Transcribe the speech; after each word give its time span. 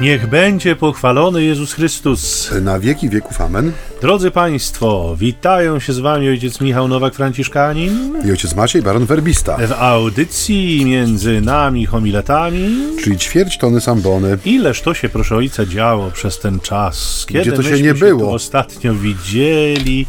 Niech 0.00 0.26
będzie 0.26 0.76
pochwalony 0.76 1.42
Jezus 1.42 1.72
Chrystus. 1.72 2.50
Na 2.62 2.78
wieki 2.78 3.08
wieków 3.08 3.40
amen. 3.40 3.72
Drodzy 4.00 4.30
Państwo, 4.30 5.16
witają 5.18 5.80
się 5.80 5.92
z 5.92 5.98
Wami 5.98 6.28
ojciec 6.28 6.60
Michał 6.60 6.88
Nowak-Franciszkanin 6.88 7.90
I 8.26 8.30
ojciec 8.30 8.54
Maciej 8.54 8.82
Baron 8.82 9.06
Werbista. 9.06 9.56
w 9.56 9.72
audycji 9.72 10.84
między 10.84 11.40
nami 11.40 11.86
homiletami. 11.86 12.76
Czyli 13.04 13.18
ćwierć 13.18 13.58
tony 13.58 13.80
sambony. 13.80 14.38
Ileż 14.44 14.80
to 14.82 14.94
się, 14.94 15.08
proszę 15.08 15.36
ojca, 15.36 15.66
działo 15.66 16.10
przez 16.10 16.38
ten 16.38 16.60
czas? 16.60 17.26
Kiedy 17.28 17.40
Gdzie 17.42 17.52
to 17.52 17.62
się 17.62 17.82
nie 17.82 17.94
było? 17.94 18.20
tu 18.20 18.30
ostatnio 18.30 18.94
widzieli? 18.94 20.06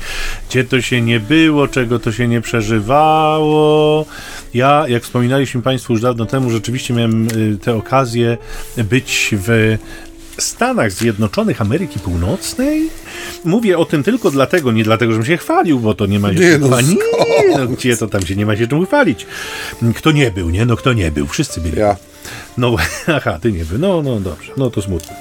Gdzie 0.49 0.63
to 0.63 0.81
się 0.81 1.01
nie 1.01 1.19
było? 1.19 1.67
Czego 1.67 1.99
to 1.99 2.11
się 2.11 2.27
nie 2.27 2.41
przeżywało? 2.41 4.05
Ja, 4.53 4.85
jak 4.87 5.03
wspominaliśmy 5.03 5.61
Państwu 5.61 5.93
już 5.93 6.01
dawno 6.01 6.25
temu, 6.25 6.49
rzeczywiście 6.49 6.93
miałem 6.93 7.27
y, 7.27 7.57
tę 7.57 7.75
okazję 7.75 8.37
być 8.77 9.35
w 9.37 9.77
Stanach 10.37 10.91
Zjednoczonych 10.91 11.61
Ameryki 11.61 11.99
Północnej. 11.99 12.89
Mówię 13.45 13.77
o 13.77 13.85
tym 13.85 14.03
tylko 14.03 14.31
dlatego, 14.31 14.71
nie 14.71 14.83
dlatego, 14.83 15.11
żebym 15.11 15.25
się 15.25 15.37
chwalił, 15.37 15.79
bo 15.79 15.93
to 15.93 16.05
nie 16.05 16.19
ma 16.19 16.33
się 16.33 16.39
Nie, 16.39 16.57
no? 16.57 16.81
Nie, 16.81 17.57
no 17.57 17.67
gdzie 17.67 17.97
to 17.97 18.07
tam 18.07 18.25
się 18.25 18.35
nie 18.35 18.45
ma 18.45 18.55
się 18.55 18.67
czym 18.67 18.85
chwalić? 18.85 19.25
Kto 19.95 20.11
nie 20.11 20.31
był, 20.31 20.49
nie? 20.49 20.65
No 20.65 20.75
kto 20.75 20.93
nie 20.93 21.11
był? 21.11 21.27
Wszyscy 21.27 21.61
byli. 21.61 21.77
Ja. 21.77 21.95
No, 22.57 22.75
aha, 23.17 23.39
ty 23.41 23.51
nie 23.51 23.65
był. 23.65 23.79
No, 23.79 24.01
no 24.01 24.19
dobrze, 24.19 24.51
no 24.57 24.69
to 24.69 24.81
smutne. 24.81 25.15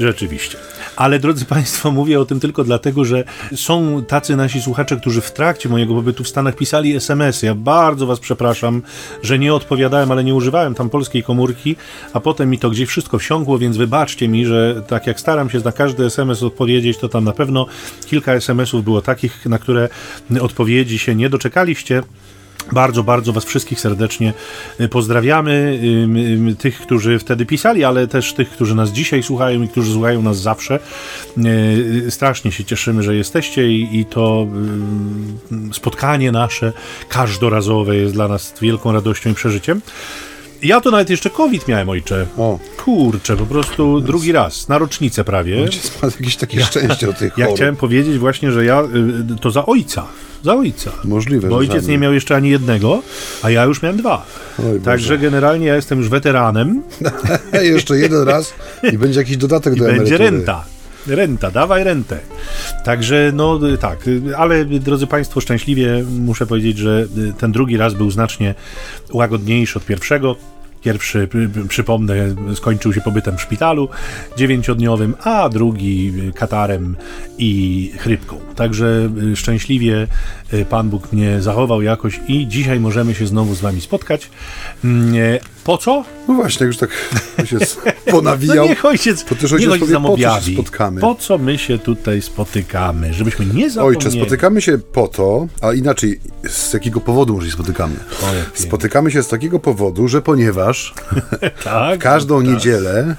Rzeczywiście. 0.00 0.58
Ale 0.96 1.18
drodzy 1.18 1.44
Państwo, 1.44 1.90
mówię 1.90 2.20
o 2.20 2.24
tym 2.24 2.40
tylko 2.40 2.64
dlatego, 2.64 3.04
że 3.04 3.24
są 3.54 4.04
tacy 4.04 4.36
nasi 4.36 4.62
słuchacze, 4.62 4.96
którzy 4.96 5.20
w 5.20 5.32
trakcie 5.32 5.68
mojego 5.68 5.94
pobytu 5.94 6.24
w 6.24 6.28
Stanach 6.28 6.56
pisali 6.56 6.96
SMS-y. 6.96 7.46
Ja 7.46 7.54
bardzo 7.54 8.06
Was 8.06 8.20
przepraszam, 8.20 8.82
że 9.22 9.38
nie 9.38 9.54
odpowiadałem, 9.54 10.10
ale 10.10 10.24
nie 10.24 10.34
używałem 10.34 10.74
tam 10.74 10.90
polskiej 10.90 11.22
komórki, 11.22 11.76
a 12.12 12.20
potem 12.20 12.50
mi 12.50 12.58
to 12.58 12.70
gdzieś 12.70 12.88
wszystko 12.88 13.18
wsiąkło, 13.18 13.58
więc 13.58 13.76
wybaczcie 13.76 14.28
mi, 14.28 14.46
że 14.46 14.82
tak 14.86 15.06
jak 15.06 15.20
staram 15.20 15.50
się 15.50 15.60
na 15.64 15.72
każdy 15.72 16.04
SMS 16.04 16.42
odpowiedzieć, 16.42 16.98
to 16.98 17.08
tam 17.08 17.24
na 17.24 17.32
pewno 17.32 17.66
kilka 18.06 18.34
SMS-ów 18.34 18.84
było 18.84 19.02
takich, 19.02 19.46
na 19.46 19.58
które 19.58 19.88
odpowiedzi 20.40 20.98
się 20.98 21.14
nie 21.14 21.30
doczekaliście. 21.30 22.02
Bardzo, 22.72 23.02
bardzo 23.04 23.32
Was 23.32 23.44
wszystkich 23.44 23.80
serdecznie 23.80 24.32
y, 24.80 24.88
pozdrawiamy. 24.88 25.78
Ym, 26.04 26.56
Tych, 26.56 26.80
którzy 26.80 27.18
wtedy 27.18 27.46
pisali, 27.46 27.84
ale 27.84 28.08
też 28.08 28.32
tych, 28.32 28.50
którzy 28.50 28.74
nas 28.74 28.90
dzisiaj 28.90 29.22
słuchają 29.22 29.62
i 29.62 29.68
którzy 29.68 29.92
słuchają 29.92 30.22
nas 30.22 30.40
zawsze. 30.40 30.78
Y, 31.38 32.06
Strasznie 32.10 32.52
się 32.52 32.64
cieszymy, 32.64 33.02
że 33.02 33.14
jesteście 33.14 33.68
i, 33.72 34.04
to 34.10 34.46
spotkanie 35.72 36.32
nasze 36.32 36.72
każdorazowe 37.08 37.96
jest 37.96 38.14
dla 38.14 38.28
nas 38.28 38.54
wielką 38.62 38.92
radością 38.92 39.30
i 39.30 39.34
przeżyciem. 39.34 39.80
Ja 40.62 40.80
to 40.80 40.90
nawet 40.90 41.10
jeszcze 41.10 41.30
COVID 41.30 41.68
miałem, 41.68 41.88
ojcze. 41.88 42.26
O. 42.38 42.58
Kurczę, 42.84 43.36
po 43.36 43.46
prostu 43.46 44.00
drugi 44.00 44.32
raz, 44.32 44.68
na 44.68 44.78
rocznicę 44.78 45.24
prawie. 45.24 45.62
Ojciec 45.62 46.02
ma 46.02 46.08
jakieś 46.20 46.36
takie 46.36 46.64
szczęście 46.64 47.08
o 47.08 47.12
tych 47.12 47.32
Ja 47.38 47.44
chorób. 47.44 47.56
chciałem 47.58 47.76
powiedzieć 47.76 48.18
właśnie, 48.18 48.52
że 48.52 48.64
ja 48.64 48.82
y, 48.82 49.40
to 49.40 49.50
za 49.50 49.66
ojca. 49.66 50.06
Za 50.44 50.54
ojca. 50.54 50.90
Możliwe, 51.04 51.48
Bo 51.48 51.56
ojciec 51.56 51.86
nie 51.86 51.98
miał 51.98 52.12
jeszcze 52.14 52.36
ani 52.36 52.50
jednego, 52.50 53.02
a 53.42 53.50
ja 53.50 53.64
już 53.64 53.82
miałem 53.82 53.96
dwa. 53.98 54.26
Oj, 54.58 54.80
Także 54.80 55.08
Boże. 55.14 55.18
generalnie 55.18 55.66
ja 55.66 55.74
jestem 55.76 55.98
już 55.98 56.08
weteranem 56.08 56.82
Jeszcze 57.62 57.98
jeden 57.98 58.22
raz 58.22 58.54
i 58.92 58.98
będzie 58.98 59.20
jakiś 59.20 59.36
dodatek 59.36 59.76
i 59.76 59.78
do 59.78 59.84
będzie 59.84 60.00
emerytury. 60.00 60.30
renta. 60.30 60.64
Renta, 61.06 61.50
dawaj 61.50 61.84
rentę. 61.84 62.18
Także, 62.84 63.32
no 63.34 63.68
y, 63.68 63.78
tak, 63.78 64.08
y, 64.08 64.22
ale 64.36 64.60
y, 64.60 64.64
drodzy 64.64 65.06
Państwo, 65.06 65.40
szczęśliwie 65.40 66.04
muszę 66.18 66.46
powiedzieć, 66.46 66.78
że 66.78 67.06
ten 67.38 67.52
drugi 67.52 67.76
raz 67.76 67.94
był 67.94 68.10
znacznie 68.10 68.54
łagodniejszy 69.12 69.78
od 69.78 69.84
pierwszego. 69.84 70.36
Pierwszy, 70.84 71.28
przypomnę, 71.68 72.14
skończył 72.54 72.92
się 72.92 73.00
pobytem 73.00 73.36
w 73.38 73.40
szpitalu 73.40 73.88
dziewięciodniowym, 74.36 75.14
a 75.24 75.48
drugi 75.48 76.12
katarem 76.34 76.96
i 77.38 77.92
chrypką. 77.98 78.40
Także 78.56 79.10
y, 79.32 79.36
szczęśliwie 79.36 80.06
y, 80.54 80.64
Pan 80.64 80.90
Bóg 80.90 81.12
mnie 81.12 81.42
zachował 81.42 81.82
jakoś 81.82 82.20
i 82.28 82.48
dzisiaj 82.48 82.80
możemy 82.80 83.14
się 83.14 83.26
znowu 83.26 83.54
z 83.54 83.60
Wami 83.60 83.80
spotkać. 83.80 84.30
Mm, 84.84 85.14
e, 85.14 85.38
Po 85.64 85.78
co? 85.78 86.04
No 86.28 86.34
właśnie, 86.34 86.64
jak 86.64 86.68
już 86.68 86.76
tak 86.76 86.90
ojciec 87.38 87.78
No 88.06 88.12
ponawijał. 88.12 88.66
niech 88.68 88.84
ojciec, 88.84 89.24
to 89.24 89.34
też 89.34 89.52
niech 89.52 89.52
ojciec 89.52 89.72
ojciec 89.72 90.02
powie, 90.02 90.26
po 90.26 90.34
co 90.40 90.40
się 90.40 90.52
spotkamy. 90.54 91.00
Po 91.00 91.14
co 91.14 91.38
my 91.38 91.58
się 91.58 91.78
tutaj 91.78 92.22
spotykamy? 92.22 93.14
Żebyśmy 93.14 93.46
nie 93.46 93.70
zapomnieli. 93.70 93.96
Ojcze, 94.06 94.10
spotykamy 94.10 94.62
się 94.62 94.78
po 94.78 95.08
to, 95.08 95.46
a 95.60 95.72
inaczej, 95.72 96.20
z 96.48 96.72
jakiego 96.72 97.00
powodu 97.00 97.34
może 97.34 97.46
się 97.46 97.52
spotykamy? 97.52 97.94
Spotykamy 98.54 99.10
się 99.10 99.22
z 99.22 99.28
takiego 99.28 99.58
powodu, 99.58 100.08
że 100.08 100.22
ponieważ 100.22 100.73
tak, 101.64 102.00
każdą 102.00 102.42
tak. 102.42 102.48
niedzielę 102.48 103.16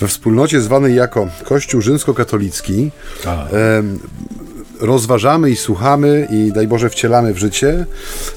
we 0.00 0.08
wspólnocie 0.08 0.60
zwanej 0.60 0.94
jako 0.94 1.28
Kościół 1.44 1.80
Rzymskokatolicki 1.80 2.90
Tak. 3.24 3.48
rozważamy 4.80 5.50
i 5.50 5.56
słuchamy 5.56 6.28
i 6.30 6.52
daj 6.52 6.68
Boże 6.68 6.90
wcielamy 6.90 7.34
w 7.34 7.38
życie 7.38 7.86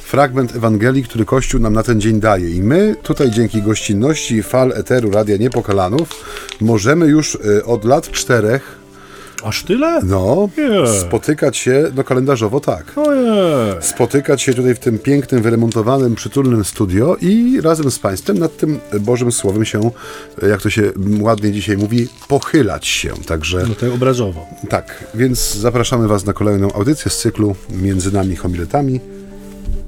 fragment 0.03 0.55
Ewangelii, 0.55 1.03
który 1.03 1.25
Kościół 1.25 1.61
nam 1.61 1.73
na 1.73 1.83
ten 1.83 2.01
dzień 2.01 2.19
daje. 2.19 2.49
I 2.49 2.63
my 2.63 2.95
tutaj 3.03 3.31
dzięki 3.31 3.61
gościnności 3.61 4.43
fal 4.43 4.73
eteru 4.75 5.11
Radia 5.11 5.37
Niepokalanów 5.37 6.09
możemy 6.61 7.05
już 7.05 7.35
e, 7.35 7.65
od 7.65 7.85
lat 7.85 8.11
czterech 8.11 8.86
Aż 9.43 9.63
tyle? 9.63 9.99
no, 10.03 10.49
Nie. 10.57 10.87
spotykać 10.87 11.57
się, 11.57 11.83
no 11.95 12.03
kalendarzowo 12.03 12.59
tak, 12.59 12.83
Ojej. 12.95 13.75
spotykać 13.81 14.41
się 14.41 14.53
tutaj 14.53 14.75
w 14.75 14.79
tym 14.79 14.99
pięknym, 14.99 15.41
wyremontowanym, 15.41 16.15
przytulnym 16.15 16.63
studio 16.65 17.15
i 17.21 17.61
razem 17.61 17.91
z 17.91 17.99
Państwem 17.99 18.37
nad 18.37 18.57
tym 18.57 18.79
Bożym 18.99 19.31
Słowem 19.31 19.65
się, 19.65 19.91
jak 20.49 20.61
to 20.61 20.69
się 20.69 20.91
ładnie 21.19 21.51
dzisiaj 21.51 21.77
mówi, 21.77 22.07
pochylać 22.27 22.87
się. 22.87 23.09
Także 23.27 23.63
No 23.69 23.75
to 23.75 23.93
obrazowo. 23.93 24.45
tak, 24.69 25.03
więc 25.15 25.55
zapraszamy 25.55 26.07
Was 26.07 26.25
na 26.25 26.33
kolejną 26.33 26.73
audycję 26.73 27.11
z 27.11 27.17
cyklu 27.17 27.55
Między 27.69 28.13
nami 28.13 28.35
homiletami, 28.35 28.99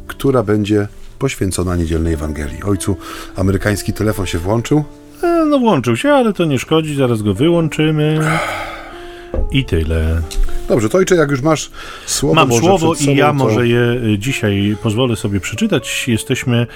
która 0.08 0.44
będzie 0.44 0.88
poświęcona 1.20 1.76
niedzielnej 1.76 2.14
Ewangelii. 2.14 2.64
Ojcu, 2.64 2.96
amerykański 3.36 3.94
telefon 3.94 4.26
się 4.26 4.38
włączył. 4.40 4.84
E, 5.24 5.46
no 5.46 5.60
włączył 5.60 5.96
się, 5.98 6.10
ale 6.12 6.34
to 6.34 6.46
nie 6.46 6.60
szkodzi, 6.60 6.96
zaraz 6.96 7.22
go 7.22 7.34
wyłączymy. 7.34 8.20
I 9.52 9.66
tyle. 9.66 10.22
Dobrze, 10.68 10.90
to 10.90 10.98
ojcze, 10.98 11.16
jak 11.16 11.32
już 11.32 11.42
masz 11.42 11.72
słowo 12.06 12.36
Mam 12.36 12.50
Boże 12.50 12.62
słowo 12.62 12.94
i 12.94 13.16
ja 13.16 13.28
to- 13.28 13.34
może 13.34 13.68
je 13.68 13.80
y, 13.80 14.18
dzisiaj 14.20 14.78
pozwolę 14.84 15.16
sobie 15.16 15.40
przeczytać. 15.40 16.08
Jesteśmy, 16.08 16.68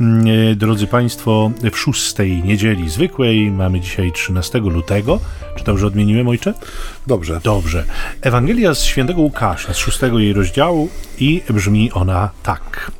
mm, 0.00 0.26
y, 0.26 0.56
drodzy 0.56 0.86
Państwo, 0.86 1.50
w 1.72 1.78
szóstej 1.78 2.42
niedzieli 2.42 2.90
zwykłej. 2.90 3.50
Mamy 3.50 3.80
dzisiaj 3.80 4.12
13 4.12 4.58
lutego. 4.58 5.20
Czy 5.56 5.64
to 5.64 5.72
już 5.72 5.82
odmieniłem, 5.82 6.28
ojcze? 6.28 6.54
Dobrze. 7.06 7.40
Dobrze. 7.44 7.84
Ewangelia 8.22 8.74
z 8.74 8.82
świętego 8.82 9.20
Łukasza, 9.20 9.74
z 9.74 9.76
szóstego 9.76 10.18
jej 10.18 10.32
rozdziału 10.32 10.88
i 11.20 11.42
brzmi 11.50 11.92
ona 11.92 12.30
tak. 12.42 12.90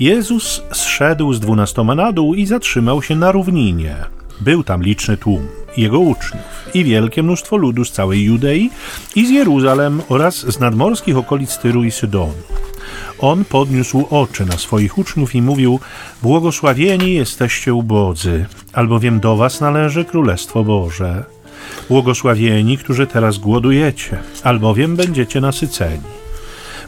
Jezus 0.00 0.62
zszedł 0.72 1.32
z 1.32 1.40
dwunastoma 1.40 1.94
na 1.94 2.12
dół 2.12 2.34
i 2.34 2.46
zatrzymał 2.46 3.02
się 3.02 3.16
na 3.16 3.32
równinie. 3.32 3.96
Był 4.40 4.64
tam 4.64 4.82
liczny 4.82 5.16
tłum, 5.16 5.48
jego 5.76 5.98
uczniów 5.98 6.42
i 6.74 6.84
wielkie 6.84 7.22
mnóstwo 7.22 7.56
ludu 7.56 7.84
z 7.84 7.92
całej 7.92 8.22
Judei 8.24 8.70
i 9.16 9.26
z 9.26 9.30
Jeruzalem 9.30 10.02
oraz 10.08 10.36
z 10.36 10.60
nadmorskich 10.60 11.16
okolic 11.16 11.58
Tyru 11.58 11.84
i 11.84 11.90
Sydonu. 11.90 12.34
On 13.18 13.44
podniósł 13.44 14.06
oczy 14.10 14.46
na 14.46 14.58
swoich 14.58 14.98
uczniów 14.98 15.34
i 15.34 15.42
mówił: 15.42 15.80
Błogosławieni 16.22 17.14
jesteście 17.14 17.74
ubodzy, 17.74 18.46
albowiem 18.72 19.20
do 19.20 19.36
was 19.36 19.60
należy 19.60 20.04
Królestwo 20.04 20.64
Boże. 20.64 21.24
Błogosławieni, 21.88 22.78
którzy 22.78 23.06
teraz 23.06 23.38
głodujecie, 23.38 24.18
albowiem 24.42 24.96
będziecie 24.96 25.40
nasyceni. 25.40 26.02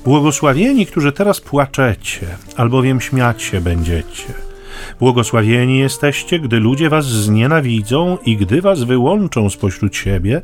Błogosławieni, 0.04 0.86
którzy 0.86 1.12
teraz 1.12 1.40
płaczecie, 1.40 2.26
albowiem 2.56 3.00
śmiać 3.00 3.42
się 3.42 3.60
będziecie. 3.60 4.45
Błogosławieni 5.00 5.78
jesteście, 5.78 6.40
gdy 6.40 6.60
ludzie 6.60 6.88
was 6.88 7.06
znienawidzą 7.06 8.18
i 8.26 8.36
gdy 8.36 8.62
was 8.62 8.82
wyłączą 8.82 9.50
spośród 9.50 9.96
siebie, 9.96 10.40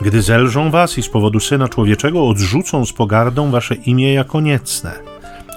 gdy 0.00 0.22
zelżą 0.22 0.70
was 0.70 0.98
i 0.98 1.02
z 1.02 1.08
powodu 1.08 1.40
Syna 1.40 1.68
Człowieczego 1.68 2.28
odrzucą 2.28 2.86
z 2.86 2.92
pogardą 2.92 3.50
wasze 3.50 3.74
imię 3.74 4.12
jako 4.12 4.40
niecne. 4.40 4.92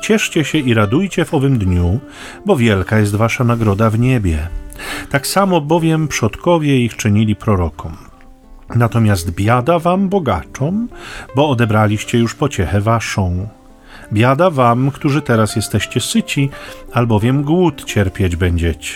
Cieszcie 0.02 0.46
się 0.46 0.58
i 0.58 0.74
radujcie 0.74 1.26
w 1.26 1.34
owym 1.34 1.58
dniu, 1.58 2.00
bo 2.46 2.56
wielka 2.56 3.00
jest 3.00 3.16
wasza 3.16 3.44
nagroda 3.44 3.90
w 3.90 4.00
niebie. 4.00 4.48
Tak 5.10 5.28
samo 5.28 5.62
bowiem 5.62 6.08
przodkowie 6.08 6.80
ich 6.80 6.96
czynili 6.96 7.36
prorokom. 7.36 7.98
Natomiast 8.76 9.32
biada 9.32 9.80
wam, 9.80 10.10
bogaczom, 10.10 10.88
bo 11.36 11.50
odebraliście 11.50 12.18
już 12.18 12.36
pociechę 12.36 12.82
waszą. 12.82 13.48
Biada 14.14 14.50
wam, 14.50 14.92
którzy 14.92 15.22
teraz 15.22 15.56
jesteście 15.56 16.00
syci, 16.02 16.50
albowiem 16.94 17.44
głód 17.44 17.84
cierpieć 17.86 18.36
będziecie. 18.36 18.94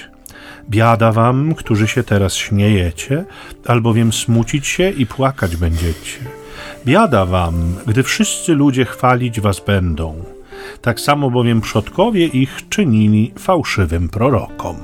Biada 0.70 1.12
wam, 1.12 1.56
którzy 1.56 1.88
się 1.88 2.04
teraz 2.04 2.34
śmiejecie, 2.34 3.26
albowiem 3.66 4.14
smucić 4.14 4.68
się 4.68 4.90
i 4.90 5.06
płakać 5.06 5.56
będziecie. 5.56 6.20
Biada 6.86 7.26
wam, 7.26 7.76
gdy 7.88 8.04
wszyscy 8.04 8.54
ludzie 8.54 8.86
chwalić 8.86 9.42
was 9.42 9.60
będą. 9.60 10.24
Tak 10.82 11.00
samo 11.00 11.32
bowiem 11.32 11.62
przodkowie 11.62 12.26
ich 12.26 12.70
czynili 12.70 13.34
fałszywym 13.40 14.10
prorokom. 14.10 14.78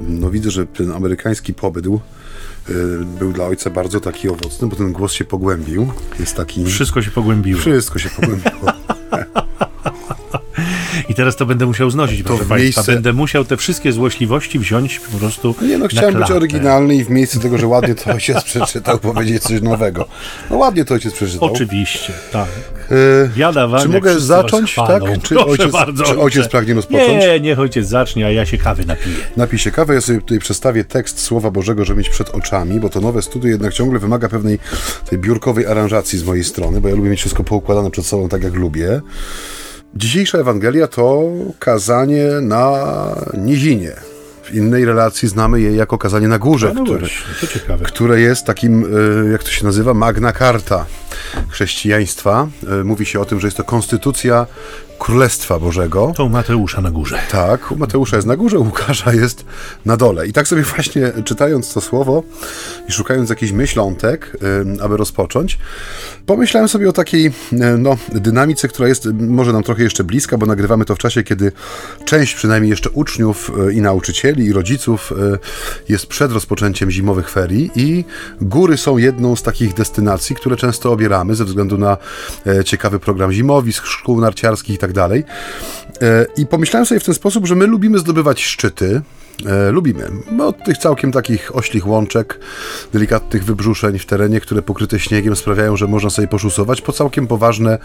no 0.00 0.30
widzę, 0.30 0.50
że 0.50 0.66
ten 0.66 0.92
amerykański 0.92 1.54
pobyt 1.54 1.86
był, 2.68 3.02
y, 3.02 3.04
był 3.04 3.32
dla 3.32 3.44
ojca 3.44 3.70
bardzo 3.70 4.00
taki 4.00 4.28
owocny, 4.28 4.68
bo 4.68 4.76
ten 4.76 4.92
głos 4.92 5.12
się 5.12 5.24
pogłębił. 5.24 5.92
Jest 6.20 6.36
taki... 6.36 6.64
Wszystko 6.64 7.02
się 7.02 7.10
pogłębiło. 7.10 7.60
Wszystko 7.60 7.98
się 7.98 8.08
pogłębiło. 8.10 8.72
I 11.08 11.14
teraz 11.14 11.36
to 11.36 11.46
będę 11.46 11.66
musiał 11.66 11.90
znosić, 11.90 12.22
proszę 12.22 12.44
w 12.44 12.48
Państwa. 12.48 12.80
miejsce- 12.80 12.92
Będę 12.92 13.12
musiał 13.12 13.44
te 13.44 13.56
wszystkie 13.56 13.92
złośliwości 13.92 14.58
wziąć 14.58 15.00
po 15.12 15.18
prostu 15.18 15.54
Nie 15.62 15.78
no, 15.78 15.88
chciałem 15.88 16.14
być 16.14 16.30
oryginalny 16.30 16.94
i 16.96 17.04
w 17.04 17.10
miejscu 17.10 17.40
tego, 17.40 17.58
że 17.58 17.66
ładnie 17.66 17.94
to 17.94 18.10
ojciec 18.12 18.42
przeczytał, 18.44 18.98
powiedzieć 19.08 19.42
coś 19.42 19.60
nowego. 19.62 20.06
No 20.50 20.56
ładnie 20.56 20.84
to 20.84 20.94
ojciec 20.94 21.12
przeczytał. 21.14 21.52
Oczywiście, 21.52 22.12
tak. 22.32 22.48
Y, 22.92 23.30
Biada 23.36 23.66
wam, 23.68 23.82
Czy 23.82 23.88
mogę 23.88 24.20
zacząć, 24.20 24.74
tak? 24.74 25.02
Czy 25.22 25.34
ojciec- 25.38 25.72
bardzo, 25.72 26.04
czy 26.04 26.18
ojciec 26.20 26.48
pragnie 26.48 26.74
rozpocząć? 26.74 27.08
Nie, 27.08 27.40
niech 27.40 27.58
ojciec 27.58 27.86
zacznie, 27.88 28.26
a 28.26 28.30
ja 28.30 28.46
się 28.46 28.58
kawy 28.58 28.84
napiję. 28.86 29.16
Napij 29.36 29.58
się 29.58 29.70
kawę, 29.70 29.94
ja 29.94 30.00
sobie 30.00 30.20
tutaj 30.20 30.38
przedstawię 30.38 30.84
tekst 30.84 31.20
Słowa 31.20 31.50
Bożego, 31.50 31.84
żeby 31.84 31.98
mieć 31.98 32.08
przed 32.08 32.28
oczami, 32.30 32.80
bo 32.80 32.88
to 32.88 33.00
nowe 33.00 33.22
studio 33.22 33.50
jednak 33.50 33.74
ciągle 33.74 33.98
wymaga 33.98 34.28
pewnej 34.28 34.58
tej 35.10 35.18
biurkowej 35.18 35.66
aranżacji 35.66 36.18
z 36.18 36.24
mojej 36.24 36.44
strony, 36.44 36.80
bo 36.80 36.88
ja 36.88 36.94
lubię 36.94 37.10
mieć 37.10 37.20
wszystko 37.20 37.44
poukładane 37.44 37.90
przed 37.90 38.06
sobą 38.06 38.28
tak, 38.28 38.42
jak 38.42 38.54
lubię. 38.54 39.00
Dzisiejsza 39.94 40.38
Ewangelia 40.38 40.86
to 40.86 41.30
kazanie 41.58 42.28
na 42.42 42.84
nizinie. 43.34 43.92
W 44.48 44.54
innej 44.54 44.84
relacji 44.84 45.28
znamy 45.28 45.60
je 45.60 45.72
jako 45.72 45.98
kazanie 45.98 46.28
na 46.28 46.38
górze, 46.38 46.72
No 46.74 46.84
które, 46.84 47.06
które 47.82 48.20
jest 48.20 48.44
takim, 48.44 48.96
y, 49.26 49.30
jak 49.32 49.44
to 49.44 49.50
się 49.50 49.64
nazywa, 49.64 49.94
magna 49.94 50.32
carta 50.32 50.86
chrześcijaństwa. 51.48 52.48
Y, 52.80 52.84
Mówi 52.84 53.06
się 53.06 53.20
o 53.20 53.24
tym, 53.24 53.40
że 53.40 53.46
jest 53.46 53.56
to 53.56 53.64
konstytucja 53.64 54.46
Królestwa 54.98 55.58
Bożego. 55.58 56.12
To 56.16 56.24
u 56.24 56.28
Mateusza 56.28 56.80
na 56.80 56.90
górze. 56.90 57.18
Tak, 57.30 57.72
u 57.72 57.76
Mateusza 57.76 58.16
jest 58.16 58.28
na 58.28 58.36
górze, 58.36 58.58
u 58.58 58.64
Łukasza 58.64 59.12
jest 59.12 59.44
na 59.84 59.96
dole. 59.96 60.26
I 60.26 60.32
tak 60.32 60.48
sobie 60.48 60.62
właśnie 60.62 61.12
czytając 61.24 61.72
to 61.72 61.80
słowo 61.80 62.22
i 62.88 62.92
szukając 62.92 63.30
jakichś 63.30 63.52
myślątek, 63.52 64.36
aby 64.80 64.96
rozpocząć, 64.96 65.58
pomyślałem 66.26 66.68
sobie 66.68 66.88
o 66.88 66.92
takiej 66.92 67.32
no, 67.78 67.96
dynamice, 68.12 68.68
która 68.68 68.88
jest 68.88 69.08
może 69.12 69.52
nam 69.52 69.62
trochę 69.62 69.82
jeszcze 69.82 70.04
bliska, 70.04 70.38
bo 70.38 70.46
nagrywamy 70.46 70.84
to 70.84 70.94
w 70.94 70.98
czasie, 70.98 71.22
kiedy 71.22 71.52
część 72.04 72.34
przynajmniej 72.34 72.70
jeszcze 72.70 72.90
uczniów 72.90 73.50
i 73.72 73.80
nauczycieli 73.80 74.37
i 74.46 74.52
rodziców 74.52 75.12
y, 75.12 75.38
jest 75.88 76.06
przed 76.06 76.32
rozpoczęciem 76.32 76.90
zimowych 76.90 77.30
ferii 77.30 77.70
i 77.74 78.04
góry 78.40 78.76
są 78.76 78.98
jedną 78.98 79.36
z 79.36 79.42
takich 79.42 79.74
destynacji, 79.74 80.36
które 80.36 80.56
często 80.56 80.92
obieramy 80.92 81.34
ze 81.34 81.44
względu 81.44 81.78
na 81.78 81.96
e, 82.46 82.64
ciekawy 82.64 82.98
program 82.98 83.32
zimowisk, 83.32 83.86
szkół 83.86 84.20
narciarskich 84.20 84.74
i 84.74 84.78
tak 84.78 84.92
dalej. 84.92 85.24
E, 86.02 86.26
I 86.36 86.46
pomyślałem 86.46 86.86
sobie 86.86 87.00
w 87.00 87.04
ten 87.04 87.14
sposób, 87.14 87.46
że 87.46 87.54
my 87.54 87.66
lubimy 87.66 87.98
zdobywać 87.98 88.44
szczyty. 88.44 89.02
E, 89.46 89.72
lubimy. 89.72 90.10
No, 90.32 90.46
Od 90.46 90.64
tych 90.64 90.78
całkiem 90.78 91.12
takich 91.12 91.56
oślich 91.56 91.86
łączek, 91.86 92.40
delikatnych 92.92 93.44
wybrzuszeń 93.44 93.98
w 93.98 94.06
terenie, 94.06 94.40
które 94.40 94.62
pokryte 94.62 94.98
śniegiem 94.98 95.36
sprawiają, 95.36 95.76
że 95.76 95.86
można 95.86 96.10
sobie 96.10 96.28
poszusować, 96.28 96.80
po 96.80 96.92
całkiem 96.92 97.26
poważne 97.26 97.78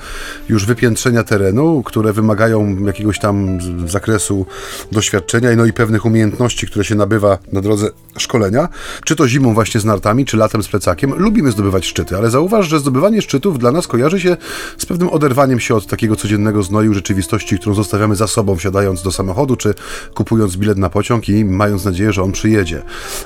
już 0.49 0.65
wypiętrzenia 0.65 1.23
terenu, 1.23 1.83
które 1.85 2.13
wymagają 2.13 2.85
jakiegoś 2.85 3.19
tam 3.19 3.59
zakresu 3.85 4.45
doświadczenia 4.91 5.55
no 5.55 5.65
i 5.65 5.73
pewnych 5.73 6.05
umiejętności, 6.05 6.67
które 6.67 6.85
się 6.85 6.95
nabywa 6.95 7.37
na 7.51 7.61
drodze 7.61 7.89
szkolenia. 8.17 8.69
Czy 9.05 9.15
to 9.15 9.27
zimą 9.27 9.53
właśnie 9.53 9.81
z 9.81 9.85
nartami, 9.85 10.25
czy 10.25 10.37
latem 10.37 10.63
z 10.63 10.67
plecakiem. 10.67 11.13
Lubimy 11.17 11.51
zdobywać 11.51 11.85
szczyty, 11.85 12.17
ale 12.17 12.29
zauważ, 12.29 12.67
że 12.67 12.79
zdobywanie 12.79 13.21
szczytów 13.21 13.59
dla 13.59 13.71
nas 13.71 13.87
kojarzy 13.87 14.19
się 14.19 14.37
z 14.77 14.85
pewnym 14.85 15.09
oderwaniem 15.09 15.59
się 15.59 15.75
od 15.75 15.87
takiego 15.87 16.15
codziennego 16.15 16.63
znoju 16.63 16.93
rzeczywistości, 16.93 17.59
którą 17.59 17.75
zostawiamy 17.75 18.15
za 18.15 18.27
sobą, 18.27 18.55
wsiadając 18.55 19.03
do 19.03 19.11
samochodu, 19.11 19.55
czy 19.55 19.73
kupując 20.13 20.57
bilet 20.57 20.77
na 20.77 20.89
pociąg 20.89 21.29
i 21.29 21.42
mając 21.43 21.85
nadzieję, 21.85 22.13
że 22.13 22.23
on 22.23 22.31
przyjedzie 22.31 22.83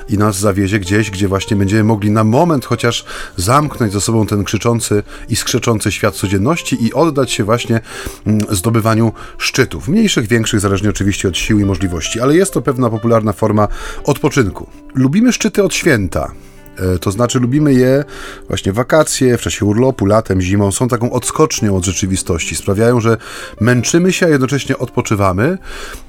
i 0.08 0.18
nas 0.18 0.38
zawiezie 0.38 0.78
gdzieś, 0.80 1.10
gdzie 1.10 1.28
właśnie 1.28 1.56
będziemy 1.56 1.84
mogli 1.84 2.10
na 2.10 2.24
moment 2.24 2.64
chociaż 2.64 3.04
zamknąć 3.36 3.92
za 3.92 4.00
sobą 4.00 4.26
ten 4.26 4.44
krzyczący 4.44 5.02
i 5.28 5.36
skrzeczący 5.36 5.92
świat 5.92 6.14
codzienności 6.14 6.84
i 6.84 6.94
oddać 6.94 7.32
się 7.32 7.44
właśnie 7.44 7.80
mm, 8.26 8.40
zdobywaniu 8.50 9.12
szczytów. 9.38 9.88
Mniejszych, 9.88 10.26
większych, 10.26 10.60
zależnie 10.60 10.90
oczywiście 10.90 11.28
od 11.28 11.36
sił 11.36 11.58
i 11.58 11.64
możliwości, 11.64 12.20
ale 12.20 12.36
jest 12.36 12.52
to 12.52 12.62
pewna 12.62 12.90
popularna 12.90 13.32
forma 13.32 13.68
odpoczynku. 14.04 14.66
Lubimy 14.94 15.32
szczyty 15.32 15.64
od 15.64 15.74
święta. 15.74 16.32
E, 16.78 16.98
To 16.98 17.10
znaczy, 17.10 17.38
lubimy 17.40 17.74
je 17.74 18.04
właśnie 18.48 18.72
wakacje, 18.72 19.38
w 19.38 19.40
czasie 19.40 19.64
urlopu, 19.64 20.06
latem, 20.06 20.40
zimą. 20.40 20.72
Są 20.72 20.88
taką 20.88 21.12
odskocznią 21.12 21.76
od 21.76 21.84
rzeczywistości. 21.84 22.56
Sprawiają, 22.56 23.00
że 23.00 23.16
męczymy 23.60 24.12
się, 24.12 24.26
a 24.26 24.28
jednocześnie 24.28 24.78
odpoczywamy. 24.78 25.58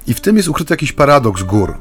I 0.06 0.14
w 0.14 0.20
tym 0.20 0.36
jest 0.36 0.48
ukryty 0.48 0.72
jakiś 0.72 0.92
paradoks 0.92 1.42
gór. 1.42 1.70
E, 1.70 1.76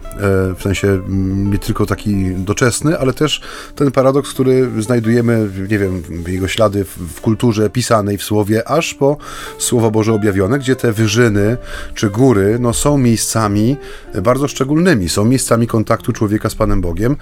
W 0.56 0.62
sensie 0.62 0.88
mm, 0.88 1.52
nie 1.52 1.58
tylko 1.60 1.86
taki 1.86 2.36
doczesny, 2.36 3.00
ale 3.00 3.14
też 3.14 3.42
ten 3.76 3.92
paradoks, 3.92 4.30
który 4.34 4.70
znajdujemy, 4.80 5.50
nie 5.70 5.80
wiem, 5.80 6.04
jego 6.28 6.48
ślady 6.48 6.86
w, 6.86 7.22
kulturze 7.22 7.70
pisanej, 7.70 8.18
w 8.18 8.24
słowie, 8.24 8.68
aż 8.68 8.94
po 8.94 9.18
Słowo 9.58 9.92
Boże 9.92 10.14
objawione, 10.14 10.60
gdzie 10.60 10.76
te 10.76 10.92
wyżyny 10.94 11.58
czy 11.96 12.10
góry 12.10 12.58
no, 12.60 12.74
są 12.74 12.98
miejscami 12.98 13.78
bardzo 14.24 14.48
szczególnymi. 14.48 15.10
Są 15.10 15.26
miejscami 15.26 15.68
kontaktu 15.68 16.14
człowieka 16.14 16.50
z 16.50 16.56
Panem 16.56 16.82
Bogiem. 16.82 17.16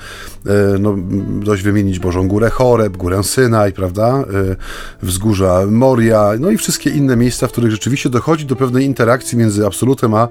E, 0.45 0.77
No, 0.79 0.89
m, 0.89 1.41
wymienić 1.61 1.99
Bożą 1.99 2.27
Górę 2.27 2.49
Choreb, 2.49 2.97
Górę 2.97 3.23
Synaj, 3.23 3.73
prawda? 3.73 4.07
E, 4.07 4.25
Wzgórza 5.01 5.63
Moria, 5.69 6.31
no 6.39 6.49
i 6.49 6.57
wszystkie 6.57 6.89
inne 6.89 7.15
miejsca, 7.15 7.47
w 7.47 7.51
których 7.51 7.71
rzeczywiście 7.71 8.09
dochodzi 8.09 8.45
do 8.45 8.55
pewnej 8.55 8.85
interakcji 8.85 9.37
między 9.37 9.65
absolutem 9.65 10.13
a, 10.13 10.27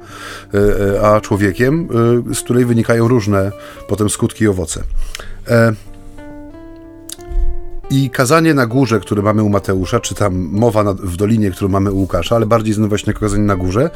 e, 0.54 1.02
a 1.02 1.20
człowiekiem, 1.20 1.88
e, 2.30 2.34
z 2.34 2.40
której 2.40 2.64
wynikają 2.64 3.08
różne 3.08 3.52
potem 3.88 4.10
skutki 4.10 4.44
i 4.44 4.48
owoce. 4.48 4.82
I 7.90 8.10
kazanie 8.10 8.54
na 8.54 8.66
górze, 8.66 9.00
które 9.00 9.22
mamy 9.22 9.42
u 9.42 9.48
Mateusza, 9.48 10.00
czy 10.00 10.14
tam 10.14 10.34
mowa 10.34 10.84
na, 10.84 10.92
w 10.92 11.16
dolinie, 11.16 11.50
którą 11.50 11.68
mamy 11.68 11.92
u 11.92 11.98
Łukasza, 11.98 12.36
ale 12.36 12.46
bardziej 12.46 12.74
znów 12.74 12.88
właśnie 12.88 13.12
kazanie 13.12 13.42
na 13.42 13.56
górze, 13.56 13.90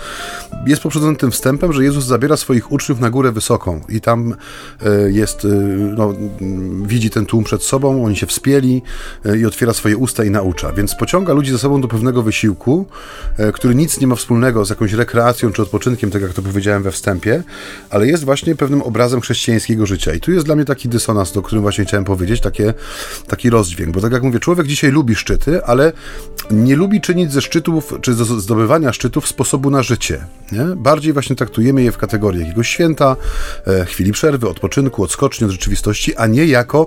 jest 0.66 0.82
poprzedzone 0.82 1.16
tym 1.16 1.30
wstępem, 1.30 1.72
że 1.72 1.84
Jezus 1.84 2.04
zabiera 2.04 2.36
swoich 2.36 2.72
uczniów 2.72 3.00
na 3.00 3.10
górę 3.10 3.32
wysoką 3.32 3.80
i 3.88 4.00
tam 4.00 4.34
e, 4.82 5.10
jest, 5.10 5.44
e, 5.44 5.48
no, 5.96 6.14
m, 6.40 6.86
widzi 6.86 7.10
ten 7.10 7.26
tłum 7.26 7.44
przed 7.44 7.62
sobą, 7.62 8.04
oni 8.04 8.16
się 8.16 8.26
wspieli 8.26 8.82
e, 9.24 9.38
i 9.38 9.46
otwiera 9.46 9.72
swoje 9.72 9.96
usta 9.96 10.24
i 10.24 10.30
naucza. 10.30 10.72
Więc 10.72 10.94
pociąga 10.94 11.32
ludzi 11.32 11.52
za 11.52 11.58
sobą 11.58 11.80
do 11.80 11.88
pewnego 11.88 12.22
wysiłku, 12.22 12.86
który 13.54 13.74
nic 13.74 14.00
nie 14.00 14.06
ma 14.06 14.14
wspólnego 14.14 14.64
z 14.64 14.70
jakąś 14.70 14.92
rekreacją 14.92 15.52
czy 15.52 15.62
odpoczynkiem, 15.62 16.10
tak 16.10 16.22
jak 16.22 16.32
to 16.32 16.42
powiedziałem 16.42 16.82
we 16.82 16.90
wstępie, 16.90 17.42
ale 17.90 18.06
jest 18.06 18.24
właśnie 18.24 18.56
pewnym 18.56 18.82
obrazem 18.82 19.20
chrześcijańskiego 19.20 19.86
życia. 19.86 20.14
I 20.14 20.20
tu 20.20 20.32
jest 20.32 20.46
dla 20.46 20.56
mnie 20.56 20.64
taki 20.64 20.88
dysonans, 20.88 21.36
o 21.36 21.42
którym 21.42 21.62
właśnie 21.62 21.84
chciałem 21.84 22.04
powiedzieć, 22.04 22.40
takie, 22.40 22.74
taki 23.26 23.50
rozdźwięk. 23.50 23.79
Bo 23.86 24.00
tak 24.00 24.12
jak 24.12 24.22
mówię, 24.22 24.40
człowiek 24.40 24.66
dzisiaj 24.66 24.90
lubi 24.90 25.14
szczyty, 25.14 25.64
ale 25.64 25.92
nie 26.50 26.76
lubi 26.76 27.00
czynić 27.00 27.32
ze 27.32 27.40
szczytów, 27.40 27.94
czy 28.02 28.14
zdobywania 28.14 28.92
szczytów 28.92 29.28
sposobu 29.28 29.70
na 29.70 29.82
życie. 29.82 30.24
Nie? 30.52 30.64
Bardziej 30.76 31.12
właśnie 31.12 31.36
traktujemy 31.36 31.82
je 31.82 31.92
w 31.92 31.98
kategorii 31.98 32.40
jakiegoś 32.40 32.68
święta, 32.68 33.16
e, 33.66 33.84
chwili 33.84 34.12
przerwy, 34.12 34.48
odpoczynku, 34.48 35.02
odskoczni 35.02 35.44
od 35.44 35.50
rzeczywistości, 35.50 36.16
a 36.16 36.26
nie 36.26 36.46
jako 36.46 36.86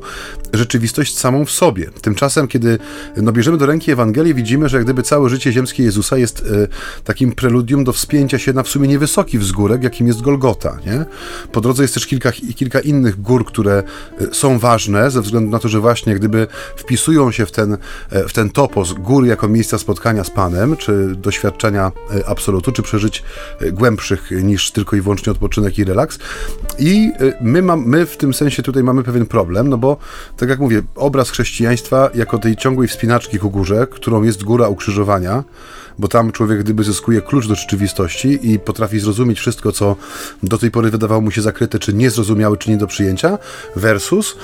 rzeczywistość 0.54 1.18
samą 1.18 1.46
w 1.46 1.52
sobie. 1.52 1.90
Tymczasem, 2.02 2.48
kiedy 2.48 2.80
no, 3.18 3.32
bierzemy 3.32 3.58
do 3.58 3.66
ręki 3.66 3.92
Ewangelię, 3.92 4.34
widzimy, 4.34 4.70
że 4.70 4.78
jak 4.78 4.84
gdyby 4.84 5.04
całe 5.04 5.30
życie 5.30 5.52
ziemskie 5.52 5.84
Jezusa 5.84 6.18
jest 6.18 6.40
e, 6.40 6.68
takim 7.04 7.32
preludium 7.32 7.84
do 7.84 7.94
wspięcia 7.94 8.40
się 8.40 8.54
na 8.54 8.64
w 8.64 8.68
sumie 8.68 8.88
niewysoki 8.88 9.40
wzgórek, 9.40 9.84
jakim 9.84 10.08
jest 10.08 10.22
Golgota. 10.22 10.78
Nie? 10.86 11.06
Po 11.52 11.62
drodze 11.62 11.84
jest 11.84 11.94
też 11.94 12.08
kilka, 12.08 12.32
kilka 12.32 12.80
innych 12.80 13.22
gór, 13.22 13.46
które 13.46 13.84
e, 14.22 14.34
są 14.34 14.60
ważne, 14.60 15.12
ze 15.12 15.22
względu 15.22 15.52
na 15.52 15.60
to, 15.60 15.70
że 15.70 15.80
właśnie 15.80 16.16
gdyby 16.16 16.48
wpisują 16.84 17.32
się 17.32 17.46
w 17.46 17.52
ten, 17.52 17.78
e, 18.10 18.28
w 18.28 18.34
ten 18.34 18.50
topos 18.50 18.94
góry 18.94 19.28
jako 19.28 19.48
miejsca 19.48 19.78
spotkania 19.78 20.24
z 20.24 20.30
Panem, 20.30 20.78
czy 20.78 21.16
doświadczenia 21.16 21.92
e, 22.16 22.28
absolutu, 22.28 22.72
czy 22.72 22.82
przeżyć 22.82 23.24
e, 23.60 23.72
głębszych 23.72 24.32
niż 24.32 24.72
tylko 24.72 24.96
i 24.96 25.02
wyłącznie 25.02 25.32
odpoczynek 25.32 25.80
i 25.80 25.84
relaks. 25.84 26.20
I 26.80 27.12
my, 27.42 27.62
mam, 27.62 27.86
my 27.86 28.06
w 28.06 28.18
tym 28.18 28.34
sensie 28.34 28.64
tutaj 28.64 28.84
mamy 28.84 29.04
pewien 29.04 29.26
problem, 29.26 29.70
no 29.70 29.78
bo 29.78 29.98
tak 30.38 30.50
jak 30.50 30.60
mówię, 30.60 30.82
obraz 30.96 31.30
chrześcijaństwa 31.30 32.10
jako 32.16 32.38
tej 32.38 32.56
ciągłej 32.56 32.88
wspinaczki 32.88 33.40
ku 33.40 33.50
górze, 33.50 33.88
którą 33.92 34.24
jest 34.24 34.44
góra 34.44 34.68
ukrzyżowania, 34.68 35.44
bo 36.00 36.08
tam 36.08 36.32
człowiek 36.32 36.60
gdyby 36.60 36.84
zyskuje 36.84 37.22
klucz 37.22 37.48
do 37.48 37.56
rzeczywistości 37.56 38.52
i 38.52 38.60
potrafi 38.60 39.00
zrozumieć 39.00 39.40
wszystko, 39.40 39.72
co 39.72 39.96
do 40.44 40.58
tej 40.58 40.72
pory 40.72 40.92
wydawało 40.92 41.22
mu 41.22 41.32
się 41.32 41.42
zakryte, 41.42 41.80
czy 41.80 41.94
niezrozumiałe, 41.94 42.58
czy 42.58 42.70
nie 42.70 42.78
do 42.78 42.88
przyjęcia, 42.88 43.38
versus 43.76 44.36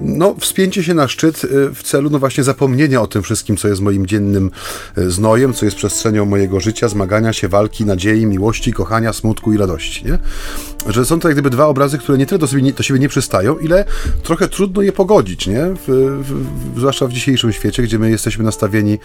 no, 0.00 0.34
wspięcie 0.40 0.84
się 0.84 0.94
na 0.94 1.08
szczyt 1.08 1.46
w 1.70 1.82
celu 1.82 2.10
no 2.10 2.18
właśnie 2.18 2.44
zapomnienia 2.44 3.02
o 3.02 3.06
tym 3.06 3.22
wszystkim, 3.22 3.56
co 3.56 3.68
jest 3.68 3.80
moim 3.80 4.06
dziennym 4.06 4.50
e, 4.96 5.10
znojem, 5.10 5.54
co 5.54 5.64
jest 5.64 5.76
przestrzenią 5.76 6.24
mojego 6.24 6.60
życia, 6.60 6.88
zmagania 6.88 7.32
się, 7.32 7.48
walki, 7.48 7.84
nadziei, 7.84 8.26
miłości, 8.26 8.72
kochania, 8.72 9.12
smutku 9.12 9.52
i 9.52 9.56
radości. 9.56 10.04
Nie? 10.04 10.18
Że 10.86 11.04
są 11.04 11.20
to 11.20 11.28
jak 11.28 11.34
gdyby 11.34 11.50
dwa 11.50 11.66
obrazy, 11.66 11.98
które 11.98 12.18
nie 12.18 12.26
tyle 12.26 12.38
do 12.38 12.46
siebie 12.46 12.62
nie, 12.62 12.72
do 12.72 12.82
siebie 12.82 13.00
nie 13.00 13.08
przystają, 13.08 13.58
ile 13.58 13.84
trochę 14.22 14.48
trudno 14.48 14.82
je 14.82 14.92
pogodzić, 14.92 15.46
nie? 15.46 15.64
W, 15.64 16.18
w, 16.22 16.78
zwłaszcza 16.78 17.06
w 17.06 17.12
dzisiejszym 17.12 17.52
świecie, 17.52 17.82
gdzie 17.82 17.98
my 17.98 18.10
jesteśmy 18.10 18.44
nastawieni 18.44 18.98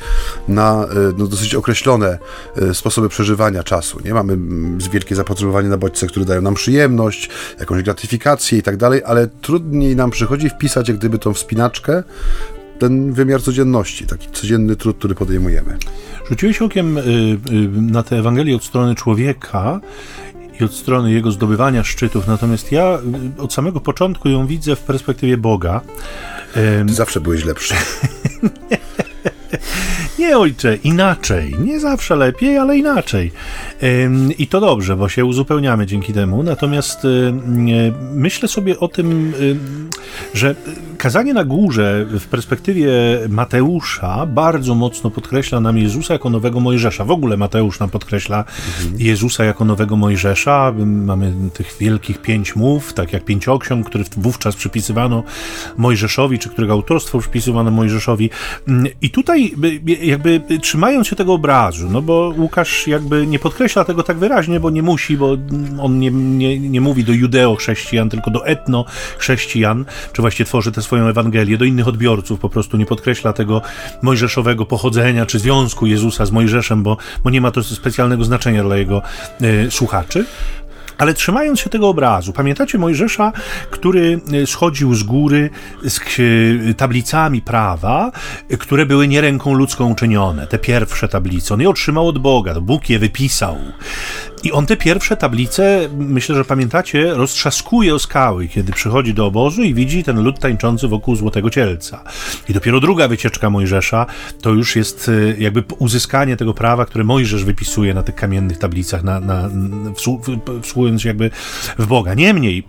na 0.48 0.84
e, 0.84 0.88
no, 1.18 1.28
dosyć 1.28 1.56
określone 1.56 2.18
e, 2.56 2.74
sposoby 2.74 3.10
przeżywania 3.10 3.64
czasu. 3.64 4.00
Nie 4.06 4.14
mamy 4.14 4.34
mm, 4.34 4.78
wielkie 4.92 5.16
zapotrzebowanie 5.16 5.70
na 5.70 5.78
bodźce, 5.78 6.08
które 6.08 6.26
dają 6.26 6.42
nam 6.42 6.54
przyjemność, 6.54 7.30
jakąś 7.60 7.84
gratyfikację 7.84 8.58
i 8.58 8.64
tak 8.64 8.78
dalej, 8.78 9.02
ale 9.06 9.28
trudniej 9.28 9.96
nam 9.96 10.12
przychodzi 10.12 10.50
wpisać 10.50 10.88
jak 10.88 10.98
gdyby 10.98 11.20
tą 11.20 11.34
wspinaczkę 11.34 12.04
ten 12.79 13.13
wymiar 13.13 13.41
codzienności, 13.41 14.05
taki 14.05 14.27
codzienny 14.31 14.75
trud, 14.75 14.98
który 14.98 15.15
podejmujemy. 15.15 15.77
Rzuciłeś 16.29 16.62
okiem 16.62 16.98
y, 16.98 17.01
y, 17.01 17.38
na 17.81 18.03
tę 18.03 18.17
Ewangelię 18.17 18.55
od 18.55 18.63
strony 18.63 18.96
człowieka 18.96 19.79
i 20.60 20.63
od 20.63 20.74
strony 20.74 21.12
jego 21.12 21.31
zdobywania 21.31 21.84
szczytów, 21.84 22.27
natomiast 22.27 22.72
ja 22.72 23.00
y, 23.38 23.41
od 23.41 23.53
samego 23.53 23.79
początku 23.79 24.29
ją 24.29 24.48
widzę 24.48 24.75
w 24.75 24.79
perspektywie 24.79 25.38
Boga. 25.38 25.81
Ty 26.88 26.93
zawsze 26.93 27.19
byłeś 27.22 27.46
lepszy. 27.46 27.75
Nie, 30.19 30.38
ojcze, 30.38 30.75
inaczej. 30.75 31.55
Nie 31.59 31.79
zawsze 31.79 32.15
lepiej, 32.15 32.57
ale 32.57 32.77
inaczej. 32.77 33.31
I 34.38 34.47
to 34.47 34.59
dobrze, 34.59 34.95
bo 34.95 35.09
się 35.09 35.25
uzupełniamy 35.25 35.86
dzięki 35.86 36.13
temu. 36.13 36.43
Natomiast 36.43 37.07
myślę 38.13 38.47
sobie 38.47 38.79
o 38.79 38.88
tym, 38.88 39.33
że 40.33 40.55
kazanie 40.97 41.33
na 41.33 41.43
górze 41.43 42.05
w 42.09 42.27
perspektywie 42.27 42.91
Mateusza 43.29 44.25
bardzo 44.25 44.75
mocno 44.75 45.12
podkreśla 45.12 45.59
nam 45.59 45.77
Jezusa 45.77 46.13
jako 46.13 46.29
nowego 46.29 46.59
Mojżesza. 46.59 47.05
W 47.05 47.12
ogóle 47.12 47.38
Mateusz 47.38 47.79
nam 47.79 47.89
podkreśla 47.89 48.38
mhm. 48.38 49.01
Jezusa 49.01 49.43
jako 49.43 49.65
nowego 49.65 49.95
Mojżesza. 49.95 50.74
Mamy 50.86 51.33
tych 51.53 51.75
wielkich 51.79 52.21
pięć 52.21 52.55
mów, 52.55 52.93
tak 52.93 53.13
jak 53.13 53.25
pięcioksiąg, 53.25 53.89
który 53.89 54.03
wówczas 54.17 54.55
przypisywano 54.55 55.24
Mojżeszowi, 55.77 56.39
czy 56.39 56.50
którego 56.50 56.74
autorstwo 56.74 57.19
przypisywano 57.19 57.71
Mojżeszowi. 57.71 58.29
I 59.01 59.09
tutaj 59.09 59.53
jakby 60.08 60.42
trzymając 60.62 61.08
się 61.08 61.16
tego 61.16 61.34
obrazu, 61.34 61.90
no 61.90 62.02
bo 62.02 62.34
Łukasz 62.38 62.88
jakby 62.88 63.28
nie 63.28 63.40
podkreśla 63.40 63.86
tego 63.86 64.04
tak 64.04 64.18
wyraźnie, 64.18 64.60
bo 64.60 64.70
nie 64.70 64.82
musi, 64.82 65.18
bo 65.18 65.38
on 65.80 66.00
nie, 66.00 66.12
nie, 66.12 66.60
nie 66.60 66.82
mówi 66.82 67.04
do 67.04 67.14
judeo-chrześcijan, 67.14 68.10
tylko 68.10 68.32
do 68.32 68.46
etno-chrześcijan, 68.46 69.86
czy 70.14 70.22
właściwie 70.22 70.46
tworzy 70.46 70.72
tę 70.72 70.82
swoją 70.82 71.08
Ewangelię, 71.08 71.58
do 71.58 71.66
innych 71.66 71.88
odbiorców, 71.88 72.40
po 72.40 72.50
prostu 72.50 72.78
nie 72.78 72.86
podkreśla 72.86 73.34
tego 73.34 73.62
mojżeszowego 74.02 74.66
pochodzenia, 74.66 75.26
czy 75.26 75.40
związku 75.40 75.86
Jezusa 75.86 76.26
z 76.26 76.32
Mojżeszem, 76.32 76.84
bo, 76.84 76.98
bo 77.24 77.30
nie 77.30 77.42
ma 77.42 77.52
to 77.52 77.64
specjalnego 77.64 78.24
znaczenia 78.24 78.64
dla 78.64 78.78
jego 78.78 79.02
y, 79.42 79.72
słuchaczy. 79.72 80.26
Ale 80.98 81.13
trzymając 81.13 81.60
się 81.60 81.70
tego 81.70 81.89
obrazu, 81.89 82.34
pamiętacie 82.34 82.77
Mojżesza, 82.77 83.32
który 83.70 84.22
e, 84.34 84.48
schodził 84.48 84.96
z 84.96 85.04
góry 85.04 85.50
z 85.84 86.00
tablicami 86.77 87.42
prawa, 87.42 88.12
które 88.60 88.86
były 88.86 89.08
nie 89.08 89.22
ręką 89.22 89.54
ludzką 89.54 89.92
uczynione, 89.92 90.48
te 90.48 90.58
pierwsze 90.58 91.08
tablice. 91.08 91.54
On 91.54 91.62
je 91.62 91.70
otrzymał 91.70 92.08
od 92.08 92.20
Boga, 92.20 92.62
Bóg 92.62 92.89
je 92.89 93.00
wypisał. 93.00 93.58
I 94.48 94.51
on 94.51 94.66
te 94.66 94.77
pierwsze 94.77 95.18
tablice, 95.18 95.89
myślę, 95.98 96.36
że 96.36 96.46
pamiętacie, 96.46 97.13
roztrzaskuje 97.13 97.96
o 97.96 98.00
skały, 98.00 98.48
kiedy 98.48 98.72
przychodzi 98.72 99.13
do 99.13 99.25
obozu 99.25 99.63
i 99.63 99.74
widzi 99.74 100.04
ten 100.04 100.24
lud 100.24 100.39
tańczący 100.39 100.88
wokół 100.88 101.16
złotego 101.16 101.50
cielca. 101.50 102.04
I 102.50 102.54
dopiero 102.54 102.80
druga 102.80 103.08
wycieczka 103.08 103.50
Mojżesza 103.50 104.06
to 104.42 104.50
już 104.50 104.75
jest 104.75 105.10
e, 105.10 105.42
jakby 105.42 105.63
uzyskanie 105.80 106.38
tego 106.38 106.54
prawa, 106.54 106.86
które 106.86 107.04
Mojżesz 107.04 107.46
wypisuje 107.46 107.94
na 107.94 108.04
tych 108.04 108.16
kamiennych 108.16 108.58
tablicach, 108.58 109.04
na, 109.04 109.20
na, 109.20 109.50
wsłuchując 110.62 111.01
się 111.01 111.08
jakby 111.08 111.32
w 111.77 111.88
Boga. 111.88 112.13
Niemniej, 112.13 112.63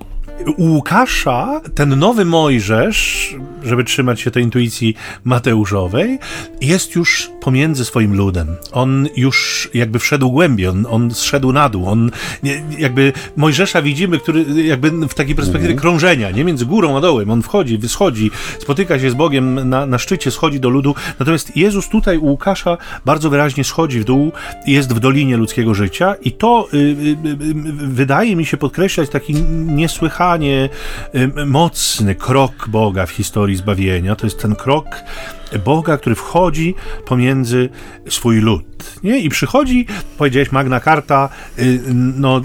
u 0.57 0.65
Łukasza 0.65 1.61
ten 1.75 1.99
nowy 1.99 2.25
Mojżesz, 2.25 3.35
żeby 3.65 3.85
trzymać 3.85 4.21
się 4.21 4.31
tej 4.31 4.43
intuicji 4.43 4.95
Mateuszowej, 5.25 6.19
jest 6.61 6.95
już 6.95 7.31
pomiędzy 7.41 7.85
swoim 7.85 8.17
ludem. 8.17 8.57
On 8.73 9.09
już 9.17 9.71
jakby 9.75 9.99
wszedł 9.99 10.31
głębiej, 10.31 10.67
on, 10.67 10.87
on 10.91 11.11
zszedł 11.11 11.53
na 11.53 11.69
dół. 11.69 11.89
On 11.89 12.11
jakby 12.79 13.13
Mojżesza 13.37 13.83
widzimy, 13.83 14.19
który 14.19 14.45
jakby 14.65 14.91
w 14.91 15.15
takiej 15.15 15.35
perspektywie 15.35 15.73
mhm. 15.75 15.81
krążenia, 15.81 16.31
nie 16.31 16.45
między 16.45 16.67
górą 16.67 16.97
a 16.97 17.01
dołem. 17.01 17.31
On 17.31 17.43
wchodzi, 17.43 17.79
wyschodzi, 17.79 18.31
spotyka 18.59 18.99
się 18.99 19.11
z 19.11 19.15
Bogiem 19.15 19.69
na, 19.69 19.87
na 19.87 19.99
szczycie, 19.99 20.31
schodzi 20.31 20.61
do 20.61 20.69
ludu. 20.69 20.95
Natomiast 21.19 21.57
Jezus 21.57 21.89
tutaj 21.89 22.19
u 22.19 22.27
Łukasza 22.27 22.77
bardzo 23.05 23.31
wyraźnie 23.31 23.65
schodzi 23.65 24.01
w 24.01 24.05
dół, 24.05 24.33
jest 24.67 24.93
w 24.93 25.01
dolinie 25.01 25.37
ludzkiego 25.37 25.75
życia 25.75 26.15
i 26.23 26.33
to 26.33 26.69
y, 26.75 26.77
y, 26.77 26.81
y, 26.81 27.55
wydaje 27.73 28.37
mi 28.37 28.47
się 28.47 28.57
podkreślać 28.57 29.11
taki 29.11 29.35
niesłychany 29.67 30.28
niesłychanie 30.37 30.69
mocny 31.47 32.15
krok 32.15 32.69
Boga 32.69 33.07
w 33.07 33.11
historii 33.11 33.57
zbawienia. 33.57 34.17
To 34.17 34.27
jest 34.27 34.43
ten 34.43 34.57
krok 34.57 34.87
Boga, 35.65 35.97
który 35.97 36.15
wchodzi 36.15 36.75
pomiędzy 37.05 37.69
swój 38.09 38.41
lud. 38.41 38.65
Nie? 39.05 39.19
I 39.19 39.29
przychodzi, 39.29 39.87
powiedziałeś, 40.19 40.53
Magna 40.53 40.81
Carta, 40.81 41.29
y, 41.59 41.81
no, 42.17 42.41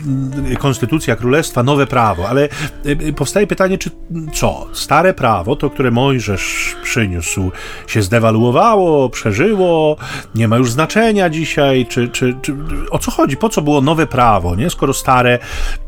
Konstytucja 0.59 1.15
Królestwa, 1.15 1.63
nowe 1.63 1.87
prawo, 1.87 2.29
ale 2.29 2.49
y, 2.85 3.13
powstaje 3.13 3.47
pytanie, 3.47 3.77
czy 3.77 3.89
co? 4.33 4.67
Stare 4.73 5.13
prawo, 5.13 5.55
to 5.55 5.69
które 5.69 5.91
Mojżesz 5.91 6.75
przyniósł, 6.83 7.51
się 7.87 8.01
zdewaluowało, 8.01 9.09
przeżyło, 9.09 9.97
nie 10.35 10.47
ma 10.47 10.57
już 10.57 10.71
znaczenia 10.71 11.29
dzisiaj, 11.29 11.85
czy, 11.85 12.09
czy, 12.09 12.35
czy 12.41 12.55
o 12.91 12.99
co 12.99 13.11
chodzi? 13.11 13.37
Po 13.37 13.49
co 13.49 13.61
było 13.61 13.81
nowe 13.81 14.07
prawo, 14.07 14.55
nie? 14.55 14.69
skoro 14.69 14.93
stare 14.93 15.39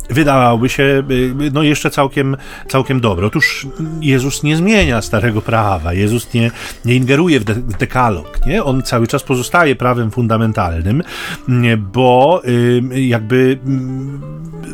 wydawałoby 0.09 0.69
się 0.69 0.83
y, 0.83 1.51
no 1.53 1.63
jeszcze 1.63 1.91
całkiem, 1.91 2.37
całkiem 2.67 3.01
dobre. 3.01 3.27
Otóż 3.27 3.67
Jezus 4.01 4.43
nie 4.43 4.57
zmienia 4.57 5.01
starego 5.01 5.41
prawa, 5.41 5.93
Jezus 5.93 6.33
nie, 6.33 6.51
nie 6.85 6.95
ingeruje 7.05 7.39
w, 7.39 7.43
de 7.43 7.55
dekalog, 7.55 8.45
nie? 8.45 8.63
On 8.63 8.83
cały 8.83 9.07
czas 9.07 9.23
pozostaje 9.23 9.75
prawem 9.75 10.11
fundamentalnym, 10.11 11.03
bo 11.93 12.41
jakby 12.91 13.59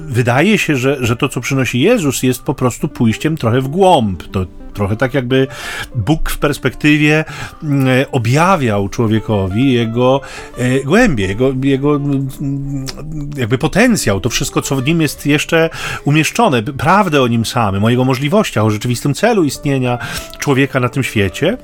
wydaje 0.08 0.58
się, 0.58 0.76
że, 0.76 0.98
że 1.06 1.16
to, 1.16 1.30
co 1.30 1.42
przynosi 1.42 1.80
Jezus, 1.80 2.24
jest 2.24 2.44
po 2.44 2.54
prostu 2.54 2.88
pójściem 2.88 3.38
trochę 3.38 3.62
w 3.62 3.68
głąb. 3.68 4.24
To 4.32 4.46
trochę 4.74 4.96
tak 4.96 5.14
jakby 5.14 5.48
Bóg 5.96 6.30
w 6.30 6.38
perspektywie 6.38 7.26
objawiał 8.12 8.90
człowiekowi 8.90 9.74
jego 9.74 10.22
e, 10.58 10.80
głębie, 10.80 11.28
jego, 11.28 11.54
jego 11.64 12.00
jakby 13.38 13.58
potencjał, 13.58 14.20
to 14.20 14.30
wszystko, 14.30 14.62
co 14.62 14.76
w 14.76 14.86
nim 14.86 15.02
jest 15.02 15.26
jeszcze 15.26 15.70
umieszczone, 16.06 16.64
prawdę 16.64 17.22
o 17.22 17.28
nim 17.28 17.46
samym, 17.46 17.84
o 17.84 17.90
jego 17.90 18.06
możliwościach, 18.06 18.66
o 18.66 18.70
rzeczywistym 18.70 19.14
celu 19.14 19.44
istnienia 19.44 19.98
człowieka 20.40 20.80
na 20.80 20.90
tym 20.90 21.04
świecie. 21.04 21.58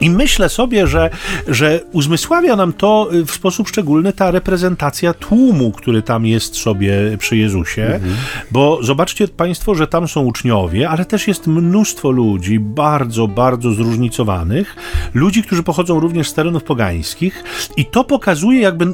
I 0.00 0.10
myślę 0.10 0.48
sobie, 0.48 0.86
że, 0.86 1.10
że 1.48 1.80
uzmysławia 1.92 2.56
nam 2.56 2.72
to 2.72 3.08
w 3.26 3.30
sposób 3.30 3.68
szczególny 3.68 4.12
ta 4.12 4.30
reprezentacja 4.30 5.14
tłumu, 5.14 5.72
który 5.72 6.02
tam 6.02 6.26
jest 6.26 6.56
sobie 6.56 6.92
przy 7.18 7.36
Jezusie, 7.36 7.82
mhm. 7.82 8.14
bo 8.50 8.78
zobaczcie 8.82 9.28
Państwo, 9.28 9.74
że 9.74 9.86
tam 9.86 10.08
są 10.08 10.20
uczniowie, 10.20 10.88
ale 10.88 11.04
też 11.04 11.28
jest 11.28 11.46
mnóstwo 11.46 12.10
ludzi 12.10 12.60
bardzo, 12.60 13.28
bardzo 13.28 13.72
zróżnicowanych, 13.72 14.76
ludzi, 15.14 15.42
którzy 15.42 15.62
pochodzą 15.62 16.00
również 16.00 16.28
z 16.28 16.34
terenów 16.34 16.64
pogańskich. 16.64 17.44
I 17.76 17.84
to 17.84 18.04
pokazuje 18.04 18.60
jakby 18.60 18.86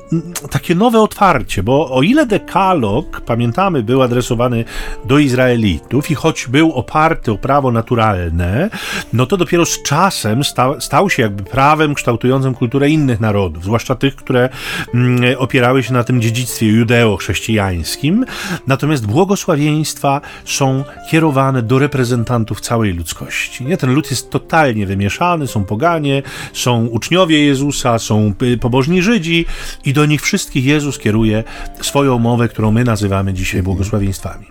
takie 0.51 0.75
nowe 0.75 1.01
otwarcie, 1.01 1.63
bo 1.63 1.91
o 1.91 2.03
ile 2.03 2.27
dekalog, 2.27 3.21
pamiętamy, 3.21 3.83
był 3.83 4.03
adresowany 4.03 4.65
do 5.05 5.19
Izraelitów 5.19 6.11
i 6.11 6.15
choć 6.15 6.47
był 6.49 6.73
oparty 6.73 7.33
o 7.33 7.39
prawo 7.39 7.73
naturalne, 7.73 8.71
no 9.13 9.27
to 9.27 9.37
dopiero 9.37 9.67
z 9.67 9.83
czasem 9.83 10.45
stał 10.45 10.81
stał 10.81 10.92
się 11.09 11.23
jakby 11.23 11.43
prawem 11.43 11.95
kształtującym 11.95 12.55
kulturę 12.55 12.91
innych 12.91 13.21
narodów, 13.21 13.65
zwłaszcza 13.65 13.95
tych, 13.95 14.17
które 14.17 14.49
mm, 14.95 15.39
opierały 15.39 15.83
się 15.83 15.93
na 15.93 16.05
tym 16.05 16.23
dziedzictwie 16.23 16.67
judeo-chrześcijańskim. 16.67 18.25
Natomiast 18.67 19.07
błogosławieństwa 19.07 20.21
są 20.45 20.85
kierowane 21.11 21.63
do 21.63 21.79
reprezentantów 21.79 22.61
całej 22.61 22.93
ludzkości. 22.93 23.65
Nie? 23.65 23.77
Ten 23.77 23.95
lud 23.95 24.11
jest 24.11 24.31
totalnie 24.31 24.87
wymieszany, 24.87 25.47
są 25.47 25.65
poganie, 25.65 26.23
są 26.53 26.87
uczniowie 26.87 27.47
Jezusa, 27.47 27.99
są 27.99 28.33
y, 28.43 28.59
pobożni 28.59 29.03
Żydzi 29.03 29.47
i 29.85 29.93
do 29.93 30.07
nich 30.07 30.23
wszystkich 30.23 30.65
Jezus 30.65 30.99
kieruje 30.99 31.45
swoją 31.81 32.19
mowę, 32.19 32.49
którą 32.49 32.73
my 32.73 32.85
nazywamy 32.85 33.35
dzisiaj 33.35 33.63
błogosławieństwami. 33.63 34.47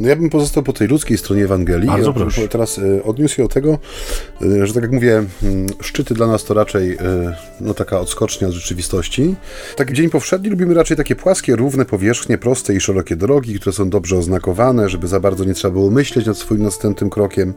No 0.00 0.08
ja 0.08 0.16
bym 0.16 0.30
pozostał 0.30 0.62
po 0.62 0.72
tej 0.72 0.88
ludzkiej 0.88 1.18
stronie 1.18 1.44
Ewangelii. 1.44 1.86
Bardzo 1.86 2.06
ja 2.06 2.12
proszę. 2.12 2.48
Teraz 2.48 2.78
y, 2.78 3.04
odniósł 3.04 3.34
się 3.34 3.42
do 3.42 3.48
tego, 3.48 3.78
y, 4.42 4.66
że 4.66 4.74
tak 4.74 4.82
jak 4.82 4.92
mówię, 4.92 5.24
mm, 5.42 5.69
szczyty 5.80 6.14
dla 6.14 6.26
nas 6.26 6.44
to 6.44 6.54
raczej 6.54 6.92
y, 6.92 6.98
no, 7.60 7.74
taka 7.74 8.00
odskocznia 8.00 8.48
od 8.48 8.54
rzeczywistości. 8.54 9.34
Taki 9.76 9.94
dzień 9.94 10.10
powszedni 10.10 10.50
lubimy 10.50 10.74
raczej 10.74 10.96
takie 10.96 11.16
płaskie, 11.16 11.56
równe 11.56 11.84
powierzchnie, 11.84 12.38
proste 12.38 12.74
i 12.74 12.80
szerokie 12.80 13.16
drogi, 13.16 13.60
które 13.60 13.72
są 13.72 13.90
dobrze 13.90 14.16
oznakowane, 14.16 14.88
żeby 14.88 15.08
za 15.08 15.20
bardzo 15.20 15.44
nie 15.44 15.54
trzeba 15.54 15.72
było 15.72 15.90
myśleć 15.90 16.26
nad 16.26 16.38
swoim 16.38 16.62
następnym 16.62 17.10
krokiem. 17.10 17.54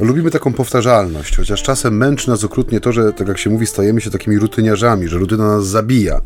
Lubimy 0.00 0.30
taką 0.30 0.52
powtarzalność, 0.52 1.36
chociaż 1.36 1.62
czasem 1.62 1.96
męczy 1.96 2.28
nas 2.28 2.44
okrutnie 2.44 2.80
to, 2.80 2.92
że 2.92 3.12
tak 3.12 3.28
jak 3.28 3.38
się 3.38 3.50
mówi, 3.50 3.66
stajemy 3.66 4.00
się 4.00 4.10
takimi 4.10 4.38
rutyniarzami, 4.38 5.08
że 5.08 5.18
rutyna 5.18 5.46
nas 5.46 5.66
zabija, 5.66 6.20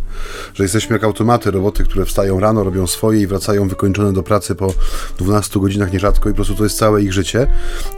że 0.54 0.62
jesteśmy 0.62 0.96
jak 0.96 1.04
automaty, 1.04 1.50
roboty, 1.50 1.84
które 1.84 2.04
wstają 2.04 2.40
rano, 2.40 2.64
robią 2.64 2.86
swoje 2.86 3.20
i 3.20 3.26
wracają 3.26 3.68
wykończone 3.68 4.12
do 4.12 4.22
pracy 4.22 4.54
po 4.54 4.74
12 5.18 5.60
godzinach 5.60 5.92
nierzadko 5.92 6.28
i 6.28 6.32
po 6.32 6.36
prostu 6.36 6.54
to 6.54 6.64
jest 6.64 6.78
całe 6.78 7.02
ich 7.02 7.12
życie. 7.12 7.46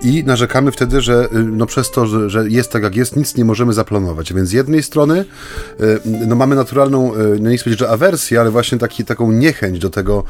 I 0.02 0.24
narzekamy 0.24 0.72
wtedy, 0.72 1.00
że 1.00 1.24
y, 1.24 1.44
no 1.44 1.66
przez 1.66 1.90
to, 1.90 2.28
że, 2.30 2.50
jest 2.50 2.72
tak 2.72 2.82
jak 2.82 2.96
jest, 2.96 3.16
nic 3.16 3.36
nie 3.36 3.44
możemy 3.44 3.72
zaplanować, 3.72 4.32
więc 4.32 4.48
z 4.48 4.52
jednej 4.52 4.82
strony 4.82 5.24
y, 5.80 6.00
no 6.26 6.36
mamy 6.36 6.56
naturalną, 6.56 7.14
y, 7.14 7.18
no 7.40 7.50
nie 7.50 7.56
chcę 7.56 7.64
powiedzieć, 7.64 7.80
że 7.80 7.88
awersję, 7.88 8.40
ale 8.40 8.50
właśnie 8.50 8.78
taki, 8.78 9.04
taką 9.04 9.32
niechęć 9.32 9.78
do 9.78 9.90
tego 9.90 10.24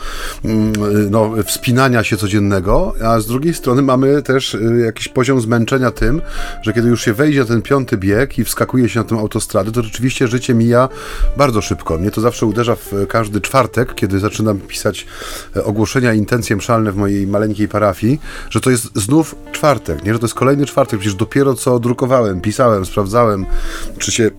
mm, 0.44 0.72
no, 1.10 1.30
wspinania 1.44 2.04
się 2.04 2.16
codziennego, 2.16 2.94
a 3.04 3.20
z 3.20 3.26
drugiej 3.26 3.54
strony 3.54 3.82
mamy 3.82 4.22
też 4.22 4.56
jakiś 4.84 5.08
poziom 5.08 5.31
zmęczenia 5.40 5.90
tym, 5.90 6.22
że 6.62 6.72
kiedy 6.72 6.88
już 6.88 7.04
się 7.04 7.12
wejdzie 7.12 7.44
ten 7.44 7.62
piąty 7.62 7.96
bieg 7.96 8.38
i 8.38 8.44
wskakuje 8.44 8.88
się 8.88 9.00
na 9.00 9.04
tę 9.04 9.14
autostradę, 9.14 9.72
to 9.72 9.82
rzeczywiście 9.82 10.28
życie 10.28 10.54
mija 10.54 10.88
bardzo 11.36 11.62
szybko. 11.62 11.98
Mnie 11.98 12.10
to 12.10 12.20
zawsze 12.20 12.46
uderza 12.46 12.76
w 12.76 12.92
każdy 13.08 13.40
czwartek, 13.40 13.94
kiedy 13.94 14.18
zaczynam 14.18 14.58
pisać 14.58 15.06
e, 15.56 15.64
ogłoszenia, 15.64 16.14
intencje 16.14 16.56
mszalne 16.56 16.92
w 16.92 16.96
mojej 16.96 17.26
maleńkiej 17.26 17.68
parafii, 17.68 18.20
że 18.50 18.60
to 18.60 18.70
jest 18.70 18.98
znów 18.98 19.34
czwartek, 19.52 20.04
nie? 20.04 20.12
że 20.12 20.18
to 20.18 20.26
jest 20.26 20.34
kolejny 20.34 20.66
czwartek, 20.66 21.00
przecież 21.00 21.14
dopiero 21.14 21.54
co 21.54 21.78
drukowałem, 21.78 22.40
pisałem, 22.40 22.86
sprawdzałem, 22.86 23.46
czy 23.98 24.12
się 24.12 24.30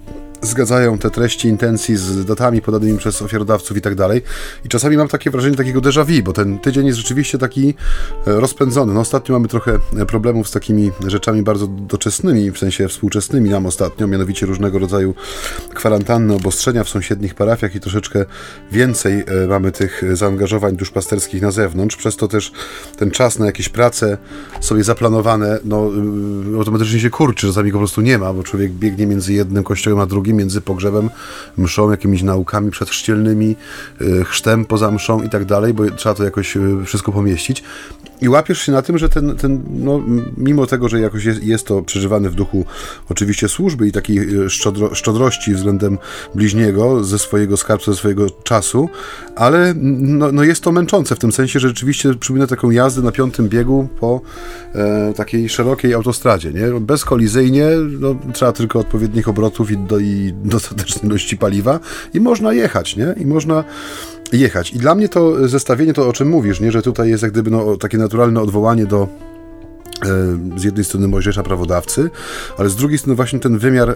zgadzają 0.43 0.97
te 0.97 1.09
treści 1.09 1.47
intencji 1.47 1.97
z 1.97 2.25
datami 2.25 2.61
podanymi 2.61 2.97
przez 2.97 3.21
ofiarodawców 3.21 3.77
i 3.77 3.81
tak 3.81 3.95
dalej. 3.95 4.21
I 4.65 4.69
czasami 4.69 4.97
mam 4.97 5.07
takie 5.07 5.31
wrażenie 5.31 5.55
takiego 5.55 5.81
déjà 5.81 6.05
vu, 6.05 6.23
bo 6.23 6.33
ten 6.33 6.59
tydzień 6.59 6.85
jest 6.85 6.97
rzeczywiście 6.97 7.37
taki 7.37 7.73
e, 8.27 8.39
rozpędzony. 8.39 8.93
No 8.93 8.99
ostatnio 8.99 9.35
mamy 9.35 9.47
trochę 9.47 9.79
e, 9.97 10.05
problemów 10.05 10.47
z 10.47 10.51
takimi 10.51 10.91
rzeczami 11.07 11.43
bardzo 11.43 11.67
doczesnymi, 11.67 12.51
w 12.51 12.57
sensie 12.57 12.87
współczesnymi 12.87 13.49
nam 13.49 13.65
ostatnio, 13.65 14.07
mianowicie 14.07 14.45
różnego 14.45 14.79
rodzaju 14.79 15.15
kwarantanny, 15.73 16.33
obostrzenia 16.33 16.83
w 16.83 16.89
sąsiednich 16.89 17.35
parafiach 17.35 17.75
i 17.75 17.79
troszeczkę 17.79 18.25
więcej 18.71 19.23
e, 19.27 19.47
mamy 19.47 19.71
tych 19.71 20.03
zaangażowań 20.13 20.75
duszpasterskich 20.75 21.41
na 21.41 21.51
zewnątrz, 21.51 21.95
przez 21.95 22.15
to 22.15 22.27
też 22.27 22.51
ten 22.97 23.11
czas 23.11 23.39
na 23.39 23.45
jakieś 23.45 23.69
prace 23.69 24.17
sobie 24.61 24.83
zaplanowane, 24.83 25.59
no 25.65 25.91
automatycznie 26.57 26.99
się 26.99 27.09
kurczy, 27.09 27.47
czasami 27.47 27.71
go 27.71 27.77
po 27.77 27.79
prostu 27.79 28.01
nie 28.01 28.17
ma, 28.17 28.33
bo 28.33 28.43
człowiek 28.43 28.71
biegnie 28.71 29.07
między 29.07 29.33
jednym 29.33 29.63
kościołem 29.63 29.99
a 29.99 30.05
drugim, 30.05 30.32
między 30.33 30.61
pogrzebem, 30.61 31.09
mszą, 31.57 31.91
jakimiś 31.91 32.23
naukami 32.23 32.71
przedchrzcielnymi, 32.71 33.55
y, 34.01 34.25
chrztem 34.25 34.65
poza 34.65 34.91
mszą 34.91 35.23
i 35.23 35.29
tak 35.29 35.45
dalej, 35.45 35.73
bo 35.73 35.91
trzeba 35.91 36.15
to 36.15 36.23
jakoś 36.23 36.57
y, 36.57 36.85
wszystko 36.85 37.11
pomieścić. 37.11 37.63
I 38.23 38.29
łapiesz 38.29 38.61
się 38.61 38.71
na 38.71 38.81
tym, 38.81 38.97
że 38.97 39.09
ten, 39.09 39.35
ten 39.35 39.63
no, 39.69 40.01
mimo 40.37 40.67
tego, 40.67 40.89
że 40.89 40.99
jakoś 40.99 41.25
jest, 41.25 41.43
jest 41.43 41.67
to 41.67 41.81
przeżywane 41.81 42.29
w 42.29 42.35
duchu 42.35 42.65
oczywiście 43.09 43.49
służby 43.49 43.87
i 43.87 43.91
takiej 43.91 44.43
y, 44.45 44.49
szczodro, 44.49 44.95
szczodrości 44.95 45.53
względem 45.53 45.97
bliźniego, 46.35 47.03
ze 47.03 47.19
swojego 47.19 47.57
skarbca, 47.57 47.91
ze 47.91 47.97
swojego 47.97 48.29
czasu, 48.29 48.89
ale 49.35 49.73
no, 49.77 50.31
no 50.31 50.43
jest 50.43 50.63
to 50.63 50.71
męczące 50.71 51.15
w 51.15 51.19
tym 51.19 51.31
sensie, 51.31 51.59
że 51.59 51.67
rzeczywiście 51.67 52.13
przypomina 52.13 52.47
taką 52.47 52.71
jazdę 52.71 53.01
na 53.01 53.11
piątym 53.11 53.49
biegu 53.49 53.87
po 53.99 54.21
e, 54.75 55.13
takiej 55.13 55.49
szerokiej 55.49 55.93
autostradzie, 55.93 56.51
nie? 56.51 56.79
Bezkolizyjnie, 56.79 57.67
no, 57.99 58.15
trzeba 58.33 58.51
tylko 58.51 58.79
odpowiednich 58.79 59.27
obrotów 59.27 59.71
i, 59.71 59.77
do, 59.77 59.99
i 59.99 60.33
dostatecznej 60.45 61.05
ilości 61.05 61.37
paliwa 61.37 61.79
i 62.13 62.19
można 62.19 62.53
jechać, 62.53 62.95
nie? 62.95 63.15
I 63.17 63.25
można 63.25 63.63
jechać. 64.39 64.71
I 64.71 64.77
dla 64.77 64.95
mnie 64.95 65.09
to 65.09 65.47
zestawienie, 65.47 65.93
to 65.93 66.09
o 66.09 66.13
czym 66.13 66.29
mówisz, 66.29 66.59
nie? 66.59 66.71
że 66.71 66.81
tutaj 66.81 67.09
jest 67.09 67.23
jak 67.23 67.31
gdyby 67.31 67.51
no, 67.51 67.77
takie 67.77 67.97
naturalne 67.97 68.41
odwołanie 68.41 68.85
do 68.85 69.07
e, 70.05 70.59
z 70.59 70.63
jednej 70.63 70.85
strony 70.85 71.07
Mojżesza 71.07 71.43
prawodawcy, 71.43 72.09
ale 72.57 72.69
z 72.69 72.75
drugiej 72.75 72.97
strony 72.97 73.15
właśnie 73.15 73.39
ten 73.39 73.57
wymiar 73.57 73.89
e, 73.89 73.95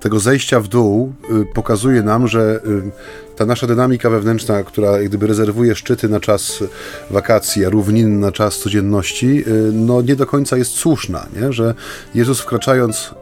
tego 0.00 0.20
zejścia 0.20 0.60
w 0.60 0.68
dół 0.68 1.12
e, 1.22 1.54
pokazuje 1.54 2.02
nam, 2.02 2.28
że 2.28 2.60
ta 3.36 3.46
nasza 3.46 3.66
dynamika 3.66 4.10
wewnętrzna, 4.10 4.62
która 4.62 4.90
jak 4.90 5.08
gdyby 5.08 5.26
rezerwuje 5.26 5.74
szczyty 5.74 6.08
na 6.08 6.20
czas 6.20 6.64
wakacji, 7.10 7.64
a 7.64 7.70
równiny 7.70 8.18
na 8.18 8.32
czas 8.32 8.58
codzienności, 8.58 9.44
no 9.72 10.02
nie 10.02 10.16
do 10.16 10.26
końca 10.26 10.56
jest 10.56 10.72
słuszna, 10.72 11.26
nie? 11.40 11.52
że 11.52 11.74
Jezus 12.14 12.40
wkraczając 12.40 13.14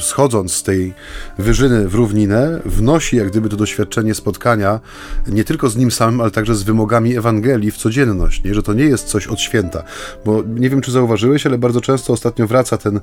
schodząc 0.00 0.52
z 0.52 0.62
tej 0.62 0.94
wyżyny 1.38 1.88
w 1.88 1.94
równinę, 1.94 2.60
wnosi 2.64 3.16
jak 3.16 3.30
gdyby 3.30 3.48
to 3.48 3.56
doświadczenie 3.56 4.14
spotkania 4.14 4.80
nie 5.26 5.44
tylko 5.44 5.68
z 5.68 5.76
nim 5.76 5.90
samym, 5.90 6.20
ale 6.20 6.30
także 6.30 6.54
z 6.54 6.62
wymogami 6.62 7.16
Ewangelii 7.16 7.70
w 7.70 7.76
codzienność, 7.76 8.44
nie? 8.44 8.54
że 8.54 8.62
to 8.62 8.72
nie 8.72 8.84
jest 8.84 9.04
coś 9.04 9.26
od 9.26 9.40
święta. 9.40 9.82
Bo 10.24 10.42
nie 10.56 10.70
wiem, 10.70 10.80
czy 10.80 10.92
zauważyłeś, 10.92 11.46
ale 11.46 11.58
bardzo 11.58 11.80
często 11.80 12.12
ostatnio 12.12 12.46
wraca 12.46 12.78
ten 12.78 13.00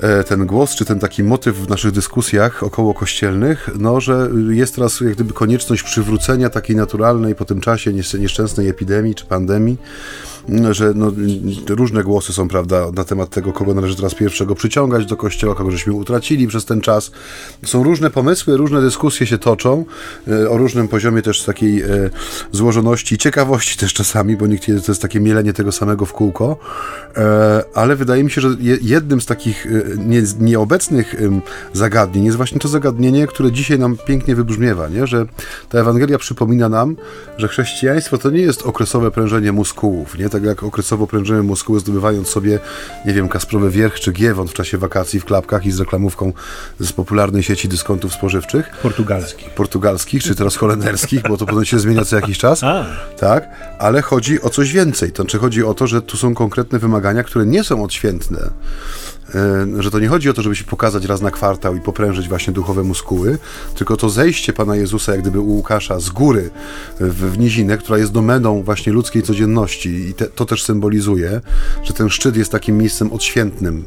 e, 0.00 0.24
ten 0.24 0.46
głos, 0.46 0.74
czy 0.74 0.84
ten 0.84 0.98
taki 0.98 1.22
motyw 1.24 1.56
w 1.56 1.68
naszych 1.68 1.92
dyskusjach 1.92 2.62
około 2.62 2.94
kościelnych, 2.94 3.70
no, 3.78 4.00
że 4.00 4.30
jest 4.50 4.74
teraz 4.74 5.00
jak 5.00 5.14
gdyby 5.14 5.32
konieczność 5.32 5.82
przywrócenia 5.82 6.50
takiej 6.50 6.76
naturalnej 6.76 7.34
po 7.34 7.44
tym 7.44 7.60
czasie 7.60 7.92
nieszczęsnej 8.18 8.68
epidemii 8.68 9.14
czy 9.14 9.24
pandemii, 9.24 9.76
że 10.70 10.92
no, 10.94 11.12
różne 11.68 12.02
głosy 12.02 12.32
są, 12.32 12.48
prawda, 12.48 12.90
na 12.94 13.04
temat 13.04 13.30
tego, 13.30 13.52
kogo 13.52 13.74
należy 13.74 13.96
teraz 13.96 14.14
pierwszego 14.14 14.54
przyciągać 14.54 15.06
do 15.06 15.16
kościoła, 15.16 15.54
kogo 15.54 15.70
żeśmy 15.70 15.92
utracili 15.92 16.46
przez 16.46 16.64
ten 16.64 16.80
czas. 16.80 17.10
Są 17.64 17.82
różne 17.82 18.10
pomysły, 18.10 18.56
różne 18.56 18.80
dyskusje 18.80 19.26
się 19.26 19.38
toczą, 19.38 19.84
e, 20.28 20.50
o 20.50 20.56
różnym 20.56 20.88
poziomie 20.88 21.22
też 21.22 21.42
takiej 21.42 21.82
e, 21.82 21.86
złożoności 22.52 23.18
ciekawości 23.18 23.78
też 23.78 23.94
czasami, 23.94 24.36
bo 24.36 24.46
nikt 24.46 24.66
to 24.66 24.72
jest 24.72 25.02
takie 25.02 25.20
mielenie 25.20 25.52
tego 25.52 25.72
samego 25.72 26.06
w 26.06 26.12
kółko, 26.12 26.56
e, 27.16 27.62
ale 27.74 27.96
wydaje 27.96 28.24
mi 28.24 28.30
się, 28.30 28.40
że 28.40 28.48
jednym 28.82 29.20
z 29.20 29.26
takich 29.26 29.66
nie, 29.98 30.22
nieobecnych 30.40 31.14
zagadnień 31.72 32.24
jest 32.24 32.36
właśnie 32.36 32.58
to 32.58 32.68
zagadnienie, 32.68 33.26
które 33.26 33.52
dzisiaj 33.52 33.78
nam 33.78 33.96
pięknie 34.06 34.34
wybrzmiewa, 34.34 34.88
nie? 34.88 35.06
że 35.06 35.26
ta 35.68 35.78
Ewangelia 35.78 36.18
przypomina 36.18 36.68
nam, 36.68 36.96
że 37.38 37.48
chrześcijaństwo 37.48 38.18
to 38.18 38.30
nie 38.30 38.40
jest 38.40 38.62
okresowe 38.62 39.10
prężenie 39.10 39.52
muskułów, 39.52 40.18
nie? 40.18 40.28
Tak 40.38 40.46
jak 40.46 40.62
okresowo 40.62 41.06
prężymy 41.06 41.42
muskuły, 41.42 41.80
zdobywając 41.80 42.28
sobie, 42.28 42.58
nie 43.06 43.12
wiem, 43.12 43.28
Kasprowy 43.28 43.70
Wierch 43.70 44.00
czy 44.00 44.12
Giewont 44.12 44.50
w 44.50 44.54
czasie 44.54 44.78
wakacji 44.78 45.20
w 45.20 45.24
klapkach 45.24 45.66
i 45.66 45.70
z 45.70 45.80
reklamówką 45.80 46.32
z 46.80 46.92
popularnej 46.92 47.42
sieci 47.42 47.68
dyskontów 47.68 48.12
spożywczych. 48.12 48.70
Portugalskich. 48.82 49.50
Portugalskich, 49.50 50.22
czy 50.22 50.34
teraz 50.34 50.56
holenderskich, 50.56 51.22
bo 51.28 51.36
to 51.36 51.46
potem 51.46 51.64
się 51.64 51.78
zmienia 51.78 52.04
co 52.04 52.16
jakiś 52.16 52.38
czas. 52.38 52.62
A. 52.62 52.86
Tak, 53.20 53.48
ale 53.78 54.02
chodzi 54.02 54.42
o 54.42 54.50
coś 54.50 54.72
więcej. 54.72 55.12
To 55.12 55.22
znaczy 55.22 55.38
chodzi 55.38 55.64
o 55.64 55.74
to, 55.74 55.86
że 55.86 56.02
tu 56.02 56.16
są 56.16 56.34
konkretne 56.34 56.78
wymagania, 56.78 57.22
które 57.22 57.46
nie 57.46 57.64
są 57.64 57.84
odświętne. 57.84 58.50
E, 59.34 59.82
że 59.82 59.90
to 59.90 59.98
nie 59.98 60.08
chodzi 60.08 60.30
o 60.30 60.32
to, 60.32 60.42
żeby 60.42 60.56
się 60.56 60.64
pokazać 60.64 61.04
raz 61.04 61.20
na 61.20 61.30
kwartał 61.30 61.76
i 61.76 61.80
poprężyć 61.80 62.28
właśnie 62.28 62.52
duchowe 62.52 62.82
muskuły, 62.82 63.38
tylko 63.74 63.96
to 63.96 64.10
zejście 64.10 64.52
Pana 64.52 64.76
Jezusa, 64.76 65.12
jak 65.12 65.20
gdyby 65.20 65.40
u 65.40 65.48
Łukasza 65.48 66.00
z 66.00 66.08
góry 66.08 66.50
w, 67.00 67.32
w 67.32 67.38
nizinę, 67.38 67.78
która 67.78 67.98
jest 67.98 68.12
domeną 68.12 68.62
właśnie 68.62 68.92
ludzkiej 68.92 69.22
codzienności 69.22 69.88
i 69.88 70.14
te, 70.14 70.26
to 70.26 70.46
też 70.46 70.64
symbolizuje, 70.64 71.40
że 71.84 71.92
ten 71.92 72.08
szczyt 72.08 72.36
jest 72.36 72.52
takim 72.52 72.78
miejscem 72.78 73.12
odświętnym, 73.12 73.84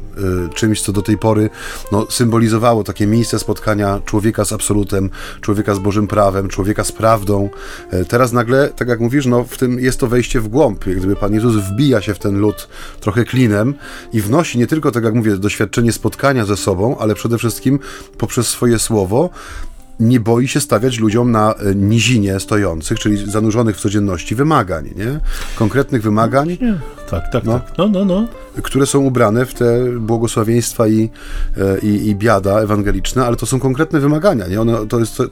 y, 0.48 0.54
czymś, 0.54 0.82
co 0.82 0.92
do 0.92 1.02
tej 1.02 1.18
pory 1.18 1.50
no, 1.92 2.06
symbolizowało 2.10 2.84
takie 2.84 3.06
miejsce 3.06 3.38
spotkania 3.38 4.00
człowieka 4.04 4.44
z 4.44 4.52
absolutem, 4.52 5.10
człowieka 5.40 5.74
z 5.74 5.78
Bożym 5.78 6.06
prawem, 6.06 6.48
człowieka 6.48 6.84
z 6.84 6.92
prawdą. 6.92 7.50
Y, 7.92 8.04
teraz 8.04 8.32
nagle, 8.32 8.68
tak 8.76 8.88
jak 8.88 9.00
mówisz, 9.00 9.26
no, 9.26 9.44
w 9.44 9.58
tym 9.58 9.78
jest 9.78 10.00
to 10.00 10.06
wejście 10.06 10.40
w 10.40 10.48
głąb, 10.48 10.86
jak 10.86 10.96
gdyby 10.96 11.16
Pan 11.16 11.34
Jezus 11.34 11.56
wbija 11.56 12.00
się 12.00 12.14
w 12.14 12.18
ten 12.18 12.38
lud 12.38 12.68
trochę 13.00 13.24
klinem 13.24 13.74
i 14.12 14.20
wnosi 14.20 14.58
nie 14.58 14.66
tylko, 14.66 14.90
tak 14.90 15.04
jak 15.04 15.14
mówię, 15.14 15.31
doświadczenie 15.38 15.92
spotkania 15.92 16.44
ze 16.44 16.56
sobą, 16.56 16.98
ale 16.98 17.14
przede 17.14 17.38
wszystkim 17.38 17.78
poprzez 18.18 18.48
swoje 18.48 18.78
słowo 18.78 19.30
nie 20.00 20.20
boi 20.20 20.48
się 20.48 20.60
stawiać 20.60 20.98
ludziom 20.98 21.30
na 21.30 21.54
e, 21.54 21.74
nizinie 21.74 22.40
stojących, 22.40 22.98
czyli 22.98 23.30
zanurzonych 23.30 23.76
w 23.76 23.80
codzienności 23.80 24.34
wymagań, 24.34 24.90
nie? 24.96 25.20
Konkretnych 25.56 26.02
wymagań. 26.02 26.48
Nie. 26.48 26.78
Tak, 27.10 27.32
tak, 27.32 27.44
no, 27.44 27.52
tak. 27.52 27.78
No, 27.78 27.88
no, 27.88 28.04
no. 28.04 28.28
Które 28.62 28.86
są 28.86 29.00
ubrane 29.00 29.46
w 29.46 29.54
te 29.54 29.84
błogosławieństwa 29.98 30.88
i, 30.88 31.10
e, 31.56 31.78
i, 31.78 32.08
i 32.08 32.14
biada 32.16 32.60
ewangeliczne, 32.60 33.26
ale 33.26 33.36
to 33.36 33.46
są 33.46 33.60
konkretne 33.60 34.00
wymagania, 34.00 34.46
nie? 34.46 34.60
One, 34.60 34.86
to 34.86 34.98
jest 34.98 35.16
to, 35.16 35.28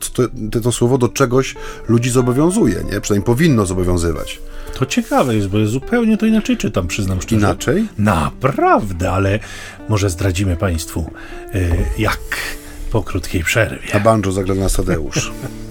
to, 0.51 0.61
to 0.61 0.73
słowo 0.73 0.99
do 0.99 1.09
czegoś 1.09 1.55
ludzi 1.89 2.11
zobowiązuje, 2.11 2.85
nie? 2.93 3.01
Przynajmniej 3.01 3.27
powinno 3.27 3.67
zobowiązywać. 3.67 4.41
To 4.79 4.87
ciekawe 4.87 5.37
jest, 5.37 5.49
bo 5.49 5.59
ja 5.59 5.67
zupełnie 5.67 6.17
to 6.17 6.27
inaczej 6.27 6.57
czytam, 6.57 6.87
przyznam 6.87 7.21
szczerze. 7.21 7.37
Inaczej? 7.37 7.89
Naprawdę, 7.99 9.11
ale 9.11 9.39
może 9.89 10.11
zdradzimy 10.11 10.57
Państwu, 10.57 11.11
e, 11.55 11.61
jak 11.99 12.21
po 12.91 13.03
krótkiej 13.03 13.45
przerwie. 13.45 13.95
Na 13.95 14.01
banjo 14.01 14.33
zagra 14.33 14.55
nas 14.55 14.73
Tadeusz. 14.73 15.33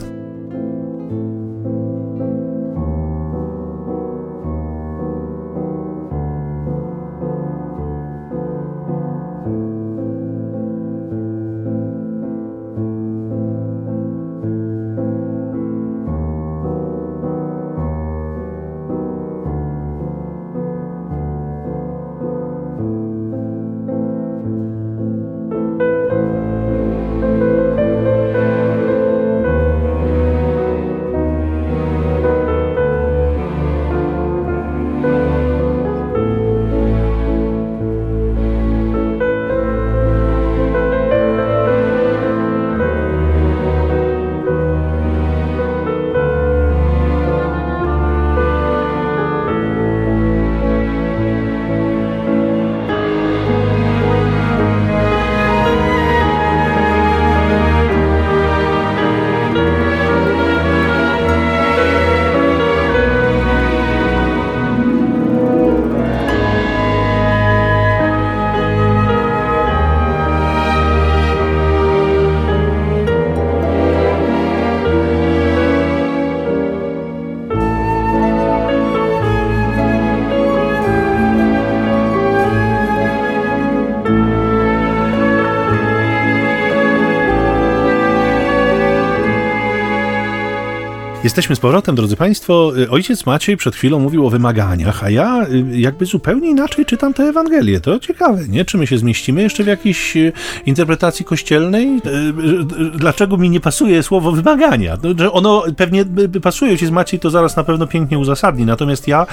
Jesteśmy 91.30 91.56
z 91.56 91.60
powrotem, 91.60 91.96
drodzy 91.96 92.16
Państwo. 92.16 92.72
Ojciec 92.90 93.26
Maciej 93.26 93.58
przed 93.58 93.76
chwilą 93.76 94.00
mówił 94.00 94.28
o 94.28 94.30
wymaganiach, 94.30 95.04
a 95.04 95.10
ja 95.10 95.48
y, 95.48 95.80
jakby 95.80 96.06
zupełnie 96.06 96.50
inaczej 96.50 96.86
czytam 96.86 97.14
tę 97.14 97.24
Ewangelię. 97.24 97.80
To 97.80 98.00
ciekawe, 98.00 98.48
nie? 98.48 98.66
Czy 98.66 98.78
my 98.78 98.88
się 98.88 98.98
zmieścimy 98.98 99.42
jeszcze 99.42 99.64
w 99.64 99.68
jakiejś 99.68 100.18
y, 100.18 100.32
interpretacji 100.66 101.26
kościelnej? 101.26 101.88
Y, 101.88 102.92
dlaczego 102.98 103.38
mi 103.38 103.50
nie 103.50 103.60
pasuje 103.60 104.04
słowo 104.04 104.32
wymagania? 104.32 104.98
No, 105.04 105.10
że 105.18 105.32
ono 105.32 105.64
pewnie 105.78 106.06
pasuje, 106.42 106.72
ojciec 106.72 106.92
Maciej 106.92 107.20
to 107.20 107.30
zaraz 107.30 107.56
na 107.56 107.64
pewno 107.64 107.88
pięknie 107.88 108.20
uzasadni, 108.20 108.66
natomiast 108.66 109.08
ja 109.08 109.26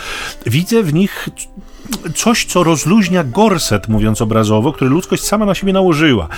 widzę 0.46 0.82
w 0.82 0.94
nich 0.94 1.28
coś, 2.14 2.44
co 2.44 2.64
rozluźnia 2.64 3.24
gorset, 3.24 3.88
mówiąc 3.88 4.22
obrazowo, 4.22 4.72
który 4.72 4.90
ludzkość 4.90 5.24
sama 5.24 5.46
na 5.46 5.54
siebie 5.54 5.72
nałożyła. 5.72 6.28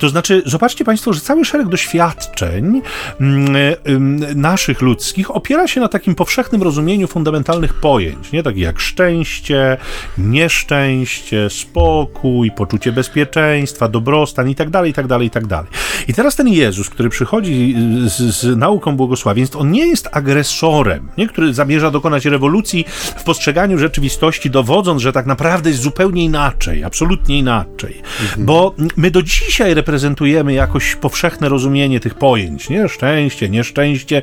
To 0.00 0.08
znaczy, 0.08 0.42
zobaczcie 0.46 0.84
Państwo, 0.84 1.12
że 1.12 1.20
cały 1.20 1.44
szereg 1.44 1.68
doświadczeń 1.68 2.82
mm, 3.20 4.40
naszych 4.40 4.82
ludzkich 4.82 5.36
opiera 5.36 5.68
się 5.68 5.80
na 5.80 5.88
takim 5.88 6.14
powszechnym 6.14 6.62
rozumieniu 6.62 7.08
fundamentalnych 7.08 7.74
pojęć, 7.74 8.32
nie? 8.32 8.42
takich 8.42 8.62
jak 8.62 8.80
szczęście, 8.80 9.76
nieszczęście, 10.18 11.50
spokój, 11.50 12.50
poczucie 12.50 12.92
bezpieczeństwa, 12.92 13.88
dobrostan 13.88 14.48
i 14.48 14.54
tak 14.54 14.70
dalej, 14.70 14.90
i 14.90 14.94
tak 14.94 15.06
dalej, 15.06 15.26
i 15.26 15.30
tak 15.30 15.46
dalej. 15.46 15.70
I 16.08 16.14
teraz 16.14 16.36
ten 16.36 16.48
Jezus, 16.48 16.90
który 16.90 17.08
przychodzi 17.08 17.76
z, 18.06 18.36
z 18.36 18.56
nauką 18.56 18.96
błogosławieństw, 18.96 19.56
on 19.56 19.70
nie 19.70 19.86
jest 19.86 20.08
agresorem, 20.12 21.08
nie? 21.18 21.28
który 21.28 21.54
zamierza 21.54 21.90
dokonać 21.90 22.24
rewolucji 22.24 22.84
w 23.16 23.22
postrzeganiu 23.24 23.78
rzeczywistości, 23.78 24.50
dowodząc 24.50 24.91
że 24.98 25.12
tak 25.12 25.26
naprawdę 25.26 25.70
jest 25.70 25.82
zupełnie 25.82 26.24
inaczej, 26.24 26.84
absolutnie 26.84 27.38
inaczej. 27.38 28.02
Mhm. 28.22 28.46
Bo 28.46 28.74
my 28.96 29.10
do 29.10 29.22
dzisiaj 29.22 29.74
reprezentujemy 29.74 30.52
jakoś 30.52 30.96
powszechne 30.96 31.48
rozumienie 31.48 32.00
tych 32.00 32.14
pojęć, 32.14 32.68
nie? 32.68 32.88
Szczęście, 32.88 33.48
nieszczęście. 33.48 34.22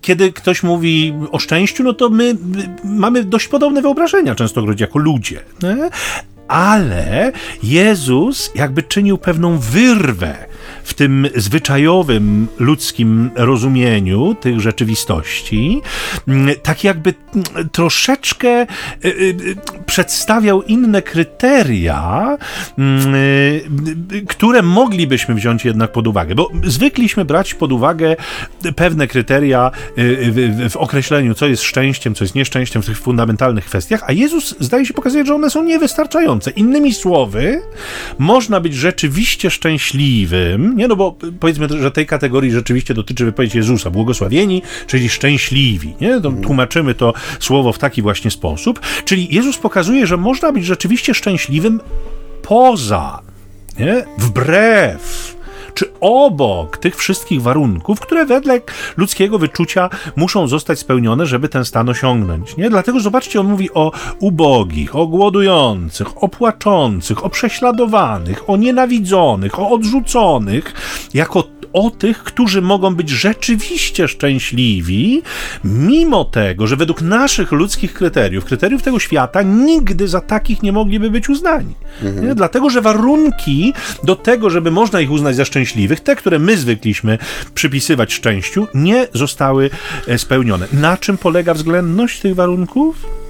Kiedy 0.00 0.32
ktoś 0.32 0.62
mówi 0.62 1.14
o 1.32 1.38
szczęściu, 1.38 1.82
no 1.84 1.92
to 1.92 2.10
my 2.10 2.36
mamy 2.84 3.24
dość 3.24 3.48
podobne 3.48 3.82
wyobrażenia 3.82 4.34
często 4.34 4.64
jako 4.78 4.98
ludzie. 4.98 5.40
Nie? 5.62 5.90
ale 6.52 7.32
Jezus 7.62 8.50
jakby 8.54 8.82
czynił 8.82 9.18
pewną 9.18 9.58
wyrwę 9.58 10.34
w 10.84 10.94
tym 10.94 11.28
zwyczajowym 11.36 12.48
ludzkim 12.58 13.30
rozumieniu 13.34 14.34
tych 14.40 14.60
rzeczywistości, 14.60 15.82
mm, 16.28 16.54
tak 16.62 16.84
jakby 16.84 17.14
mm, 17.34 17.68
troszeczkę 17.68 18.62
y, 18.62 18.66
y, 19.04 19.34
przedstawiał 19.86 20.62
inne 20.62 21.02
kryteria, 21.02 22.36
mm, 22.78 23.14
które 24.28 24.62
moglibyśmy 24.62 25.34
wziąć 25.34 25.64
jednak 25.64 25.92
pod 25.92 26.06
uwagę, 26.06 26.34
bo 26.34 26.50
zwykliśmy 26.64 27.24
brać 27.24 27.54
pod 27.54 27.72
uwagę 27.72 28.16
pewne 28.76 29.06
kryteria 29.06 29.70
w 30.70 30.76
określeniu, 30.76 31.34
co 31.34 31.46
jest 31.46 31.62
szczęściem, 31.62 32.14
co 32.14 32.24
jest 32.24 32.34
nieszczęściem 32.34 32.82
w 32.82 32.86
tych 32.86 32.98
fundamentalnych 32.98 33.64
kwestiach, 33.64 34.02
a 34.06 34.12
Jezus 34.12 34.54
zdaje 34.60 34.86
się 34.86 34.94
pokazać, 34.94 35.26
że 35.26 35.34
one 35.34 35.50
są 35.50 35.64
niewystarczające. 35.64 36.50
Innymi 36.50 36.94
słowy, 36.94 37.62
można 38.18 38.60
być 38.60 38.74
rzeczywiście 38.74 39.50
szczęśliwym, 39.50 40.71
nie? 40.76 40.88
No 40.88 40.96
bo 40.96 41.16
powiedzmy, 41.40 41.68
że 41.68 41.90
tej 41.90 42.06
kategorii 42.06 42.50
rzeczywiście 42.50 42.94
dotyczy 42.94 43.24
wypowiedź 43.24 43.54
Jezusa, 43.54 43.90
błogosławieni, 43.90 44.62
czyli 44.86 45.08
szczęśliwi, 45.08 45.94
nie? 46.00 46.20
To 46.20 46.32
tłumaczymy 46.32 46.94
to 46.94 47.14
słowo 47.40 47.72
w 47.72 47.78
taki 47.78 48.02
właśnie 48.02 48.30
sposób, 48.30 48.80
czyli 49.04 49.34
Jezus 49.34 49.58
pokazuje, 49.58 50.06
że 50.06 50.16
można 50.16 50.52
być 50.52 50.64
rzeczywiście 50.64 51.14
szczęśliwym 51.14 51.80
poza, 52.42 53.20
nie? 53.78 54.04
Wbrew 54.18 55.21
obok 56.02 56.78
tych 56.78 56.96
wszystkich 56.96 57.42
warunków, 57.42 58.00
które 58.00 58.26
wedle 58.26 58.60
ludzkiego 58.96 59.38
wyczucia 59.38 59.90
muszą 60.16 60.46
zostać 60.46 60.78
spełnione, 60.78 61.26
żeby 61.26 61.48
ten 61.48 61.64
stan 61.64 61.88
osiągnąć. 61.88 62.56
Nie? 62.56 62.70
Dlatego 62.70 63.00
zobaczcie, 63.00 63.40
on 63.40 63.46
mówi 63.46 63.74
o 63.74 63.92
ubogich, 64.18 64.96
o 64.96 65.06
głodujących, 65.06 66.22
o 66.22 66.28
płaczących, 66.28 67.24
o 67.24 67.30
prześladowanych, 67.30 68.50
o 68.50 68.56
nienawidzonych, 68.56 69.58
o 69.58 69.70
odrzuconych, 69.70 70.74
jako 71.14 71.44
o 71.72 71.90
tych, 71.90 72.18
którzy 72.18 72.62
mogą 72.62 72.94
być 72.94 73.10
rzeczywiście 73.10 74.08
szczęśliwi, 74.08 75.22
mimo 75.64 76.24
tego, 76.24 76.66
że 76.66 76.76
według 76.76 77.02
naszych 77.02 77.52
ludzkich 77.52 77.94
kryteriów, 77.94 78.44
kryteriów 78.44 78.82
tego 78.82 78.98
świata, 78.98 79.42
nigdy 79.42 80.08
za 80.08 80.20
takich 80.20 80.62
nie 80.62 80.72
mogliby 80.72 81.10
być 81.10 81.28
uznani. 81.28 81.74
Mhm. 82.02 82.34
Dlatego, 82.34 82.70
że 82.70 82.80
warunki 82.80 83.72
do 84.04 84.16
tego, 84.16 84.50
żeby 84.50 84.70
można 84.70 85.00
ich 85.00 85.10
uznać 85.10 85.36
za 85.36 85.44
szczęśliwych, 85.44 86.00
te, 86.00 86.16
które 86.16 86.38
my 86.38 86.56
zwykliśmy 86.56 87.18
przypisywać 87.54 88.12
szczęściu, 88.12 88.66
nie 88.74 89.08
zostały 89.14 89.70
e, 90.08 90.18
spełnione. 90.18 90.66
Na 90.72 90.96
czym 90.96 91.18
polega 91.18 91.54
względność 91.54 92.20
tych 92.20 92.34
warunków? 92.34 93.21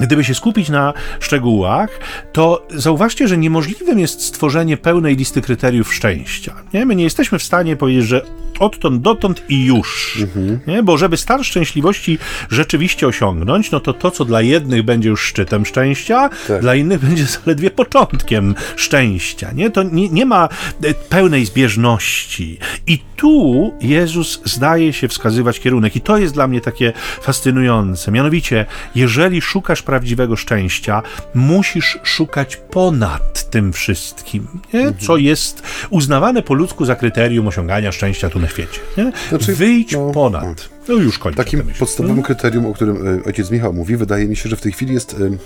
Gdyby 0.00 0.24
się 0.24 0.34
skupić 0.34 0.68
na 0.68 0.92
szczegółach, 1.20 1.90
to 2.32 2.66
zauważcie, 2.70 3.28
że 3.28 3.38
niemożliwym 3.38 3.98
jest 3.98 4.22
stworzenie 4.22 4.76
pełnej 4.76 5.16
listy 5.16 5.42
kryteriów 5.42 5.94
szczęścia. 5.94 6.54
Nie? 6.74 6.86
My 6.86 6.96
nie 6.96 7.04
jesteśmy 7.04 7.38
w 7.38 7.42
stanie 7.42 7.76
powiedzieć, 7.76 8.04
że 8.04 8.22
odtąd 8.58 9.02
dotąd 9.02 9.42
i 9.48 9.64
już. 9.64 10.18
Mhm. 10.22 10.60
Nie? 10.66 10.82
Bo 10.82 10.98
żeby 10.98 11.16
stan 11.16 11.44
szczęśliwości 11.44 12.18
rzeczywiście 12.50 13.06
osiągnąć, 13.06 13.70
no 13.70 13.80
to 13.80 13.92
to, 13.92 14.10
co 14.10 14.24
dla 14.24 14.42
jednych 14.42 14.82
będzie 14.82 15.08
już 15.08 15.22
szczytem 15.22 15.66
szczęścia, 15.66 16.30
tak. 16.48 16.60
dla 16.60 16.74
innych 16.74 17.00
będzie 17.00 17.24
zaledwie 17.24 17.70
początkiem 17.70 18.54
szczęścia. 18.76 19.52
Nie? 19.52 19.70
To 19.70 19.82
nie, 19.82 20.08
nie 20.08 20.26
ma 20.26 20.48
e, 20.84 20.94
pełnej 20.94 21.46
zbieżności. 21.46 22.58
I 22.86 22.98
tu 23.16 23.74
Jezus 23.80 24.40
zdaje 24.44 24.92
się 24.92 25.08
wskazywać 25.08 25.60
kierunek. 25.60 25.96
I 25.96 26.00
to 26.00 26.18
jest 26.18 26.34
dla 26.34 26.48
mnie 26.48 26.60
takie 26.60 26.92
fascynujące. 27.22 28.12
Mianowicie, 28.12 28.66
jeżeli 28.94 29.40
szukasz 29.40 29.82
prawdziwego 29.86 30.36
szczęścia, 30.36 31.02
musisz 31.34 31.98
szukać 32.02 32.56
ponad 32.56 33.50
tym 33.50 33.72
wszystkim, 33.72 34.46
nie? 34.74 34.82
co 34.82 35.12
mhm. 35.12 35.20
jest 35.20 35.62
uznawane 35.90 36.42
po 36.42 36.54
ludzku 36.54 36.84
za 36.84 36.94
kryterium 36.94 37.48
osiągania 37.48 37.92
szczęścia 37.92 38.30
tu 38.30 38.38
na 38.38 38.48
świecie. 38.48 38.80
Nie? 38.96 39.12
Znaczy, 39.28 39.54
Wyjdź 39.54 39.92
no, 39.92 40.10
ponad. 40.10 40.68
No 40.88 40.94
już 40.94 41.18
kończę. 41.18 41.36
Takim 41.36 41.62
podstawowym 41.78 42.22
hmm? 42.22 42.22
kryterium, 42.22 42.66
o 42.66 42.74
którym 42.74 43.18
e, 43.18 43.24
ojciec 43.24 43.50
Michał 43.50 43.72
mówi, 43.72 43.96
wydaje 43.96 44.28
mi 44.28 44.36
się, 44.36 44.48
że 44.48 44.56
w 44.56 44.60
tej 44.60 44.72
chwili 44.72 44.94
jest 44.94 45.12
y, 45.20 45.38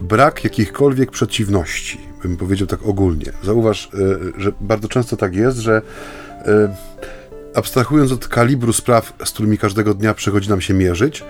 brak 0.00 0.44
jakichkolwiek 0.44 1.10
przeciwności, 1.10 1.98
bym 2.22 2.36
powiedział 2.36 2.66
tak 2.66 2.86
ogólnie. 2.86 3.32
Zauważ, 3.42 3.88
y, 3.94 4.32
że 4.38 4.52
bardzo 4.60 4.88
często 4.88 5.16
tak 5.16 5.34
jest, 5.34 5.58
że 5.58 5.82
abstrahując 7.54 8.12
od 8.12 8.28
kalibru 8.28 8.72
spraw, 8.72 9.12
z 9.24 9.30
którymi 9.30 9.58
każdego 9.58 9.94
dnia 9.94 10.14
przychodzi 10.14 10.48
nam 10.48 10.60
się 10.60 10.74
mierzyć, 10.74 11.24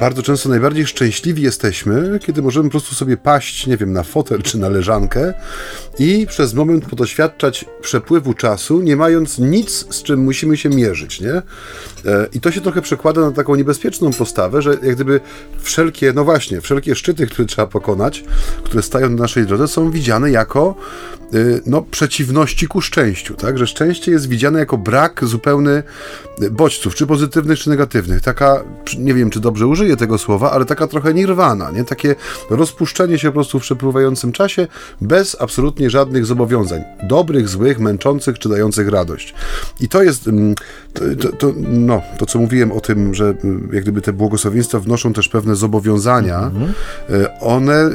bardzo 0.00 0.22
często 0.22 0.48
najbardziej 0.48 0.86
szczęśliwi 0.86 1.42
jesteśmy, 1.42 2.18
kiedy 2.22 2.42
możemy 2.42 2.64
po 2.64 2.70
prostu 2.70 2.94
sobie 2.94 3.16
paść, 3.16 3.66
nie 3.66 3.76
wiem, 3.76 3.92
na 3.92 4.02
fotel 4.02 4.42
czy 4.42 4.58
na 4.58 4.68
leżankę 4.68 5.34
i 5.98 6.26
przez 6.28 6.54
moment 6.54 6.84
podoświadczać 6.84 7.64
przepływu 7.80 8.34
czasu, 8.34 8.80
nie 8.80 8.96
mając 8.96 9.38
nic, 9.38 9.86
z 9.90 10.02
czym 10.02 10.20
musimy 10.20 10.56
się 10.56 10.68
mierzyć, 10.68 11.20
nie? 11.20 11.32
E, 11.32 11.42
I 12.32 12.40
to 12.40 12.52
się 12.52 12.60
trochę 12.60 12.82
przekłada 12.82 13.20
na 13.20 13.30
taką 13.30 13.54
niebezpieczną 13.54 14.12
postawę, 14.12 14.62
że 14.62 14.70
jak 14.70 14.94
gdyby 14.94 15.20
wszelkie, 15.62 16.12
no 16.12 16.24
właśnie, 16.24 16.60
wszelkie 16.60 16.94
szczyty, 16.94 17.26
które 17.26 17.48
trzeba 17.48 17.66
pokonać, 17.66 18.24
które 18.64 18.82
stają 18.82 19.10
na 19.10 19.16
naszej 19.16 19.46
drodze, 19.46 19.68
są 19.68 19.90
widziane 19.90 20.30
jako 20.30 20.74
y, 21.34 21.62
no, 21.66 21.82
przeciwności 21.82 22.66
ku 22.66 22.80
szczęściu, 22.80 23.34
tak? 23.34 23.58
Że 23.58 23.66
szczęście 23.66 24.12
jest 24.12 24.28
widziane 24.28 24.58
jako 24.58 24.78
brak 24.78 25.20
zupełny 25.50 25.82
bodźców, 26.50 26.94
czy 26.94 27.06
pozytywnych, 27.06 27.58
czy 27.58 27.70
negatywnych. 27.70 28.20
Taka, 28.20 28.64
nie 28.98 29.14
wiem, 29.14 29.30
czy 29.30 29.40
dobrze 29.40 29.66
użyję 29.66 29.96
tego 29.96 30.18
słowa, 30.18 30.50
ale 30.50 30.64
taka 30.64 30.86
trochę 30.86 31.14
nirwana, 31.14 31.70
nie? 31.70 31.84
Takie 31.84 32.14
rozpuszczenie 32.50 33.18
się 33.18 33.28
po 33.28 33.32
prostu 33.32 33.58
w 33.58 33.62
przepływającym 33.62 34.32
czasie 34.32 34.66
bez 35.00 35.36
absolutnie 35.40 35.90
żadnych 35.90 36.26
zobowiązań. 36.26 36.82
Dobrych, 37.02 37.48
złych, 37.48 37.78
męczących, 37.78 38.38
czy 38.38 38.48
dających 38.48 38.88
radość. 38.88 39.34
I 39.80 39.88
to 39.88 40.02
jest 40.02 40.28
mm, 40.28 40.54
to, 41.20 41.32
to, 41.32 41.52
no, 41.56 42.02
to 42.18 42.26
co 42.26 42.38
mówiłem 42.38 42.72
o 42.72 42.80
tym, 42.80 43.14
że 43.14 43.34
mm, 43.44 43.68
jak 43.72 43.82
gdyby 43.82 44.02
te 44.02 44.12
błogosławieństwa 44.12 44.80
wnoszą 44.80 45.12
też 45.12 45.28
pewne 45.28 45.56
zobowiązania, 45.56 46.38
mhm. 46.38 46.72
E, 47.10 47.40
one 47.40 47.90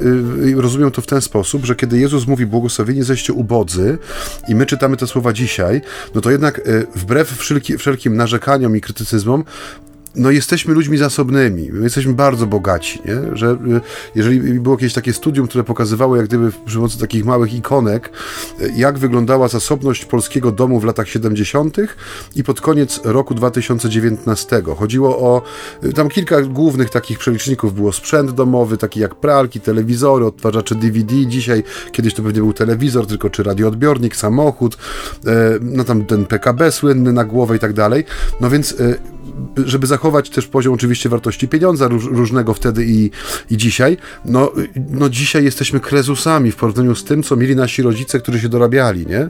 y, 0.46 0.62
rozumią 0.62 0.92
to 0.92 1.02
w 1.02 1.08
ten 1.08 1.22
sposób, 1.22 1.66
że 1.66 1.76
kiedy 1.76 2.00
Jezus 2.00 2.28
mówi 2.28 2.46
błogosławieni 2.46 3.00
jesteście 3.00 3.34
ubodzy 3.34 3.98
i 4.48 4.56
my 4.56 4.66
czytamy 4.66 4.98
te 4.98 5.08
słowa 5.08 5.34
dzisiaj, 5.34 5.82
no 6.16 6.22
to 6.22 6.32
jednak 6.32 6.62
wbrew 6.96 7.28
wszelki, 7.46 7.78
wszelkim 7.78 8.16
narzekaniom 8.16 8.78
i 8.78 8.82
krytycyzmom, 8.82 9.44
no 10.16 10.32
jesteśmy 10.32 10.74
ludźmi 10.74 10.98
zasobnymi, 10.98 11.70
my 11.72 11.84
jesteśmy 11.84 12.14
bardzo 12.14 12.48
bogaci, 12.48 13.02
nie? 13.06 13.38
że 13.38 13.52
y, 13.52 13.82
jeżeli 14.16 14.60
było 14.60 14.76
jakieś 14.76 14.94
takie 14.94 15.14
studium, 15.14 15.48
które 15.48 15.64
pokazywało 15.64 16.16
jak 16.16 16.26
gdyby 16.26 16.52
przy 16.66 16.76
pomocy 16.76 17.00
takich 17.00 17.26
małych 17.26 17.54
ikonek, 17.54 18.12
y, 18.62 18.72
jak 18.76 18.98
wyglądała 18.98 19.48
zasobność 19.48 20.06
polskiego 20.06 20.52
domu 20.52 20.80
w 20.80 20.84
latach 20.84 21.10
70. 21.10 21.78
i 22.36 22.44
pod 22.44 22.62
koniec 22.62 23.02
roku 23.04 23.34
2019. 23.36 24.62
Chodziło 24.78 25.18
o, 25.20 25.42
y, 25.84 25.94
tam 25.94 26.10
kilka 26.10 26.42
głównych 26.42 26.90
takich 26.90 27.20
przeliczników 27.20 27.76
było 27.76 27.92
sprzęt 27.92 28.32
domowy, 28.32 28.78
taki 28.78 29.00
jak 29.00 29.16
pralki, 29.16 29.60
telewizory, 29.60 30.26
odtwarzacze 30.26 30.76
DVD, 30.76 31.26
dzisiaj, 31.26 31.64
kiedyś 31.92 32.14
to 32.14 32.24
pewnie 32.24 32.40
był 32.40 32.54
telewizor, 32.54 33.08
tylko 33.08 33.30
czy 33.30 33.44
radioodbiornik, 33.44 34.16
samochód, 34.16 34.78
no 35.62 35.84
tam 35.84 36.06
ten 36.06 36.26
PKB 36.26 36.72
słynny 36.72 37.14
na 37.14 37.26
głowę 37.26 37.56
i 37.56 37.60
tak 37.60 37.74
dalej, 37.74 38.04
no 38.42 38.50
więc 38.50 38.76
żeby 39.66 39.88
zachować 39.88 40.30
też 40.30 40.48
poziom 40.48 40.74
oczywiście 40.74 41.10
wartości 41.10 41.48
pieniądza 41.48 41.88
róż, 41.88 42.06
różnego 42.06 42.54
wtedy 42.54 42.86
i, 42.86 43.12
i 43.52 43.58
dzisiaj, 43.58 43.98
no, 44.26 44.52
no 44.90 45.10
dzisiaj 45.10 45.44
jesteśmy 45.44 45.80
krezusami 45.80 46.52
w 46.52 46.56
porównaniu 46.56 46.96
z 46.96 47.04
tym, 47.04 47.24
co 47.24 47.36
mieli 47.36 47.56
nasi 47.56 47.82
rodzice, 47.82 48.20
którzy 48.20 48.40
się 48.40 48.50
dorabiali, 48.50 49.06
nie? 49.08 49.20
E, 49.20 49.30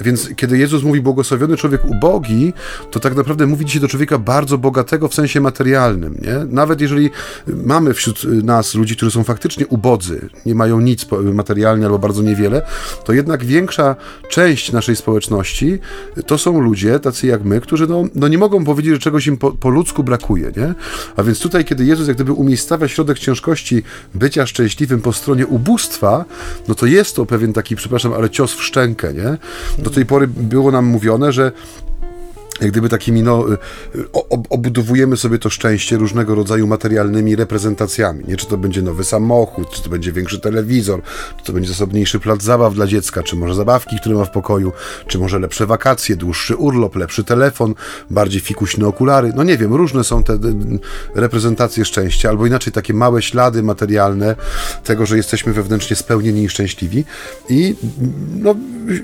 więc 0.00 0.30
kiedy 0.36 0.58
Jezus 0.58 0.82
mówi 0.82 1.00
błogosławiony 1.00 1.56
człowiek 1.56 1.84
ubogi, 1.84 2.52
to 2.90 3.00
tak 3.00 3.14
naprawdę 3.14 3.46
mówi 3.46 3.64
dzisiaj 3.64 3.80
do 3.80 3.88
człowieka 3.88 4.18
bardzo 4.18 4.58
bogatego 4.58 5.08
w 5.08 5.14
sensie 5.14 5.40
materialnym, 5.40 6.14
nie? 6.22 6.54
Nawet 6.54 6.80
jeżeli 6.80 7.10
mamy 7.46 7.94
wśród 7.94 8.24
nas 8.24 8.74
ludzi, 8.74 8.96
którzy 8.96 9.10
są 9.10 9.24
faktycznie 9.24 9.66
ubodzy, 9.66 10.28
nie 10.46 10.54
mają 10.54 10.80
nic 10.80 11.06
materialnie 11.34 11.86
albo 11.86 11.98
bardzo 11.98 12.22
niewiele, 12.22 12.62
to 13.04 13.12
jednak 13.12 13.44
większa 13.44 13.96
część 14.28 14.72
naszej 14.72 14.96
społeczności 14.96 15.78
to 16.26 16.38
są 16.38 16.60
ludzie, 16.60 17.00
tacy 17.00 17.26
jak 17.26 17.44
my, 17.44 17.60
którzy 17.60 17.86
no, 17.86 18.04
no 18.14 18.28
nie 18.28 18.38
mogą 18.38 18.64
powiedzieć, 18.64 19.01
czegoś 19.02 19.26
im 19.26 19.36
po, 19.36 19.50
po 19.50 19.68
ludzku 19.68 20.04
brakuje, 20.04 20.52
nie? 20.56 20.74
A 21.16 21.22
więc 21.22 21.40
tutaj, 21.40 21.64
kiedy 21.64 21.84
Jezus 21.84 22.08
jak 22.08 22.16
gdyby 22.16 22.32
umiejscawia 22.32 22.88
środek 22.88 23.18
ciężkości 23.18 23.82
bycia 24.14 24.46
szczęśliwym 24.46 25.02
po 25.02 25.12
stronie 25.12 25.46
ubóstwa, 25.46 26.24
no 26.68 26.74
to 26.74 26.86
jest 26.86 27.16
to 27.16 27.26
pewien 27.26 27.52
taki, 27.52 27.76
przepraszam, 27.76 28.12
ale 28.12 28.30
cios 28.30 28.54
w 28.54 28.62
szczękę, 28.62 29.14
nie? 29.14 29.36
Do 29.78 29.90
tej 29.90 30.06
pory 30.06 30.28
było 30.28 30.70
nam 30.70 30.84
mówione, 30.84 31.32
że 31.32 31.52
jak 32.62 32.70
gdyby 32.70 32.88
takimi, 32.88 33.22
no, 33.22 33.52
y, 33.52 33.58
obudowujemy 34.50 35.16
sobie 35.16 35.38
to 35.38 35.50
szczęście 35.50 35.96
różnego 35.96 36.34
rodzaju 36.34 36.66
materialnymi 36.66 37.36
reprezentacjami. 37.36 38.24
Nie, 38.28 38.36
czy 38.36 38.46
to 38.46 38.56
będzie 38.56 38.82
nowy 38.82 39.04
samochód, 39.04 39.70
czy 39.70 39.82
to 39.82 39.90
będzie 39.90 40.12
większy 40.12 40.40
telewizor, 40.40 41.02
czy 41.38 41.44
to 41.44 41.52
będzie 41.52 41.68
zasobniejszy 41.68 42.20
plac 42.20 42.42
zabaw 42.42 42.74
dla 42.74 42.86
dziecka, 42.86 43.22
czy 43.22 43.36
może 43.36 43.54
zabawki, 43.54 43.96
które 44.00 44.14
ma 44.14 44.24
w 44.24 44.30
pokoju, 44.30 44.72
czy 45.06 45.18
może 45.18 45.38
lepsze 45.38 45.66
wakacje, 45.66 46.16
dłuższy 46.16 46.56
urlop, 46.56 46.96
lepszy 46.96 47.24
telefon, 47.24 47.74
bardziej 48.10 48.40
fikuśne 48.40 48.86
okulary. 48.86 49.32
No 49.36 49.42
nie 49.42 49.58
wiem, 49.58 49.74
różne 49.74 50.04
są 50.04 50.24
te 50.24 50.38
reprezentacje 51.14 51.84
szczęścia, 51.84 52.28
albo 52.28 52.46
inaczej 52.46 52.72
takie 52.72 52.94
małe 52.94 53.22
ślady 53.22 53.62
materialne 53.62 54.36
tego, 54.84 55.06
że 55.06 55.16
jesteśmy 55.16 55.52
wewnętrznie 55.52 55.96
spełnieni 55.96 56.42
i 56.42 56.48
szczęśliwi. 56.48 57.04
I 57.48 57.74
no, 58.34 58.54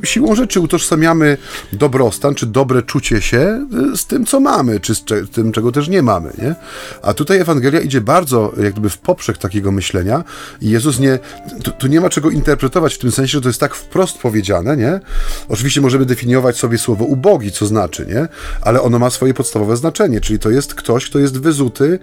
siłą 0.04 0.34
rzeczy 0.34 0.60
utożsamiamy 0.60 1.36
dobrostan, 1.72 2.34
czy 2.34 2.46
dobre 2.46 2.82
czucie 2.82 3.22
się 3.22 3.47
z 3.96 4.06
tym, 4.06 4.26
co 4.26 4.40
mamy, 4.40 4.80
czy 4.80 4.94
z 4.94 5.04
tym, 5.32 5.52
czego 5.52 5.72
też 5.72 5.88
nie 5.88 6.02
mamy, 6.02 6.32
nie? 6.42 6.54
A 7.02 7.14
tutaj 7.14 7.38
Ewangelia 7.38 7.80
idzie 7.80 8.00
bardzo 8.00 8.52
jak 8.62 8.72
gdyby 8.72 8.90
w 8.90 8.98
poprzek 8.98 9.38
takiego 9.38 9.72
myślenia 9.72 10.24
i 10.60 10.70
Jezus 10.70 10.98
nie, 10.98 11.18
tu, 11.62 11.70
tu, 11.70 11.86
nie 11.86 12.00
ma 12.00 12.10
czego 12.10 12.30
interpretować 12.30 12.94
w 12.94 12.98
tym 12.98 13.12
sensie, 13.12 13.32
że 13.32 13.40
to 13.40 13.48
jest 13.48 13.60
tak 13.60 13.74
wprost 13.74 14.18
powiedziane, 14.18 14.76
nie? 14.76 15.00
Oczywiście 15.48 15.80
możemy 15.80 16.04
definiować 16.04 16.56
sobie 16.56 16.78
słowo 16.78 17.04
ubogi, 17.04 17.52
co 17.52 17.66
znaczy, 17.66 18.06
nie? 18.06 18.28
Ale 18.60 18.82
ono 18.82 18.98
ma 18.98 19.10
swoje 19.10 19.34
podstawowe 19.34 19.76
znaczenie, 19.76 20.20
czyli 20.20 20.38
to 20.38 20.50
jest 20.50 20.74
ktoś, 20.74 21.06
kto 21.06 21.18
jest 21.18 21.40
wyzuty 21.40 21.98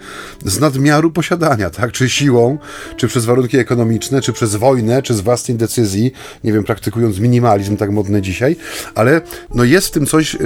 z 0.46 0.60
nadmiaru 0.60 1.12
posiadania, 1.12 1.70
tak? 1.70 1.92
Czy 1.92 2.10
siłą, 2.10 2.58
czy 2.98 3.08
przez 3.08 3.26
warunki 3.26 3.58
ekonomiczne, 3.58 4.22
czy 4.22 4.34
przez 4.34 4.56
wojnę, 4.56 5.02
czy 5.02 5.14
z 5.14 5.22
własnej 5.22 5.58
decyzji, 5.58 6.12
nie 6.44 6.54
wiem, 6.54 6.64
praktykując 6.64 7.20
minimalizm 7.20 7.78
tak 7.78 7.92
modny 7.92 8.22
dzisiaj, 8.22 8.56
ale 8.96 9.22
no 9.54 9.64
jest 9.64 9.88
w 9.88 9.92
tym 9.92 10.06
coś 10.06 10.34
yy, 10.34 10.40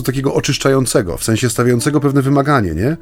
bardzo 0.00 0.12
takiego 0.12 0.34
oczyszczającego, 0.34 1.16
w 1.16 1.24
sensie 1.24 1.50
stawiającego 1.50 2.00
pewne 2.00 2.22
wymaganie, 2.22 2.74
nie? 2.74 2.96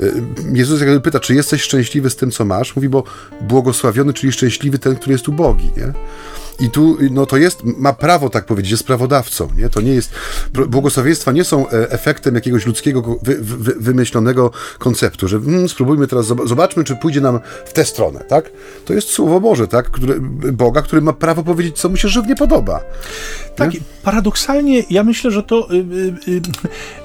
Y, 0.00 0.12
Jezus 0.52 0.80
jakby 0.80 1.00
pyta, 1.00 1.20
czy 1.20 1.34
jesteś 1.34 1.62
szczęśliwy 1.62 2.10
z 2.10 2.16
tym, 2.16 2.30
co 2.30 2.44
masz? 2.44 2.76
Mówi, 2.76 2.88
bo 2.88 3.04
błogosławiony, 3.40 4.12
czyli 4.12 4.32
szczęśliwy 4.32 4.78
ten, 4.78 4.96
który 4.96 5.12
jest 5.12 5.28
ubogi, 5.28 5.70
nie? 5.76 5.92
I 6.60 6.70
tu, 6.70 6.98
no 7.10 7.26
to 7.26 7.36
jest, 7.36 7.62
ma 7.64 7.92
prawo 7.92 8.30
tak 8.30 8.46
powiedzieć, 8.46 8.70
jest 8.70 8.84
prawodawcą, 8.84 9.48
nie? 9.56 9.68
To 9.68 9.80
nie 9.80 9.94
jest, 9.94 10.12
błogosławieństwa 10.68 11.32
nie 11.32 11.44
są 11.44 11.68
e, 11.68 11.90
efektem 11.90 12.34
jakiegoś 12.34 12.66
ludzkiego, 12.66 13.18
wy, 13.22 13.36
wy, 13.40 13.74
wymyślonego 13.74 14.50
konceptu, 14.78 15.28
że 15.28 15.40
hmm, 15.40 15.68
spróbujmy 15.68 16.06
teraz, 16.06 16.26
zobaczmy, 16.26 16.84
czy 16.84 16.96
pójdzie 16.96 17.20
nam 17.20 17.40
w 17.66 17.72
tę 17.72 17.84
stronę, 17.84 18.20
tak? 18.20 18.50
To 18.84 18.94
jest 18.94 19.08
Słowo 19.08 19.40
Boże, 19.40 19.68
tak? 19.68 19.90
Które, 19.90 20.14
Boga, 20.52 20.82
który 20.82 21.02
ma 21.02 21.12
prawo 21.12 21.42
powiedzieć, 21.42 21.78
co 21.78 21.88
mu 21.88 21.96
się 21.96 22.08
żywnie 22.08 22.36
podoba. 22.36 22.80
Tak, 23.56 23.74
nie? 23.74 23.80
paradoksalnie 24.02 24.84
ja 24.90 25.04
myślę, 25.04 25.30
że 25.30 25.42
to... 25.42 25.68
Yy, 25.70 25.78
yy, 26.26 26.40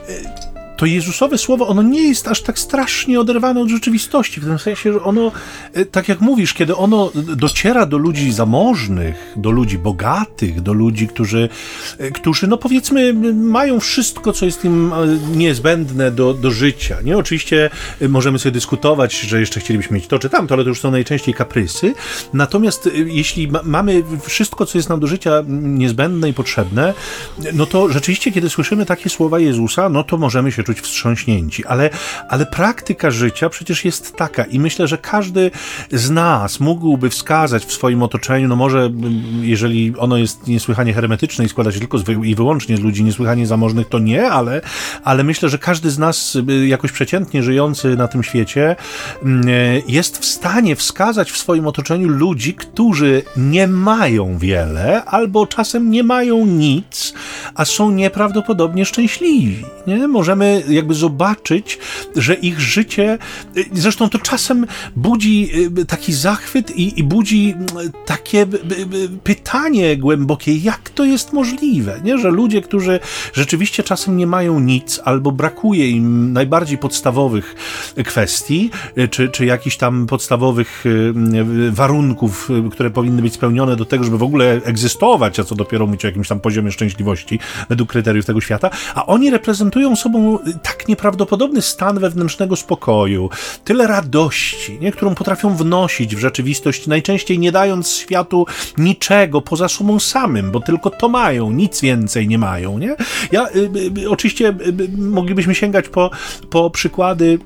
yy, 0.09 0.44
to 0.77 0.85
Jezusowe 0.85 1.37
słowo, 1.37 1.67
ono 1.67 1.81
nie 1.81 2.07
jest 2.07 2.27
aż 2.27 2.41
tak 2.41 2.59
strasznie 2.59 3.19
oderwane 3.19 3.61
od 3.61 3.69
rzeczywistości, 3.69 4.41
w 4.41 4.45
tym 4.45 4.59
sensie, 4.59 4.93
że 4.93 5.03
ono, 5.03 5.31
e, 5.73 5.85
tak 5.85 6.09
jak 6.09 6.21
mówisz, 6.21 6.53
kiedy 6.53 6.75
ono 6.75 7.11
dociera 7.35 7.85
do 7.85 7.97
ludzi 7.97 8.31
zamożnych, 8.31 9.33
do 9.35 9.51
ludzi 9.51 9.77
bogatych, 9.77 10.61
do 10.61 10.73
ludzi, 10.73 11.07
którzy, 11.07 11.49
e, 11.97 12.11
którzy 12.11 12.47
no 12.47 12.57
powiedzmy, 12.57 13.13
mają 13.33 13.79
wszystko, 13.79 14.33
co 14.33 14.45
jest 14.45 14.65
im 14.65 14.93
e, 14.93 14.95
niezbędne 15.37 16.11
do, 16.11 16.33
do 16.33 16.51
życia. 16.51 16.97
Nie? 17.03 17.17
Oczywiście 17.17 17.69
możemy 18.09 18.39
sobie 18.39 18.53
dyskutować, 18.53 19.19
że 19.19 19.39
jeszcze 19.39 19.59
chcielibyśmy 19.59 19.95
mieć 19.95 20.07
to 20.07 20.19
czy 20.19 20.29
tamto, 20.29 20.55
ale 20.55 20.63
to 20.63 20.69
już 20.69 20.79
są 20.79 20.91
najczęściej 20.91 21.33
kaprysy. 21.33 21.93
Natomiast 22.33 22.89
jeśli 23.05 23.47
ma, 23.47 23.59
mamy 23.63 24.03
wszystko, 24.21 24.65
co 24.65 24.77
jest 24.77 24.89
nam 24.89 24.99
do 24.99 25.07
życia 25.07 25.43
niezbędne 25.47 26.29
i 26.29 26.33
potrzebne, 26.33 26.93
no 27.53 27.65
to 27.65 27.89
rzeczywiście, 27.89 28.31
kiedy 28.31 28.49
słyszymy 28.49 28.85
takie 28.85 29.09
słowa 29.09 29.39
Jezusa, 29.39 29.89
no 29.89 30.03
to 30.03 30.17
możemy 30.17 30.51
się 30.51 30.63
czuć 30.65 30.81
wstrząśnięci, 30.81 31.65
ale, 31.65 31.89
ale 32.29 32.45
praktyka 32.45 33.11
życia 33.11 33.49
przecież 33.49 33.85
jest 33.85 34.15
taka 34.15 34.43
i 34.43 34.59
myślę, 34.59 34.87
że 34.87 34.97
każdy 34.97 35.51
z 35.91 36.09
nas 36.09 36.59
mógłby 36.59 37.09
wskazać 37.09 37.65
w 37.65 37.73
swoim 37.73 38.03
otoczeniu, 38.03 38.47
no 38.47 38.55
może 38.55 38.91
jeżeli 39.41 39.93
ono 39.97 40.17
jest 40.17 40.47
niesłychanie 40.47 40.93
hermetyczne 40.93 41.45
i 41.45 41.49
składa 41.49 41.71
się 41.71 41.79
tylko 41.79 41.97
i 42.23 42.35
wyłącznie 42.35 42.77
z 42.77 42.79
ludzi 42.79 43.03
niesłychanie 43.03 43.47
zamożnych, 43.47 43.89
to 43.89 43.99
nie, 43.99 44.29
ale, 44.31 44.61
ale 45.03 45.23
myślę, 45.23 45.49
że 45.49 45.57
każdy 45.57 45.89
z 45.89 45.97
nas 45.97 46.37
y, 46.49 46.67
jakoś 46.67 46.91
przeciętnie 46.91 47.43
żyjący 47.43 47.95
na 47.95 48.07
tym 48.07 48.23
świecie 48.23 48.75
mm, 49.23 49.45
jest 49.87 50.17
w 50.17 50.25
stanie 50.25 50.75
wskazać 50.75 51.31
w 51.31 51.37
swoim 51.37 51.67
otoczeniu 51.67 52.09
ludzi, 52.09 52.53
którzy 52.53 53.23
nie 53.37 53.67
mają 53.67 54.37
wiele 54.37 55.05
albo 55.05 55.47
czasem 55.47 55.91
nie 55.91 56.03
mają 56.03 56.45
nic, 56.45 57.13
a 57.55 57.65
są 57.65 57.91
nieprawdopodobnie 57.91 58.85
szczęśliwi. 58.85 59.65
Nie? 59.87 60.07
Możemy 60.07 60.54
jakby 60.69 60.93
zobaczyć, 60.93 61.79
że 62.15 62.33
ich 62.33 62.59
życie, 62.59 63.17
zresztą 63.73 64.09
to 64.09 64.19
czasem 64.19 64.67
budzi 64.95 65.49
y, 65.79 65.85
taki 65.85 66.13
zachwyt 66.13 66.71
i, 66.71 66.99
i 66.99 67.03
budzi 67.03 67.55
takie 68.05 68.45
pytanie 69.23 69.97
głębokie, 69.97 70.57
jak 70.57 70.89
to 70.89 71.05
jest 71.05 71.33
możliwe, 71.33 72.01
nie? 72.03 72.17
że 72.17 72.29
ludzie, 72.29 72.61
którzy 72.61 72.99
rzeczywiście 73.33 73.83
czasem 73.83 74.17
nie 74.17 74.27
mają 74.27 74.59
nic 74.59 74.99
albo 75.03 75.31
brakuje 75.31 75.89
im 75.89 76.33
najbardziej 76.33 76.77
podstawowych 76.77 77.55
kwestii, 78.05 78.69
y, 78.97 79.07
czy, 79.07 79.29
czy 79.29 79.45
jakichś 79.45 79.77
tam 79.77 80.07
podstawowych 80.07 80.85
y, 80.85 81.13
warunków, 81.71 82.49
które 82.71 82.89
powinny 82.89 83.21
być 83.21 83.33
spełnione 83.33 83.75
do 83.75 83.85
tego, 83.85 84.03
żeby 84.03 84.17
w 84.17 84.23
ogóle 84.23 84.61
egzystować, 84.63 85.39
a 85.39 85.43
co 85.43 85.55
dopiero 85.55 85.85
mówić 85.85 86.05
o 86.05 86.07
jakimś 86.07 86.27
tam 86.27 86.39
poziomie 86.39 86.71
szczęśliwości 86.71 87.39
według 87.69 87.89
kryteriów 87.89 88.25
tego 88.25 88.41
świata, 88.41 88.69
a 88.95 89.05
oni 89.05 89.31
reprezentują 89.31 89.95
sobą 89.95 90.39
tak 90.63 90.87
nieprawdopodobny 90.87 91.61
stan 91.61 91.99
wewnętrznego 91.99 92.55
spokoju, 92.55 93.29
tyle 93.63 93.87
radości, 93.87 94.77
nie, 94.81 94.91
którą 94.91 95.15
potrafią 95.15 95.55
wnosić 95.55 96.15
w 96.15 96.19
rzeczywistość, 96.19 96.87
najczęściej 96.87 97.39
nie 97.39 97.51
dając 97.51 97.91
światu 97.91 98.45
niczego 98.77 99.41
poza 99.41 99.67
sobą 99.67 99.99
samym, 99.99 100.51
bo 100.51 100.59
tylko 100.59 100.89
to 100.89 101.09
mają, 101.09 101.51
nic 101.51 101.81
więcej 101.81 102.27
nie 102.27 102.37
mają. 102.37 102.77
Nie? 102.77 102.95
Ja, 103.31 103.47
y, 103.47 103.59
y, 103.99 104.01
y 104.01 104.09
oczywiście 104.09 104.47
y, 104.47 104.83
y, 104.83 104.97
moglibyśmy 104.97 105.55
sięgać 105.55 105.89
po, 105.89 106.11
po 106.49 106.69
przykłady 106.69 107.39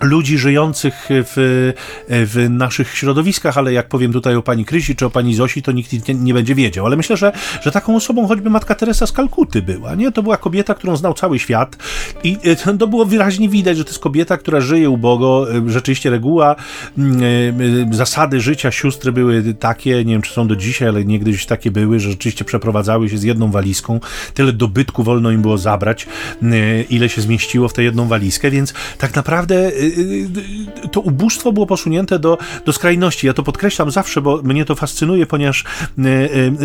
ludzi 0.00 0.38
żyjących 0.38 1.08
w, 1.08 1.72
w 2.08 2.46
naszych 2.50 2.96
środowiskach, 2.96 3.58
ale 3.58 3.72
jak 3.72 3.88
powiem 3.88 4.12
tutaj 4.12 4.36
o 4.36 4.42
pani 4.42 4.64
Krysi 4.64 4.96
czy 4.96 5.06
o 5.06 5.10
pani 5.10 5.34
Zosi, 5.34 5.62
to 5.62 5.72
nikt 5.72 6.08
nie, 6.08 6.14
nie, 6.14 6.34
będzie 6.34 6.54
wiedział. 6.54 6.86
Ale 6.86 6.96
myślę, 6.96 7.16
że, 7.16 7.32
że 7.62 7.72
taką 7.72 7.96
osobą 7.96 8.26
choćby 8.26 8.50
matka 8.50 8.74
Teresa 8.74 9.06
z 9.06 9.12
Kalkuty 9.12 9.62
była. 9.62 9.94
Nie? 9.94 10.12
To 10.12 10.22
była 10.22 10.36
kobieta, 10.36 10.74
którą 10.74 10.96
znał 10.96 11.14
cały 11.14 11.38
świat 11.38 11.76
i 12.24 12.38
e, 12.66 12.76
to 12.78 12.86
było 12.86 13.04
wyraźnie 13.04 13.48
widać, 13.48 13.76
że 13.76 13.84
to 13.84 13.90
jest 13.90 14.02
kobieta, 14.02 14.36
która 14.36 14.60
żyje 14.60 14.90
ubogo. 14.90 15.46
E, 15.54 15.70
rzeczywiście 15.70 16.10
reguła, 16.10 16.56
e, 16.98 17.02
zasady 17.90 18.40
życia 18.40 18.70
sióstry 18.70 19.12
były 19.12 19.54
takie, 19.54 20.04
nie 20.04 20.12
wiem 20.12 20.22
czy 20.22 20.32
są 20.32 20.48
do 20.48 20.56
dzisiaj, 20.56 20.88
ale 20.88 21.04
niegdyś 21.04 21.46
takie 21.46 21.70
były, 21.70 22.00
że 22.00 22.10
rzeczywiście 22.10 22.44
przeprowadzały 22.44 23.08
się 23.08 23.18
z 23.18 23.22
jedną 23.22 23.50
walizką. 23.50 24.00
Tyle 24.34 24.52
dobytku 24.52 25.02
wolno 25.02 25.30
im 25.30 25.42
było 25.42 25.58
zabrać, 25.58 26.06
ile 26.90 27.08
się 27.08 27.22
zmieściło 27.22 27.68
w 27.68 27.72
tę 27.72 27.82
jedną 27.82 28.08
walizkę, 28.08 28.50
więc 28.50 28.74
tak 28.98 29.14
naprawdę 29.14 29.72
to 30.92 31.00
ubóstwo 31.00 31.52
było 31.52 31.66
posunięte 31.66 32.18
do, 32.18 32.38
do 32.66 32.72
skrajności. 32.72 33.26
Ja 33.26 33.32
to 33.34 33.42
podkreślam 33.42 33.90
zawsze, 33.90 34.20
bo 34.20 34.42
mnie 34.42 34.64
to 34.64 34.74
fascynuje, 34.74 35.26
ponieważ 35.26 35.64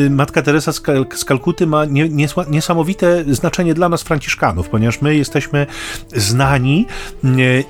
Matka 0.10 0.42
Teresa 0.42 0.72
z 1.16 1.26
Kalkuty 1.26 1.68
ma 1.68 1.86
niesamowite 2.50 3.24
znaczenie 3.34 3.74
dla 3.74 3.90
nas, 3.90 4.04
Franciszkanów, 4.04 4.70
ponieważ 4.70 5.02
my 5.02 5.16
jesteśmy 5.16 5.68
znani 6.16 6.86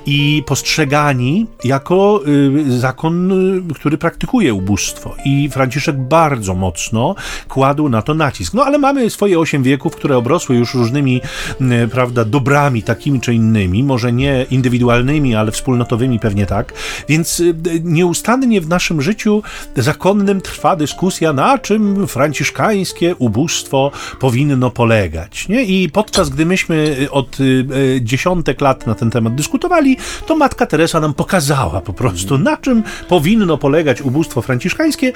i 0.05 0.43
postrzegani 0.47 1.47
jako 1.63 2.21
zakon, 2.67 3.31
który 3.75 3.97
praktykuje 3.97 4.53
ubóstwo. 4.53 5.15
I 5.25 5.49
Franciszek 5.49 5.97
bardzo 5.97 6.55
mocno 6.55 7.15
kładł 7.47 7.89
na 7.89 8.01
to 8.01 8.13
nacisk. 8.13 8.53
No 8.53 8.63
ale 8.63 8.77
mamy 8.77 9.09
swoje 9.09 9.39
osiem 9.39 9.63
wieków, 9.63 9.95
które 9.95 10.17
obrosły 10.17 10.55
już 10.55 10.73
różnymi, 10.73 11.21
prawda, 11.91 12.25
dobrami 12.25 12.83
takimi 12.83 13.21
czy 13.21 13.33
innymi, 13.33 13.83
może 13.83 14.13
nie 14.13 14.45
indywidualnymi, 14.51 15.35
ale 15.39 15.51
wspólnotowymi 15.51 16.19
pewnie 16.19 16.45
tak. 16.45 16.73
Więc 17.09 17.43
nieustannie 17.83 18.61
w 18.61 18.67
naszym 18.67 19.01
życiu 19.01 19.43
zakonnym 19.75 20.41
trwa 20.41 20.75
dyskusja, 20.75 21.33
na 21.33 21.57
czym 21.57 22.07
franciszkańskie 22.07 23.15
ubóstwo 23.15 23.91
powinno 24.19 24.71
polegać. 24.71 25.47
Nie? 25.47 25.63
I 25.63 25.89
podczas 25.89 26.29
gdy 26.29 26.45
myśmy 26.45 27.07
od 27.11 27.37
dziesiątek 28.01 28.61
lat 28.61 28.87
na 28.87 28.95
ten 28.95 29.09
temat 29.09 29.35
dyskutowali, 29.35 29.97
to 30.27 30.35
matka 30.35 30.65
Teresa 30.65 30.99
nam 30.99 31.13
pokazała 31.13 31.81
po 31.81 31.93
prostu, 31.93 32.37
na 32.37 32.57
czym 32.57 32.83
powinno 33.07 33.57
polegać 33.57 34.01
ubóstwo 34.01 34.41
franciszkańskie, 34.41 35.13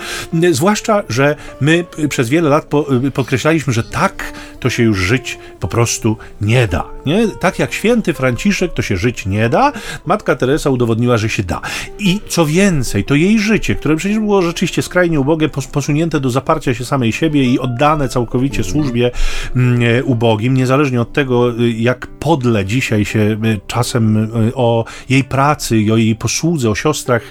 zwłaszcza, 0.51 1.03
że 1.09 1.35
my 1.61 1.85
przez 2.09 2.29
wiele 2.29 2.49
lat 2.49 2.65
podkreślaliśmy, 3.13 3.73
że 3.73 3.83
tak 3.83 4.33
to 4.59 4.69
się 4.69 4.83
już 4.83 4.97
żyć 4.97 5.39
po 5.59 5.67
prostu 5.67 6.17
nie 6.41 6.67
da. 6.67 6.83
Nie? 7.05 7.27
Tak 7.27 7.59
jak 7.59 7.73
święty 7.73 8.13
Franciszek 8.13 8.73
to 8.73 8.81
się 8.81 8.97
żyć 8.97 9.25
nie 9.25 9.49
da, 9.49 9.71
matka 10.13 10.35
Teresa 10.35 10.69
udowodniła, 10.69 11.17
że 11.17 11.29
się 11.29 11.43
da. 11.43 11.61
I 11.99 12.19
co 12.27 12.45
więcej, 12.45 13.03
to 13.03 13.15
jej 13.15 13.39
życie, 13.39 13.75
które 13.75 13.95
przecież 13.95 14.19
było 14.19 14.41
rzeczywiście 14.41 14.81
skrajnie 14.81 15.19
ubogie, 15.19 15.49
posunięte 15.71 16.19
do 16.19 16.29
zaparcia 16.29 16.73
się 16.73 16.85
samej 16.85 17.11
siebie 17.11 17.43
i 17.43 17.59
oddane 17.59 18.09
całkowicie 18.09 18.63
służbie 18.63 19.11
mm, 19.55 19.81
ubogim, 20.05 20.57
niezależnie 20.57 21.01
od 21.01 21.13
tego, 21.13 21.53
jak 21.75 22.07
podle 22.07 22.65
dzisiaj 22.65 23.05
się 23.05 23.19
y, 23.19 23.59
czasem 23.67 24.31
o 24.55 24.85
jej 25.09 25.23
pracy 25.23 25.77
i 25.77 25.91
o 25.91 25.97
jej 25.97 26.15
posłudze, 26.15 26.69
o 26.69 26.75
siostrach 26.75 27.21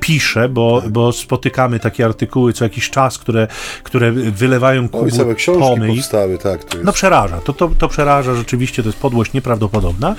pisze, 0.00 0.48
bo, 0.48 0.82
bo 0.90 1.12
spotykamy 1.12 1.80
takie 1.80 2.04
artykuły 2.04 2.52
co 2.52 2.64
jakiś 2.64 2.90
czas, 2.90 3.18
które, 3.18 3.48
które 3.82 4.12
wylewają 4.12 4.88
kubu 4.88 5.04
Oj, 5.04 5.12
całe 5.12 5.34
książki 5.34 5.62
pomyj. 5.62 5.96
powstały, 5.96 6.38
tak. 6.38 6.64
To 6.64 6.76
jest... 6.76 6.86
No 6.86 6.92
przeraża, 6.92 7.40
to, 7.40 7.52
to, 7.52 7.70
to 7.78 7.88
przeraża 7.88 8.34
rzeczywiście, 8.34 8.82
to 8.82 8.88
jest 8.88 8.98
podłość 8.98 9.32
nieprawdopodobna, 9.32 10.14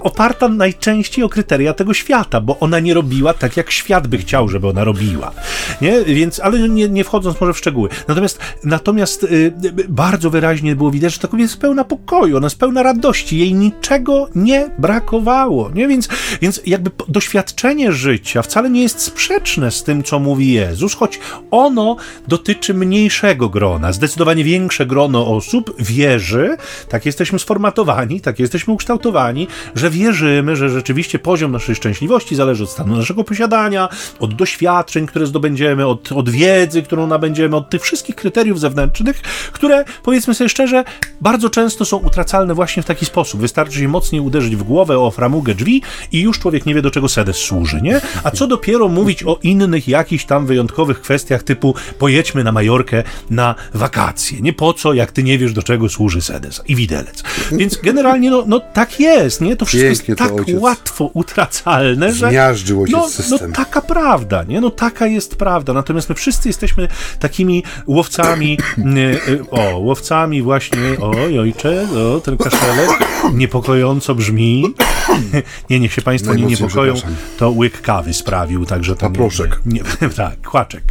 oparta 0.00 0.48
najczęściej 0.48 1.24
o 1.24 1.28
kryteria 1.60 1.74
tego 1.74 1.94
świata, 1.94 2.40
bo 2.40 2.58
ona 2.58 2.80
nie 2.80 2.94
robiła 2.94 3.34
tak, 3.34 3.56
jak 3.56 3.70
świat 3.70 4.06
by 4.06 4.18
chciał, 4.18 4.48
żeby 4.48 4.68
ona 4.68 4.84
robiła. 4.84 5.32
Nie? 5.80 6.04
Więc, 6.04 6.40
ale 6.40 6.68
nie, 6.68 6.88
nie 6.88 7.04
wchodząc 7.04 7.40
może 7.40 7.52
w 7.52 7.58
szczegóły. 7.58 7.88
Natomiast, 8.08 8.38
natomiast 8.64 9.24
y, 9.24 9.52
bardzo 9.88 10.30
wyraźnie 10.30 10.76
było 10.76 10.90
widać, 10.90 11.12
że 11.12 11.18
ta 11.18 11.28
kobieta 11.28 11.42
jest 11.42 11.60
pełna 11.60 11.84
pokoju, 11.84 12.36
ona 12.36 12.46
jest 12.46 12.58
pełna 12.58 12.82
radości, 12.82 13.38
jej 13.38 13.54
niczego 13.54 14.28
nie 14.34 14.70
brakowało. 14.78 15.70
Nie? 15.74 15.88
Więc, 15.88 16.08
więc 16.40 16.60
jakby 16.66 16.90
doświadczenie 17.08 17.92
życia 17.92 18.42
wcale 18.42 18.70
nie 18.70 18.82
jest 18.82 19.00
sprzeczne 19.00 19.70
z 19.70 19.82
tym, 19.82 20.02
co 20.02 20.18
mówi 20.18 20.52
Jezus, 20.52 20.94
choć 20.94 21.20
ono 21.50 21.96
dotyczy 22.28 22.74
mniejszego 22.74 23.48
grona. 23.48 23.92
Zdecydowanie 23.92 24.44
większe 24.44 24.86
grono 24.86 25.36
osób 25.36 25.74
wierzy, 25.78 26.56
tak 26.88 27.06
jesteśmy 27.06 27.38
sformatowani, 27.38 28.20
tak 28.20 28.38
jesteśmy 28.38 28.74
ukształtowani, 28.74 29.46
że 29.74 29.90
wierzymy, 29.90 30.56
że 30.56 30.68
rzeczywiście 30.68 31.18
poziom 31.18 31.49
naszej 31.50 31.74
szczęśliwości 31.74 32.36
zależy 32.36 32.64
od 32.64 32.70
stanu 32.70 32.96
naszego 32.96 33.24
posiadania, 33.24 33.88
od 34.18 34.34
doświadczeń, 34.34 35.06
które 35.06 35.26
zdobędziemy, 35.26 35.86
od, 35.86 36.12
od 36.12 36.30
wiedzy, 36.30 36.82
którą 36.82 37.06
nabędziemy, 37.06 37.56
od 37.56 37.70
tych 37.70 37.82
wszystkich 37.82 38.14
kryteriów 38.14 38.60
zewnętrznych, 38.60 39.20
które, 39.52 39.84
powiedzmy 40.02 40.34
sobie 40.34 40.48
szczerze, 40.48 40.84
bardzo 41.20 41.50
często 41.50 41.84
są 41.84 41.96
utracalne 41.96 42.54
właśnie 42.54 42.82
w 42.82 42.86
taki 42.86 43.06
sposób. 43.06 43.40
Wystarczy 43.40 43.78
się 43.78 43.88
mocniej 43.88 44.20
uderzyć 44.20 44.56
w 44.56 44.62
głowę 44.62 44.98
o 44.98 45.10
framugę 45.10 45.54
drzwi 45.54 45.82
i 46.12 46.20
już 46.20 46.38
człowiek 46.38 46.66
nie 46.66 46.74
wie, 46.74 46.82
do 46.82 46.90
czego 46.90 47.08
sedes 47.08 47.36
służy, 47.36 47.80
nie? 47.82 48.00
A 48.24 48.30
co 48.30 48.46
dopiero 48.46 48.88
mówić 48.88 49.24
o 49.24 49.38
innych 49.42 49.88
jakichś 49.88 50.24
tam 50.24 50.46
wyjątkowych 50.46 51.00
kwestiach 51.00 51.42
typu 51.42 51.74
pojedźmy 51.98 52.44
na 52.44 52.52
Majorkę 52.52 53.02
na 53.30 53.54
wakacje. 53.74 54.40
Nie 54.40 54.52
po 54.52 54.74
co, 54.74 54.92
jak 54.94 55.12
ty 55.12 55.22
nie 55.22 55.38
wiesz, 55.38 55.52
do 55.52 55.62
czego 55.62 55.88
służy 55.88 56.20
sedes 56.20 56.62
i 56.68 56.76
widelec. 56.76 57.22
Więc 57.52 57.76
generalnie, 57.76 58.30
no, 58.30 58.44
no 58.46 58.60
tak 58.60 59.00
jest, 59.00 59.40
nie? 59.40 59.56
To 59.56 59.64
wszystko 59.64 60.06
Pięknie 60.06 60.24
jest 60.28 60.36
tak 60.54 60.62
łatwo 60.62 61.10
utracalne, 61.40 62.12
że... 62.12 62.28
Zmiażdżył 62.28 62.86
no, 62.90 63.08
system. 63.08 63.50
no 63.50 63.56
taka 63.56 63.80
prawda, 63.80 64.44
nie? 64.44 64.60
No 64.60 64.70
taka 64.70 65.06
jest 65.06 65.36
prawda. 65.36 65.72
Natomiast 65.72 66.08
my 66.08 66.14
wszyscy 66.14 66.48
jesteśmy 66.48 66.88
takimi 67.18 67.62
łowcami, 67.86 68.58
e, 68.78 69.50
o, 69.50 69.78
łowcami 69.78 70.42
właśnie, 70.42 70.80
oj 71.00 71.38
ojcze, 71.38 71.86
o, 71.96 72.20
ten 72.20 72.36
kaszelek 72.36 72.90
niepokojąco 73.34 74.14
brzmi. 74.14 74.64
Nie, 75.70 75.80
niech 75.80 75.92
się 75.92 76.02
Państwo 76.02 76.34
nie 76.34 76.44
niepokoją. 76.44 76.94
To 77.38 77.50
łyk 77.50 77.80
kawy 77.80 78.14
sprawił, 78.14 78.66
także 78.66 78.96
tam... 78.96 79.12
Paproszek. 79.12 79.60
Nie, 79.66 79.80
nie, 80.02 80.08
tak, 80.16 80.48
kłaczek. 80.48 80.82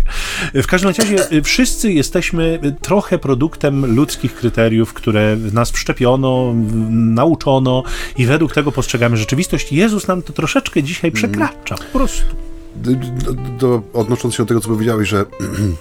W 0.53 0.67
każdym 0.67 0.91
razie 0.97 1.31
y, 1.31 1.41
wszyscy 1.41 1.91
jesteśmy 1.91 2.59
trochę 2.81 3.17
produktem 3.17 3.95
ludzkich 3.95 4.35
kryteriów, 4.35 4.93
które 4.93 5.37
nas 5.53 5.71
wszczepiono, 5.71 6.53
nauczono 6.89 7.83
i 8.17 8.25
według 8.25 8.53
tego 8.53 8.71
postrzegamy 8.71 9.17
rzeczywistość. 9.17 9.71
Jezus 9.71 10.07
nam 10.07 10.21
to 10.21 10.33
troszeczkę 10.39 10.83
dzisiaj 10.83 11.11
przekracza, 11.11 11.75
po 11.75 11.99
prostu. 11.99 12.35
Do, 12.75 13.33
do, 13.33 13.81
odnosząc 13.93 14.35
się 14.35 14.43
do 14.43 14.47
tego, 14.47 14.61
co 14.61 14.67
powiedziałeś, 14.67 15.09
że 15.09 15.25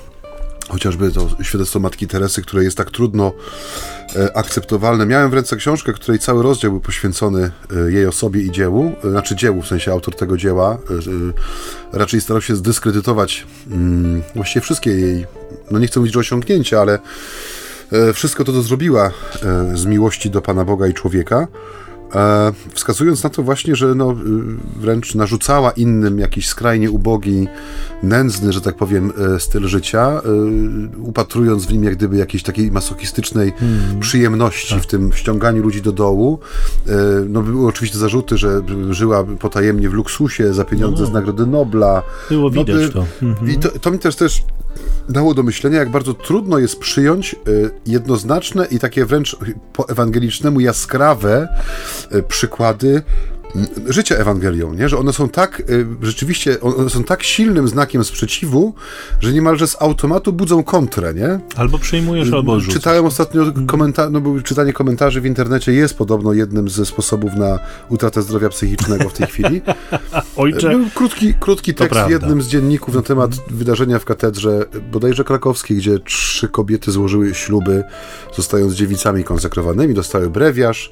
chociażby 0.69 1.13
to 1.13 1.29
świadectwo 1.43 1.81
Matki 1.81 2.07
Teresy, 2.07 2.43
które 2.43 2.65
jest 2.65 2.77
tak 2.77 2.91
trudno 2.91 3.33
e, 4.17 4.37
akceptowalne. 4.37 5.07
Miałem 5.07 5.31
w 5.31 5.35
ręce 5.35 5.57
książkę, 5.57 5.93
której 5.93 6.19
cały 6.19 6.43
rozdział 6.43 6.71
był 6.71 6.81
poświęcony 6.81 7.51
e, 7.87 7.93
jej 7.93 8.07
osobie 8.07 8.43
i 8.43 8.51
dziełu, 8.51 8.93
e, 9.05 9.11
znaczy 9.11 9.37
dziełu, 9.37 9.63
w 9.63 9.67
sensie 9.67 9.93
autor 9.93 10.15
tego 10.15 10.37
dzieła. 10.37 10.79
Raczej 11.93 12.21
starał 12.21 12.43
się 12.43 12.57
zdyskredytować 12.57 13.47
mm, 13.71 14.23
właściwie 14.35 14.61
wszystkie 14.61 14.91
jej, 14.91 15.27
no 15.71 15.79
nie 15.79 15.87
chcę 15.87 16.01
mówić, 16.01 16.15
że 16.15 16.21
osiągnięcia, 16.21 16.81
ale 16.81 16.99
wszystko 18.15 18.45
to, 18.45 18.53
co 18.53 18.63
zrobiła 18.63 19.11
z 19.75 19.87
miłości 19.87 20.31
do 20.31 20.43
Pana 20.43 20.65
Boga 20.65 20.87
i 20.87 20.95
człowieka. 20.95 21.47
E, 22.15 22.53
wskazując 22.75 23.25
na 23.25 23.31
to 23.31 23.43
właśnie, 23.43 23.77
że 23.77 23.95
no, 23.95 24.13
y, 24.13 24.17
wręcz 24.81 25.15
narzucała 25.15 25.71
innym 25.71 26.19
jakiś 26.19 26.49
skrajnie 26.49 26.91
ubogi, 26.91 27.49
nędzny, 28.03 28.53
że 28.53 28.61
tak 28.61 28.77
powiem, 28.77 29.13
e, 29.37 29.41
styl 29.41 29.67
życia, 29.67 30.01
e, 30.09 30.99
upatrując 30.99 31.67
w 31.67 31.73
nim 31.73 31.85
jak 31.85 31.97
gdyby 31.97 32.17
jakiejś 32.17 32.43
takiej 32.43 32.73
masochistycznej 32.73 33.53
hmm. 33.53 34.01
przyjemności 34.01 34.75
tak. 34.75 34.83
w 34.83 34.87
tym 34.87 35.13
ściąganiu 35.13 35.63
ludzi 35.63 35.83
do 35.83 35.93
dołu. 35.93 36.39
No, 37.29 37.43
były 37.43 37.69
oczywiście 37.69 37.99
zarzuty, 37.99 38.39
że 38.39 38.63
żyła 38.91 39.25
potajemnie 39.25 39.89
w 39.89 39.93
luksusie 39.93 40.55
za 40.55 40.65
pieniądze 40.65 41.03
no. 41.03 41.09
z 41.11 41.13
Nagrody 41.13 41.47
Nobla. 41.47 42.03
Było 42.29 42.51
widać 42.51 42.95
no, 42.95 43.03
to. 43.03 43.27
Mhm. 43.27 43.51
I 43.51 43.59
to, 43.59 43.69
to 43.69 43.91
mi 43.91 43.99
też 43.99 44.17
też 44.17 44.43
dało 45.09 45.35
do 45.35 45.43
myślenia, 45.43 45.79
jak 45.79 45.91
bardzo 45.91 46.15
trudno 46.15 46.59
jest 46.59 46.79
przyjąć 46.79 47.37
jednoznaczne 47.87 48.67
i 48.71 48.79
takie 48.79 49.05
wręcz 49.05 49.37
po 49.73 49.89
ewangelicznemu 49.89 50.61
jaskrawe 50.61 51.49
przykłady 52.29 53.03
życia 53.87 54.17
Ewangelią, 54.17 54.75
nie? 54.75 54.89
że 54.89 54.99
one 54.99 55.13
są 55.13 55.29
tak, 55.29 55.63
y, 55.71 55.87
rzeczywiście, 56.03 56.61
one 56.61 56.91
są 56.91 57.05
tak 57.05 57.23
silnym 57.23 57.69
znakiem 57.69 58.05
sprzeciwu, 58.05 58.75
że 59.21 59.33
niemalże 59.33 59.67
z 59.67 59.83
automatu 59.83 60.33
budzą 60.33 60.63
kontrę, 60.63 61.15
nie? 61.15 61.41
Albo 61.57 61.79
przyjmujesz, 61.79 62.33
albo 62.33 62.53
odrzucasz. 62.53 62.75
Czytałem 62.75 63.05
ostatnio 63.05 63.43
komentarze, 63.67 64.11
no 64.11 64.21
bo 64.21 64.41
czytanie 64.41 64.73
komentarzy 64.73 65.21
w 65.21 65.27
internecie 65.27 65.73
jest 65.73 65.99
podobno 65.99 66.33
jednym 66.33 66.69
ze 66.69 66.87
sposobów 66.87 67.35
na 67.35 67.59
utratę 67.89 68.23
zdrowia 68.23 68.49
psychicznego 68.49 69.09
w 69.09 69.13
tej 69.13 69.27
chwili. 69.33 69.61
Ojcze. 70.37 70.71
Był 70.71 70.87
krótki, 70.95 71.35
krótki 71.41 71.75
tekst 71.75 72.01
w 72.01 72.11
jednym 72.11 72.43
z 72.43 72.49
dzienników 72.49 72.95
na 72.95 73.03
temat 73.03 73.31
wydarzenia 73.51 73.99
w 73.99 74.05
katedrze 74.05 74.67
bodajże 74.93 75.25
krakowskiej, 75.25 75.77
gdzie 75.77 75.99
trzy 75.99 76.49
kobiety 76.49 76.91
złożyły 76.91 77.35
śluby, 77.35 77.85
zostając 78.37 78.75
dziewicami 78.75 79.25
konsekrowanymi, 79.25 79.95
dostały 79.95 80.31
brewiarz, 80.31 80.91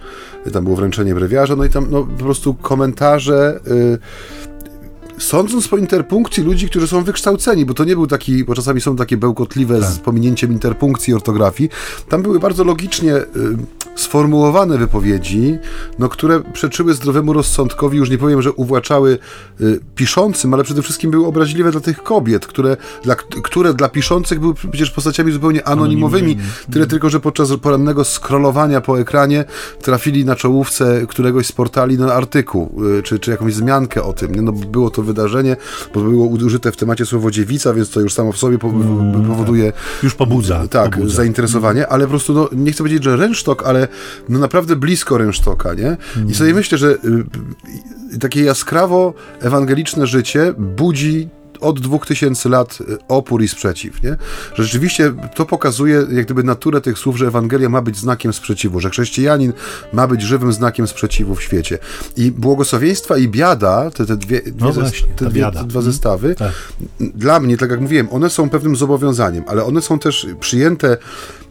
tam 0.52 0.64
było 0.64 0.76
wręczenie 0.76 1.14
brewiarza, 1.14 1.56
no 1.56 1.64
i 1.64 1.70
tam 1.70 1.86
no, 1.90 2.04
po 2.18 2.24
prostu 2.24 2.55
komentarze. 2.62 3.60
Y, 3.66 3.98
sądząc 5.18 5.68
po 5.68 5.76
interpunkcji 5.76 6.44
ludzi, 6.44 6.68
którzy 6.68 6.88
są 6.88 7.04
wykształceni, 7.04 7.64
bo 7.64 7.74
to 7.74 7.84
nie 7.84 7.94
był 7.94 8.06
taki, 8.06 8.44
bo 8.44 8.54
czasami 8.54 8.80
są 8.80 8.96
takie 8.96 9.16
bełkotliwe 9.16 9.80
tak. 9.80 9.90
z 9.90 9.98
pominięciem 9.98 10.52
interpunkcji 10.52 11.10
i 11.10 11.14
ortografii, 11.14 11.70
tam 12.08 12.22
były 12.22 12.40
bardzo 12.40 12.64
logicznie 12.64 13.14
y, 13.14 13.26
sformułowane 13.96 14.78
wypowiedzi, 14.78 15.58
no, 15.98 16.08
które 16.08 16.40
przeczyły 16.52 16.94
zdrowemu 16.94 17.32
rozsądkowi, 17.32 17.98
już 17.98 18.10
nie 18.10 18.18
powiem, 18.18 18.42
że 18.42 18.52
uwłaczały 18.52 19.18
y, 19.60 19.80
piszącym, 19.94 20.54
ale 20.54 20.64
przede 20.64 20.82
wszystkim 20.82 21.10
były 21.10 21.26
obraźliwe 21.26 21.70
dla 21.70 21.80
tych 21.80 22.02
kobiet, 22.02 22.46
które 22.46 22.76
dla, 23.04 23.14
które 23.14 23.74
dla 23.74 23.88
piszących 23.88 24.40
były 24.40 24.54
przecież 24.54 24.90
postaciami 24.90 25.32
zupełnie 25.32 25.68
anonimowymi, 25.68 26.32
anonimowymi. 26.32 26.72
tyle 26.72 26.86
tylko, 26.86 27.10
że 27.10 27.20
podczas 27.20 27.56
porannego 27.62 28.04
scrollowania 28.04 28.80
po 28.80 29.00
ekranie 29.00 29.44
trafili 29.82 30.24
na 30.24 30.36
czołówce 30.36 31.06
któregoś 31.08 31.46
z 31.46 31.52
portali 31.52 31.98
na 31.98 32.14
artykuł, 32.14 32.82
y, 32.98 33.02
czy, 33.02 33.18
czy 33.18 33.30
jakąś 33.30 33.54
zmiankę 33.54 34.02
o 34.02 34.12
tym. 34.12 34.34
Nie? 34.34 34.42
No, 34.42 34.52
było 34.52 34.90
to 34.90 35.02
wydarzenie, 35.02 35.56
bo 35.94 36.00
było 36.00 36.26
użyte 36.26 36.72
w 36.72 36.76
temacie 36.76 37.06
słowo 37.06 37.30
dziewica, 37.30 37.74
więc 37.74 37.90
to 37.90 38.00
już 38.00 38.12
samo 38.12 38.32
w 38.32 38.38
sobie 38.38 38.58
mm, 38.62 39.24
powoduje... 39.28 39.72
Już 40.02 40.14
pobudza. 40.14 40.68
Tak, 40.68 40.94
pobudza. 40.94 41.16
zainteresowanie, 41.16 41.88
ale 41.88 42.04
po 42.04 42.10
prostu, 42.10 42.32
no, 42.34 42.48
nie 42.52 42.72
chcę 42.72 42.78
powiedzieć, 42.78 43.04
że 43.04 43.16
rynsztok, 43.16 43.62
ale 43.66 43.85
no 44.28 44.38
naprawdę 44.38 44.76
blisko 44.76 45.18
rynsztoka, 45.18 45.74
nie? 45.74 45.96
I 46.28 46.34
sobie 46.34 46.54
myślę, 46.54 46.78
że 46.78 46.98
y, 48.12 48.18
takie 48.18 48.42
jaskrawo 48.42 49.14
ewangeliczne 49.40 50.06
życie 50.06 50.54
budzi 50.58 51.28
od 51.60 51.80
2000 51.80 52.48
lat 52.48 52.78
y, 52.80 52.98
opór 53.08 53.42
i 53.42 53.48
sprzeciw, 53.48 54.02
nie? 54.02 54.16
Że 54.54 54.64
rzeczywiście 54.64 55.12
to 55.34 55.46
pokazuje 55.46 56.06
jak 56.10 56.24
gdyby 56.24 56.44
naturę 56.44 56.80
tych 56.80 56.98
słów, 56.98 57.16
że 57.16 57.26
Ewangelia 57.26 57.68
ma 57.68 57.82
być 57.82 57.98
znakiem 57.98 58.32
sprzeciwu, 58.32 58.80
że 58.80 58.90
chrześcijanin 58.90 59.52
ma 59.92 60.06
być 60.06 60.22
żywym 60.22 60.52
znakiem 60.52 60.86
sprzeciwu 60.86 61.34
w 61.34 61.42
świecie. 61.42 61.78
I 62.16 62.30
błogosławieństwa 62.30 63.16
i 63.16 63.28
biada, 63.28 63.90
te, 63.90 64.06
te, 64.06 64.16
dwie, 64.16 64.42
no 64.58 64.72
właśnie, 64.72 65.08
te, 65.16 65.26
dwie, 65.26 65.42
te 65.42 65.50
dwa 65.50 65.60
mhm. 65.60 65.84
zestawy, 65.84 66.34
tak. 66.34 66.52
dla 67.00 67.40
mnie, 67.40 67.56
tak 67.56 67.70
jak 67.70 67.80
mówiłem, 67.80 68.08
one 68.10 68.30
są 68.30 68.50
pewnym 68.50 68.76
zobowiązaniem, 68.76 69.44
ale 69.46 69.64
one 69.64 69.82
są 69.82 69.98
też 69.98 70.26
przyjęte 70.40 70.96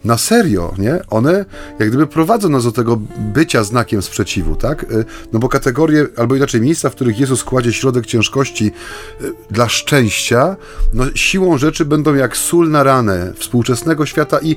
na 0.06 0.18
serio, 0.18 0.74
nie? 0.78 1.00
One 1.10 1.44
jak 1.78 1.88
gdyby 1.88 2.06
prowadzą 2.06 2.48
nas 2.48 2.64
do 2.64 2.72
tego 2.72 3.00
bycia 3.18 3.64
znakiem 3.64 4.02
sprzeciwu, 4.02 4.56
tak? 4.56 4.82
Y, 4.92 5.04
no 5.32 5.38
bo 5.38 5.48
kategorie, 5.48 6.06
albo 6.16 6.36
inaczej 6.36 6.60
miejsca, 6.60 6.90
w 6.90 6.94
których 6.94 7.18
Jezus 7.18 7.44
kładzie 7.44 7.72
środek 7.72 8.06
ciężkości 8.06 8.72
y, 9.20 9.32
dla 9.50 9.68
szczęścia, 9.68 10.56
no 10.92 11.04
siłą 11.14 11.58
rzeczy 11.58 11.84
będą 11.84 12.14
jak 12.14 12.36
sól 12.36 12.70
na 12.70 12.82
ranę 12.82 13.32
współczesnego 13.36 14.06
świata 14.06 14.38
i 14.42 14.56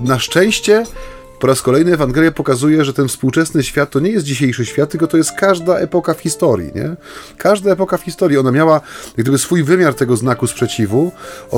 na 0.00 0.18
szczęście 0.18 0.84
po 1.40 1.46
raz 1.46 1.62
kolejny 1.62 1.92
Ewangelia 1.92 2.32
pokazuje, 2.32 2.84
że 2.84 2.92
ten 2.92 3.08
współczesny 3.08 3.62
świat 3.62 3.90
to 3.90 4.00
nie 4.00 4.10
jest 4.10 4.26
dzisiejszy 4.26 4.66
świat, 4.66 4.90
tylko 4.90 5.06
to 5.06 5.16
jest 5.16 5.32
każda 5.32 5.78
epoka 5.78 6.14
w 6.14 6.20
historii, 6.20 6.70
nie? 6.74 6.96
Każda 7.38 7.70
epoka 7.72 7.96
w 7.96 8.02
historii, 8.02 8.38
ona 8.38 8.50
miała 8.50 8.80
gdyby 9.16 9.38
swój 9.38 9.64
wymiar 9.64 9.94
tego 9.94 10.16
znaku 10.16 10.46
sprzeciwu, 10.46 11.12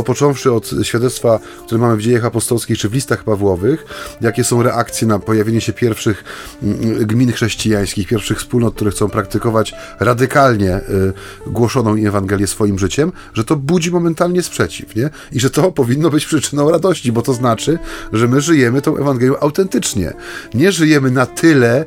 począwszy 0.04 0.52
od 0.52 0.70
świadectwa, 0.82 1.38
które 1.66 1.80
mamy 1.80 1.96
w 1.96 2.00
dziejach 2.00 2.24
apostolskich 2.24 2.78
czy 2.78 2.88
w 2.88 2.94
listach 2.94 3.24
Pawłowych, 3.24 3.86
jakie 4.20 4.44
są 4.44 4.62
reakcje 4.62 5.08
na 5.08 5.18
pojawienie 5.18 5.60
się 5.60 5.72
pierwszych 5.72 6.24
mm, 6.62 7.06
gmin 7.06 7.32
chrześcijańskich, 7.32 8.08
pierwszych 8.08 8.38
wspólnot, 8.38 8.74
które 8.74 8.90
chcą 8.90 9.08
praktykować 9.08 9.74
radykalnie 10.00 10.76
y, 10.76 10.82
głoszoną 11.46 11.94
Ewangelię 11.94 12.46
swoim 12.46 12.78
życiem, 12.78 13.12
że 13.34 13.44
to 13.44 13.56
budzi 13.56 13.90
momentalnie 13.90 14.42
sprzeciw, 14.42 14.96
nie? 14.96 15.10
I 15.32 15.40
że 15.40 15.50
to 15.50 15.72
powinno 15.72 16.10
być 16.10 16.26
przyczyną 16.26 16.70
radości, 16.70 17.12
bo 17.12 17.22
to 17.22 17.34
znaczy, 17.34 17.78
że 18.12 18.28
my 18.28 18.40
żyjemy 18.40 18.82
tą 18.82 18.96
Ewangelią 18.96 19.38
autentycznie 19.38 19.65
autentycznie. 19.66 20.12
Nie 20.54 20.72
żyjemy 20.72 21.10
na 21.10 21.26
tyle, 21.26 21.84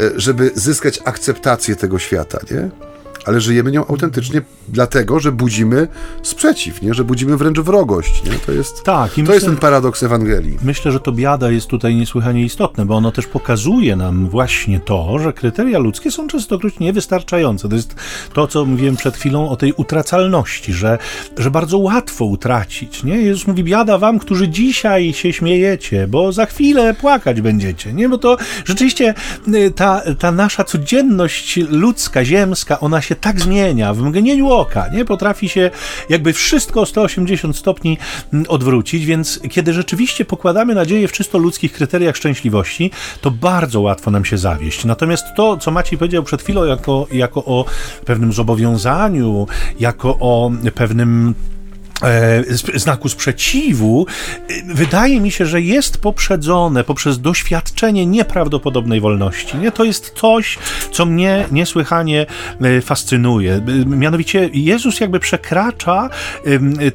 e, 0.00 0.10
żeby 0.16 0.50
zyskać 0.54 1.00
akceptację 1.04 1.76
tego 1.76 1.98
świata, 1.98 2.38
nie? 2.50 2.91
Ale 3.26 3.40
żyjemy 3.40 3.70
nią 3.70 3.86
autentycznie 3.86 4.42
dlatego, 4.68 5.20
że 5.20 5.32
budzimy 5.32 5.88
sprzeciw, 6.22 6.82
nie? 6.82 6.94
że 6.94 7.04
budzimy 7.04 7.36
wręcz 7.36 7.58
wrogość. 7.58 8.24
Nie? 8.24 8.30
To, 8.30 8.52
jest, 8.52 8.82
tak, 8.82 9.12
to 9.12 9.20
myślę, 9.20 9.34
jest 9.34 9.46
ten 9.46 9.56
paradoks 9.56 10.02
Ewangelii. 10.02 10.58
Myślę, 10.62 10.92
że 10.92 11.00
to 11.00 11.12
biada 11.12 11.50
jest 11.50 11.66
tutaj 11.66 11.94
niesłychanie 11.94 12.44
istotne, 12.44 12.86
bo 12.86 12.96
ono 12.96 13.12
też 13.12 13.26
pokazuje 13.26 13.96
nam 13.96 14.28
właśnie 14.28 14.80
to, 14.80 15.18
że 15.18 15.32
kryteria 15.32 15.78
ludzkie 15.78 16.10
są 16.10 16.28
częstokroć 16.28 16.78
niewystarczające. 16.78 17.68
To 17.68 17.74
jest 17.74 17.94
to, 18.32 18.46
co 18.46 18.64
mówiłem 18.64 18.96
przed 18.96 19.16
chwilą 19.16 19.48
o 19.48 19.56
tej 19.56 19.72
utracalności, 19.72 20.72
że, 20.72 20.98
że 21.38 21.50
bardzo 21.50 21.78
łatwo 21.78 22.24
utracić. 22.24 23.04
Nie? 23.04 23.16
Jezus 23.16 23.46
mówi, 23.46 23.64
biada 23.64 23.98
wam, 23.98 24.18
którzy 24.18 24.48
dzisiaj 24.48 25.12
się 25.12 25.32
śmiejecie, 25.32 26.08
bo 26.08 26.32
za 26.32 26.46
chwilę 26.46 26.94
płakać 26.94 27.40
będziecie. 27.40 27.92
Nie? 27.92 28.08
Bo 28.08 28.18
to 28.18 28.36
rzeczywiście 28.64 29.14
y, 29.54 29.70
ta, 29.70 30.02
ta 30.18 30.32
nasza 30.32 30.64
codzienność 30.64 31.58
ludzka, 31.70 32.24
ziemska, 32.24 32.80
ona 32.80 33.00
się 33.00 33.11
się 33.12 33.16
tak 33.16 33.40
zmienia 33.40 33.94
w 33.94 34.02
mgnieniu 34.02 34.50
oka, 34.50 34.88
nie? 34.88 35.04
Potrafi 35.04 35.48
się 35.48 35.70
jakby 36.08 36.32
wszystko 36.32 36.80
o 36.80 36.86
180 36.86 37.56
stopni 37.56 37.98
odwrócić, 38.48 39.04
więc 39.04 39.40
kiedy 39.50 39.72
rzeczywiście 39.72 40.24
pokładamy 40.24 40.74
nadzieję 40.74 41.08
w 41.08 41.12
czysto 41.12 41.38
ludzkich 41.38 41.72
kryteriach 41.72 42.16
szczęśliwości, 42.16 42.90
to 43.20 43.30
bardzo 43.30 43.80
łatwo 43.80 44.10
nam 44.10 44.24
się 44.24 44.38
zawieść. 44.38 44.84
Natomiast 44.84 45.24
to, 45.36 45.56
co 45.56 45.70
Maciej 45.70 45.98
powiedział 45.98 46.22
przed 46.22 46.42
chwilą 46.42 46.64
jako, 46.64 47.06
jako 47.12 47.44
o 47.44 47.64
pewnym 48.04 48.32
zobowiązaniu, 48.32 49.46
jako 49.80 50.18
o 50.20 50.50
pewnym 50.74 51.34
znaku 52.74 53.08
sprzeciwu, 53.08 54.06
e, 54.48 54.74
wydaje 54.74 55.20
mi 55.20 55.30
się, 55.30 55.46
że 55.46 55.60
jest 55.60 55.98
poprzedzone 55.98 56.84
poprzez 56.84 57.20
doświadczenie 57.20 58.06
nieprawdopodobnej 58.06 59.00
wolności. 59.00 59.56
Nie? 59.56 59.72
To 59.72 59.84
jest 59.84 60.14
coś, 60.16 60.58
co 60.92 61.06
mnie 61.06 61.44
niesłychanie 61.52 62.26
e, 62.60 62.80
fascynuje. 62.80 63.60
Mianowicie 63.86 64.50
Jezus 64.52 65.00
jakby 65.00 65.20
przekracza 65.20 66.10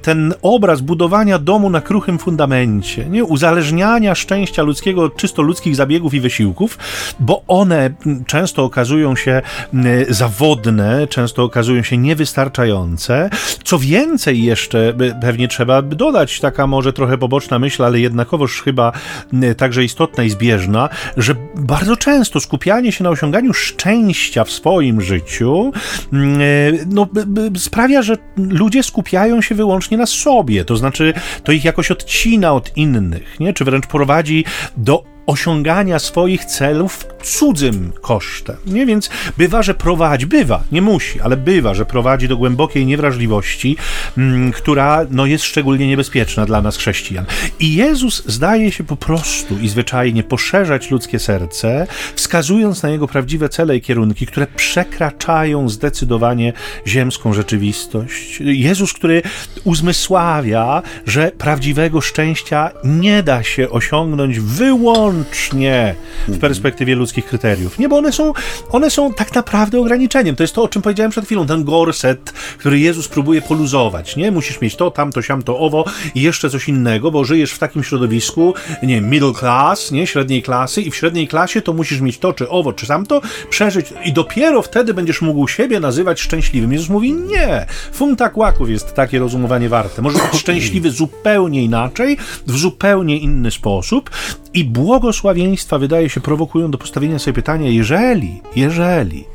ten 0.01 0.33
obraz 0.41 0.81
budowania 0.81 1.39
domu 1.39 1.69
na 1.69 1.81
kruchym 1.81 2.19
fundamencie, 2.19 3.05
nie? 3.09 3.23
uzależniania 3.23 4.15
szczęścia 4.15 4.63
ludzkiego 4.63 5.03
od 5.03 5.15
czysto 5.15 5.41
ludzkich 5.41 5.75
zabiegów 5.75 6.13
i 6.13 6.19
wysiłków, 6.19 6.77
bo 7.19 7.43
one 7.47 7.89
często 8.27 8.63
okazują 8.63 9.15
się 9.15 9.41
zawodne, 10.09 11.07
często 11.07 11.43
okazują 11.43 11.83
się 11.83 11.97
niewystarczające. 11.97 13.29
Co 13.63 13.79
więcej 13.79 14.43
jeszcze 14.43 14.93
pewnie 15.21 15.47
trzeba 15.47 15.81
dodać 15.81 16.39
taka 16.39 16.67
może 16.67 16.93
trochę 16.93 17.17
poboczna 17.17 17.59
myśl, 17.59 17.83
ale 17.83 17.99
jednakowoż 17.99 18.61
chyba 18.61 18.91
także 19.57 19.83
istotna 19.83 20.23
i 20.23 20.29
zbieżna, 20.29 20.89
że 21.17 21.35
bardzo 21.55 21.97
często 21.97 22.39
skupianie 22.39 22.91
się 22.91 23.03
na 23.03 23.09
osiąganiu 23.09 23.53
szczęścia 23.53 24.43
w 24.43 24.51
swoim 24.51 25.01
życiu 25.01 25.71
no, 26.87 27.07
sprawia, 27.57 28.01
że 28.01 28.17
ludzie 28.37 28.83
skupiają 28.83 29.41
się 29.41 29.55
wyłącznie 29.55 29.97
na 29.97 30.05
sobie, 30.05 30.65
to 30.65 30.77
znaczy 30.77 31.13
to 31.43 31.51
ich 31.51 31.65
jakoś 31.65 31.91
odcina 31.91 32.53
od 32.53 32.77
innych, 32.77 33.39
nie? 33.39 33.53
czy 33.53 33.65
wręcz 33.65 33.87
prowadzi 33.87 34.45
do 34.77 35.16
osiągania 35.27 35.99
swoich 35.99 36.45
celów 36.45 37.05
cudzym 37.23 37.91
kosztem. 38.01 38.55
Nie? 38.65 38.85
Więc 38.85 39.09
bywa, 39.37 39.63
że 39.63 39.73
prowadzi, 39.73 40.25
bywa, 40.25 40.63
nie 40.71 40.81
musi, 40.81 41.21
ale 41.21 41.37
bywa, 41.37 41.73
że 41.73 41.85
prowadzi 41.85 42.27
do 42.27 42.37
głębokiej 42.37 42.85
niewrażliwości, 42.85 43.77
m, 44.17 44.23
mm, 44.23 44.51
która 44.51 45.05
no, 45.11 45.25
jest 45.25 45.43
szczególnie 45.43 45.87
niebezpieczna 45.87 46.45
dla 46.45 46.61
nas 46.61 46.77
chrześcijan. 46.77 47.25
I 47.59 47.75
Jezus 47.75 48.23
zdaje 48.25 48.71
się 48.71 48.83
po 48.83 48.95
prostu 48.95 49.59
i 49.59 49.69
zwyczajnie 49.69 50.23
poszerzać 50.23 50.91
ludzkie 50.91 51.19
serce, 51.19 51.87
wskazując 52.15 52.83
na 52.83 52.89
jego 52.89 53.07
prawdziwe 53.07 53.49
cele 53.49 53.77
i 53.77 53.81
kierunki, 53.81 54.27
które 54.27 54.47
przekraczają 54.47 55.69
zdecydowanie 55.69 56.53
ziemską 56.87 57.33
rzeczywistość. 57.33 58.39
Jezus, 58.39 58.93
który 58.93 59.21
uzmysławia, 59.63 60.81
że 61.05 61.31
prawdziwego 61.37 62.01
szczęścia 62.01 62.71
nie 62.83 63.23
da 63.23 63.43
się 63.43 63.69
osiągnąć 63.69 64.39
wyłącznie 64.39 65.16
wyłącznie 65.23 65.95
w 66.27 66.39
perspektywie 66.39 66.95
ludzkich 66.95 67.25
kryteriów. 67.25 67.79
Nie, 67.79 67.89
bo 67.89 67.97
one 67.97 68.11
są, 68.11 68.33
one 68.69 68.89
są 68.89 69.13
tak 69.13 69.35
naprawdę 69.35 69.79
ograniczeniem. 69.79 70.35
To 70.35 70.43
jest 70.43 70.55
to, 70.55 70.63
o 70.63 70.67
czym 70.67 70.81
powiedziałem 70.81 71.11
przed 71.11 71.25
chwilą, 71.25 71.47
ten 71.47 71.63
gorset, 71.63 72.31
który 72.57 72.79
Jezus 72.79 73.07
próbuje 73.07 73.41
poluzować. 73.41 74.15
Nie, 74.15 74.31
musisz 74.31 74.61
mieć 74.61 74.75
to, 74.75 74.91
tamto, 74.91 75.21
siamto, 75.21 75.59
owo 75.59 75.85
i 76.15 76.21
jeszcze 76.21 76.49
coś 76.49 76.69
innego, 76.69 77.11
bo 77.11 77.23
żyjesz 77.23 77.51
w 77.51 77.59
takim 77.59 77.83
środowisku, 77.83 78.53
nie 78.83 79.01
middle 79.01 79.33
class, 79.33 79.91
nie, 79.91 80.07
średniej 80.07 80.43
klasy 80.43 80.81
i 80.81 80.91
w 80.91 80.95
średniej 80.95 81.27
klasie 81.27 81.61
to 81.61 81.73
musisz 81.73 82.01
mieć 82.01 82.17
to, 82.17 82.33
czy 82.33 82.49
owo, 82.49 82.73
czy 82.73 82.87
tamto, 82.87 83.21
przeżyć 83.49 83.93
i 84.05 84.13
dopiero 84.13 84.61
wtedy 84.61 84.93
będziesz 84.93 85.21
mógł 85.21 85.47
siebie 85.47 85.79
nazywać 85.79 86.21
szczęśliwym. 86.21 86.73
Jezus 86.73 86.89
mówi, 86.89 87.13
nie, 87.13 87.65
funta 87.93 88.29
kłaków 88.29 88.69
jest 88.69 88.93
takie 88.93 89.19
rozumowanie 89.19 89.69
warte. 89.69 90.01
Może 90.01 90.17
być 90.17 90.39
szczęśliwy 90.41 90.91
zupełnie 90.91 91.63
inaczej, 91.63 92.17
w 92.47 92.57
zupełnie 92.57 93.17
inny 93.17 93.51
sposób 93.51 94.09
i 94.57 94.63
błogosławieństwa, 94.65 95.79
wydaje 95.79 96.09
się, 96.09 96.21
prowokują 96.21 96.71
do 96.71 96.77
postawienia 96.77 97.19
sobie 97.19 97.33
pytania, 97.33 97.69
jeżeli, 97.69 98.41
jeżeli 98.55 99.25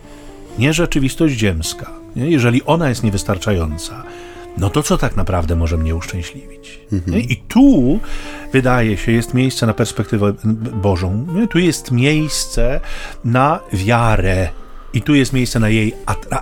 nie 0.58 0.72
rzeczywistość 0.72 1.34
ziemska, 1.34 1.90
nie, 2.16 2.30
jeżeli 2.30 2.62
ona 2.62 2.88
jest 2.88 3.02
niewystarczająca, 3.02 4.02
no 4.58 4.70
to 4.70 4.82
co 4.82 4.98
tak 4.98 5.16
naprawdę 5.16 5.56
może 5.56 5.76
mnie 5.76 5.94
uszczęśliwić? 5.94 6.80
Mhm. 6.92 7.18
I 7.18 7.36
tu, 7.36 8.00
wydaje 8.52 8.96
się, 8.96 9.12
jest 9.12 9.34
miejsce 9.34 9.66
na 9.66 9.74
perspektywę 9.74 10.34
Bożą. 10.82 11.26
Nie? 11.34 11.48
Tu 11.48 11.58
jest 11.58 11.90
miejsce 11.90 12.80
na 13.24 13.60
wiarę 13.72 14.48
I 14.94 15.02
tu 15.02 15.14
jest 15.14 15.32
miejsce 15.32 15.60
na 15.60 15.68
jej 15.68 15.94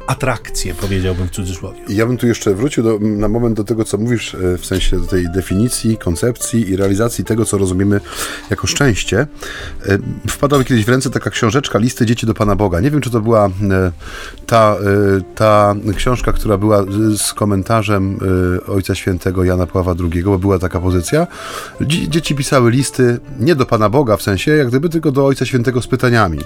atrakcję, 0.07 0.74
powiedziałbym 0.74 1.28
w 1.28 1.30
cudzysłowie. 1.30 1.78
Ja 1.88 2.07
bym 2.07 2.16
tu 2.16 2.26
jeszcze 2.26 2.55
wrócił 2.55 2.84
do, 2.84 2.98
na 3.01 3.28
moment 3.28 3.57
do 3.57 3.64
tego, 3.64 3.84
co 3.84 3.98
mówisz, 3.98 4.34
e, 4.34 4.59
w 4.59 4.66
sensie 4.66 5.01
do 5.01 5.07
tej 5.07 5.32
definicji, 5.32 5.96
koncepcji 5.96 6.70
i 6.70 6.76
realizacji 6.76 7.24
tego, 7.24 7.44
co 7.44 7.59
rozumiemy 7.59 8.01
jako 8.51 8.66
szczęście. 8.66 9.26
E, 9.86 9.98
wpadła 10.28 10.59
mi 10.59 10.64
kiedyś 10.64 10.84
w 10.84 10.88
ręce 10.88 11.11
taka 11.11 11.30
książeczka 11.30 11.78
Listy 11.78 12.07
dzieci 12.07 12.26
do 12.26 12.34
Pana 12.34 12.57
Boga. 12.57 12.80
Nie 12.80 12.90
wiem, 12.90 13.01
czy 13.01 13.11
to 13.11 13.20
była 13.20 13.46
e, 13.46 13.51
ta, 14.46 14.76
ta 15.34 15.74
książka, 15.96 16.32
która 16.32 16.59
była 16.59 16.84
z 17.16 17.34
komentarzem 17.34 18.18
Ojca 18.66 18.94
Świętego 18.94 19.44
Jana 19.44 19.66
Pawła 19.66 19.94
II, 20.12 20.22
bo 20.22 20.38
była 20.38 20.59
taka 20.59 20.80
pozycja. 20.80 21.26
Dzieci 22.09 22.34
pisały 22.34 22.70
listy 22.70 23.18
nie 23.40 23.55
do 23.55 23.66
Pana 23.66 23.88
Boga, 23.88 24.16
w 24.16 24.22
sensie 24.22 24.51
jak 24.51 24.68
gdyby 24.68 24.88
tylko 24.88 25.12
do 25.12 25.26
Ojca 25.26 25.46
Świętego 25.46 25.82
z 25.82 25.86
pytaniami. 25.86 26.38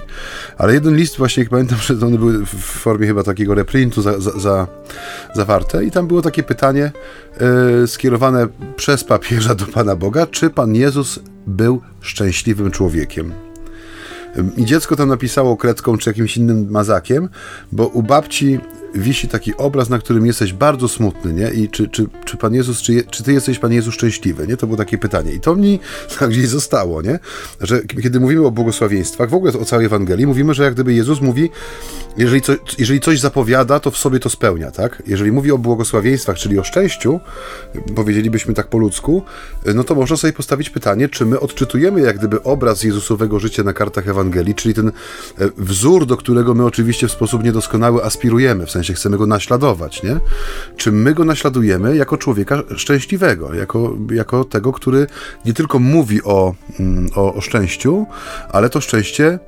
Ale 0.57 0.73
jeden 0.73 0.95
list 0.95 1.17
właśnie, 1.17 1.45
pamiętam, 1.45 1.77
że 1.79 1.94
one 2.03 2.17
były 2.17 2.45
w 2.45 2.55
formie 2.55 3.07
chyba 3.07 3.23
takiego 3.23 3.55
reprintu 3.55 4.01
za, 4.01 4.19
za, 4.19 4.39
za 4.39 4.67
zawarte 5.35 5.85
i 5.85 5.91
tam 5.91 6.07
było 6.07 6.21
takie 6.21 6.43
pytanie 6.43 6.91
yy, 7.79 7.87
skierowane 7.87 8.47
przez 8.75 9.03
papieża 9.03 9.55
do 9.55 9.65
Pana 9.65 9.95
Boga, 9.95 10.27
czy 10.27 10.49
Pan 10.49 10.75
Jezus 10.75 11.19
był 11.47 11.81
szczęśliwym 12.01 12.71
człowiekiem. 12.71 13.33
I 14.57 14.65
dziecko 14.65 14.95
tam 14.95 15.09
napisało 15.09 15.57
kredką 15.57 15.97
czy 15.97 16.09
jakimś 16.09 16.37
innym 16.37 16.67
mazakiem, 16.71 17.29
bo 17.71 17.87
u 17.87 18.03
babci 18.03 18.59
wisi 18.95 19.27
taki 19.27 19.57
obraz, 19.57 19.89
na 19.89 19.99
którym 19.99 20.25
jesteś 20.25 20.53
bardzo 20.53 20.87
smutny, 20.87 21.33
nie? 21.33 21.49
I 21.49 21.69
czy, 21.69 21.87
czy, 21.87 22.07
czy 22.25 22.37
Pan 22.37 22.53
Jezus, 22.53 22.81
czy, 22.81 23.03
czy 23.03 23.23
Ty 23.23 23.33
jesteś, 23.33 23.59
Pan 23.59 23.71
Jezus, 23.71 23.93
szczęśliwy, 23.93 24.47
nie? 24.47 24.57
To 24.57 24.67
było 24.67 24.77
takie 24.77 24.97
pytanie. 24.97 25.33
I 25.33 25.39
to 25.39 25.55
mi 25.55 25.79
tak 26.19 26.29
gdzieś 26.29 26.47
zostało, 26.47 27.01
nie? 27.01 27.19
Że 27.61 27.81
kiedy 27.81 28.19
mówimy 28.19 28.45
o 28.45 28.51
błogosławieństwach, 28.51 29.29
w 29.29 29.33
ogóle 29.33 29.53
o 29.53 29.65
całej 29.65 29.85
Ewangelii, 29.85 30.27
mówimy, 30.27 30.53
że 30.53 30.63
jak 30.63 30.73
gdyby 30.73 30.93
Jezus 30.93 31.21
mówi, 31.21 31.49
jeżeli, 32.17 32.41
co, 32.41 32.53
jeżeli 32.77 32.99
coś 32.99 33.19
zapowiada, 33.19 33.79
to 33.79 33.91
w 33.91 33.97
sobie 33.97 34.19
to 34.19 34.29
spełnia, 34.29 34.71
tak? 34.71 35.03
Jeżeli 35.07 35.31
mówi 35.31 35.51
o 35.51 35.57
błogosławieństwach, 35.57 36.37
czyli 36.37 36.59
o 36.59 36.63
szczęściu, 36.63 37.19
powiedzielibyśmy 37.95 38.53
tak 38.53 38.67
po 38.67 38.77
ludzku, 38.77 39.23
no 39.75 39.83
to 39.83 39.95
można 39.95 40.17
sobie 40.17 40.33
postawić 40.33 40.69
pytanie, 40.69 41.09
czy 41.09 41.25
my 41.25 41.39
odczytujemy 41.39 42.01
jak 42.01 42.17
gdyby 42.17 42.43
obraz 42.43 42.83
Jezusowego 42.83 43.39
życia 43.39 43.63
na 43.63 43.73
kartach 43.73 44.07
Ewangelii, 44.07 44.55
czyli 44.55 44.73
ten 44.73 44.87
e, 44.87 44.91
wzór, 45.57 46.05
do 46.05 46.17
którego 46.17 46.53
my 46.53 46.65
oczywiście 46.65 47.07
w 47.07 47.11
sposób 47.11 47.43
niedoskonały 47.43 48.03
aspirujemy, 48.03 48.65
w 48.65 48.71
sensie 48.71 48.84
sensie 48.85 48.99
chcemy 48.99 49.17
go 49.17 49.25
naśladować, 49.25 50.03
nie? 50.03 50.19
Czy 50.77 50.91
my 50.91 51.13
go 51.13 51.25
naśladujemy 51.25 51.95
jako 51.95 52.17
człowieka 52.17 52.63
szczęśliwego, 52.75 53.53
jako, 53.53 53.95
jako 54.11 54.43
tego, 54.43 54.73
który 54.73 55.07
nie 55.45 55.53
tylko 55.53 55.79
mówi 55.79 56.23
o, 56.23 56.55
mm, 56.79 57.09
o, 57.15 57.33
o 57.33 57.41
szczęściu, 57.41 58.05
ale 58.49 58.69
to 58.69 58.81
szczęście 58.81 59.39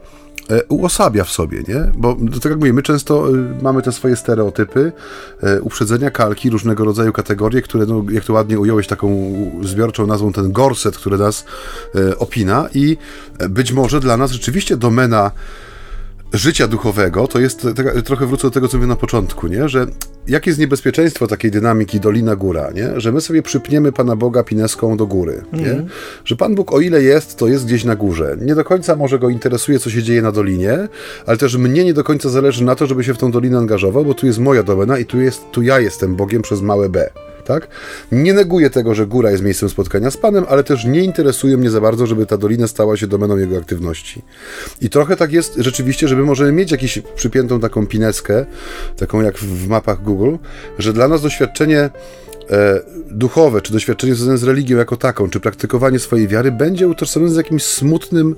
e, 0.50 0.64
uosabia 0.64 1.24
w 1.24 1.30
sobie, 1.30 1.64
nie? 1.68 1.92
Bo 1.98 2.18
tak 2.34 2.46
jak 2.46 2.60
mówię, 2.60 2.74
my 2.74 2.82
często 2.82 3.30
e, 3.30 3.32
mamy 3.62 3.82
te 3.82 3.92
swoje 3.92 4.16
stereotypy, 4.16 4.92
e, 5.44 5.62
uprzedzenia, 5.62 6.12
kalki, 6.12 6.50
różnego 6.50 6.86
rodzaju 6.86 7.14
kategorie, 7.14 7.62
które, 7.62 7.86
no, 7.86 8.04
jak 8.12 8.26
to 8.26 8.34
ładnie 8.34 8.60
ująłeś 8.60 8.88
taką 8.88 9.36
zbiorczą 9.64 10.08
nazwą, 10.08 10.34
ten 10.34 10.52
gorset, 10.52 10.98
który 10.98 11.18
nas 11.18 11.46
opina 12.20 12.70
i 12.74 12.98
być 13.50 13.72
może 13.72 14.00
dla 14.00 14.18
nas 14.18 14.32
rzeczywiście 14.32 14.78
domena 14.78 15.32
życia 16.34 16.68
duchowego, 16.68 17.28
to 17.28 17.40
jest, 17.40 17.68
trochę 18.06 18.26
wrócę 18.26 18.48
do 18.48 18.52
tego, 18.52 18.68
co 18.68 18.78
mówię 18.78 18.88
na 18.88 18.96
początku, 18.96 19.48
nie? 19.48 19.70
że 19.70 19.88
jakie 20.28 20.50
jest 20.50 20.60
niebezpieczeństwo 20.60 21.28
takiej 21.28 21.52
dynamiki 21.52 22.00
dolina-góra, 22.00 22.72
nie? 22.72 23.00
że 23.00 23.12
my 23.12 23.22
sobie 23.22 23.42
przypniemy 23.42 23.92
Pana 23.92 24.16
Boga 24.16 24.44
pineską 24.44 24.98
do 24.98 25.08
góry, 25.08 25.44
nie? 25.54 25.72
Mm. 25.72 25.88
że 26.26 26.36
Pan 26.36 26.56
Bóg 26.56 26.74
o 26.74 26.80
ile 26.80 27.04
jest, 27.04 27.38
to 27.38 27.48
jest 27.48 27.66
gdzieś 27.66 27.84
na 27.84 27.96
górze. 27.96 28.38
Nie 28.42 28.56
do 28.56 28.64
końca 28.64 28.96
może 28.96 29.20
go 29.20 29.30
interesuje, 29.30 29.80
co 29.80 29.90
się 29.90 30.04
dzieje 30.04 30.22
na 30.22 30.32
dolinie, 30.32 30.88
ale 31.26 31.38
też 31.38 31.58
mnie 31.58 31.84
nie 31.84 31.94
do 31.94 32.04
końca 32.04 32.30
zależy 32.30 32.64
na 32.64 32.76
to, 32.76 32.88
żeby 32.88 33.04
się 33.04 33.14
w 33.14 33.18
tą 33.18 33.32
dolinę 33.32 33.58
angażował, 33.58 34.06
bo 34.06 34.14
tu 34.14 34.26
jest 34.26 34.40
moja 34.40 34.64
domena 34.64 35.00
i 35.00 35.06
tu, 35.06 35.22
jest, 35.22 35.52
tu 35.52 35.62
ja 35.62 35.80
jestem 35.80 36.16
Bogiem 36.16 36.42
przez 36.42 36.62
małe 36.62 36.90
B 36.90 37.10
tak? 37.48 37.68
Nie 38.12 38.34
neguję 38.34 38.70
tego, 38.70 38.96
że 38.96 39.08
góra 39.08 39.32
jest 39.32 39.44
miejscem 39.44 39.70
spotkania 39.70 40.12
z 40.12 40.18
Panem, 40.18 40.46
ale 40.50 40.64
też 40.64 40.86
nie 40.86 41.04
interesuje 41.04 41.58
mnie 41.58 41.70
za 41.70 41.82
bardzo, 41.82 42.08
żeby 42.08 42.26
ta 42.26 42.38
dolina 42.38 42.68
stała 42.68 42.98
się 42.98 43.08
domeną 43.08 43.38
jego 43.38 43.58
aktywności. 43.58 44.22
I 44.82 44.90
trochę 44.90 45.16
tak 45.16 45.32
jest 45.32 45.56
rzeczywiście, 45.58 46.08
żeby 46.08 46.26
możemy 46.26 46.52
mieć 46.52 46.72
jakąś 46.72 47.00
przypiętą 47.16 47.60
taką 47.60 47.88
pineskę, 47.88 48.46
taką 48.98 49.22
jak 49.22 49.38
w 49.38 49.68
mapach 49.68 50.04
Google, 50.04 50.36
że 50.80 50.94
dla 50.94 51.08
nas 51.08 51.22
doświadczenie 51.22 51.90
e, 52.50 52.82
duchowe, 53.12 53.62
czy 53.62 53.74
doświadczenie 53.74 54.16
związane 54.16 54.38
z 54.38 54.44
religią 54.44 54.78
jako 54.78 54.98
taką, 54.98 55.30
czy 55.30 55.40
praktykowanie 55.40 56.00
swojej 56.00 56.28
wiary 56.28 56.52
będzie 56.52 56.88
utożsamione 56.88 57.32
z 57.32 57.38
jakimś 57.38 57.64
smutnym 57.64 58.36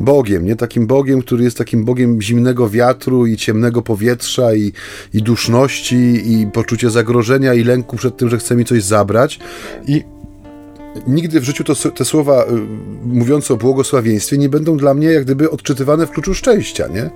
Bogiem, 0.00 0.44
nie 0.44 0.56
takim 0.56 0.86
Bogiem, 0.86 1.22
który 1.22 1.44
jest 1.44 1.58
takim 1.58 1.84
Bogiem 1.84 2.22
zimnego 2.22 2.68
wiatru 2.68 3.26
i 3.26 3.36
ciemnego 3.36 3.82
powietrza 3.82 4.54
i, 4.54 4.72
i 5.14 5.22
duszności 5.22 6.32
i 6.32 6.46
poczucia 6.46 6.90
zagrożenia 6.90 7.54
i 7.54 7.64
lęku 7.64 7.96
przed 7.96 8.16
tym, 8.16 8.28
że 8.28 8.38
chce 8.38 8.56
mi 8.56 8.64
coś 8.64 8.82
zabrać 8.82 9.38
i 9.86 10.04
nigdy 11.06 11.40
w 11.40 11.44
życiu 11.44 11.64
to, 11.64 11.74
te 11.74 12.04
słowa 12.04 12.44
y, 12.44 12.46
mówiące 13.04 13.54
o 13.54 13.56
błogosławieństwie 13.56 14.38
nie 14.38 14.48
będą 14.48 14.76
dla 14.76 14.94
mnie 14.94 15.08
jak 15.08 15.24
gdyby 15.24 15.50
odczytywane 15.50 16.06
w 16.06 16.10
kluczu 16.10 16.34
szczęścia, 16.34 16.88
nie? 16.88 17.10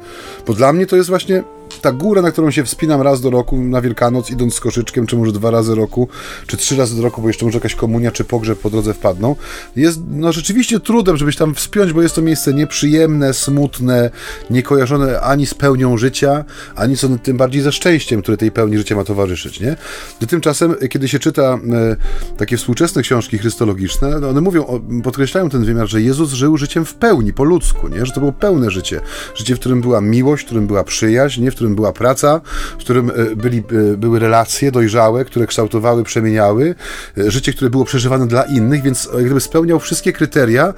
Bo 0.47 0.55
dla 0.55 0.73
mnie 0.73 0.87
to 0.87 0.97
jest 0.97 1.09
właśnie 1.09 1.43
ta 1.83 1.93
góra, 1.93 2.23
na 2.23 2.31
którą 2.31 2.51
się 2.51 2.65
wspinam 2.65 3.03
raz 3.03 3.21
do 3.21 3.31
roku 3.31 3.57
na 3.57 3.81
Wielkanoc, 3.81 4.31
idąc 4.31 4.55
z 4.55 4.61
koszyczkiem, 4.61 5.07
czy 5.07 5.17
może 5.17 5.33
dwa 5.33 5.51
razy 5.51 5.75
roku, 5.75 6.09
czy 6.47 6.57
trzy 6.57 6.77
razy 6.77 6.97
do 6.97 7.03
roku, 7.03 7.23
bo 7.23 7.29
jeszcze 7.29 7.45
może 7.45 7.59
jakaś 7.59 7.75
komunia, 7.75 8.13
czy 8.13 8.25
pogrzeb 8.25 8.59
po 8.59 8.71
drodze 8.71 8.95
wpadną, 8.95 9.37
jest 9.77 10.01
no 10.11 10.33
rzeczywiście 10.33 10.81
trudem, 10.81 11.17
żebyś 11.17 11.37
tam 11.37 11.55
wspiąć, 11.55 11.93
bo 11.93 12.03
jest 12.03 12.15
to 12.15 12.23
miejsce 12.23 12.55
nieprzyjemne, 12.55 13.35
smutne, 13.35 14.11
niekojarzone 14.51 15.21
ani 15.21 15.47
z 15.47 15.55
pełnią 15.55 15.97
życia, 15.97 16.45
ani 16.77 16.97
co 16.97 17.09
tym 17.23 17.37
bardziej 17.37 17.63
ze 17.63 17.73
szczęściem, 17.73 18.23
które 18.23 18.37
tej 18.37 18.53
pełni 18.53 18.79
życia 18.79 18.97
ma 18.97 19.05
towarzyszyć, 19.05 19.61
nie? 19.61 19.77
Gdy 20.19 20.27
tymczasem, 20.27 20.75
kiedy 20.91 21.09
się 21.09 21.19
czyta 21.19 21.43
e, 21.43 21.97
takie 22.37 22.57
współczesne 22.57 23.03
książki 23.03 23.39
chrystologiczne, 23.39 24.21
no 24.21 24.29
one 24.29 24.41
mówią, 24.41 24.67
o, 24.67 24.81
podkreślają 25.05 25.51
ten 25.51 25.65
wymiar, 25.65 25.89
że 25.89 26.03
Jezus 26.03 26.33
żył 26.33 26.57
życiem 26.57 26.85
w 26.85 26.95
pełni, 26.95 27.33
po 27.33 27.45
ludzku, 27.45 27.89
nie? 27.89 28.07
Że 28.07 28.13
to 28.13 28.21
było 28.21 28.33
pełne 28.33 28.71
życie. 28.71 29.01
Życie, 29.35 29.57
w 29.57 29.61
którym 29.61 29.81
była 29.81 30.01
miłość, 30.01 30.43
w 30.43 30.47
którym 30.47 30.67
była 30.67 30.85
przyjaźń, 30.85 31.43
nie? 31.43 31.51
w 31.51 31.55
którym 31.59 31.75
była 31.75 31.93
praca, 31.93 32.41
w 32.79 32.81
którym 32.81 33.11
e, 33.11 33.37
byli, 33.37 33.59
e, 33.59 33.97
były 33.97 34.19
relacje 34.19 34.73
dojrzałe, 34.73 35.25
które 35.25 35.47
kształtowały, 35.47 36.05
przemieniały, 36.05 36.75
e, 37.19 37.31
życie, 37.31 37.53
które 37.53 37.71
było 37.71 37.85
przeżywane 37.85 38.27
dla 38.27 38.43
innych, 38.43 38.83
więc 38.83 39.09
gdyby 39.21 39.41
spełniał 39.41 39.81
wszystkie 39.81 40.13
kryteria 40.13 40.75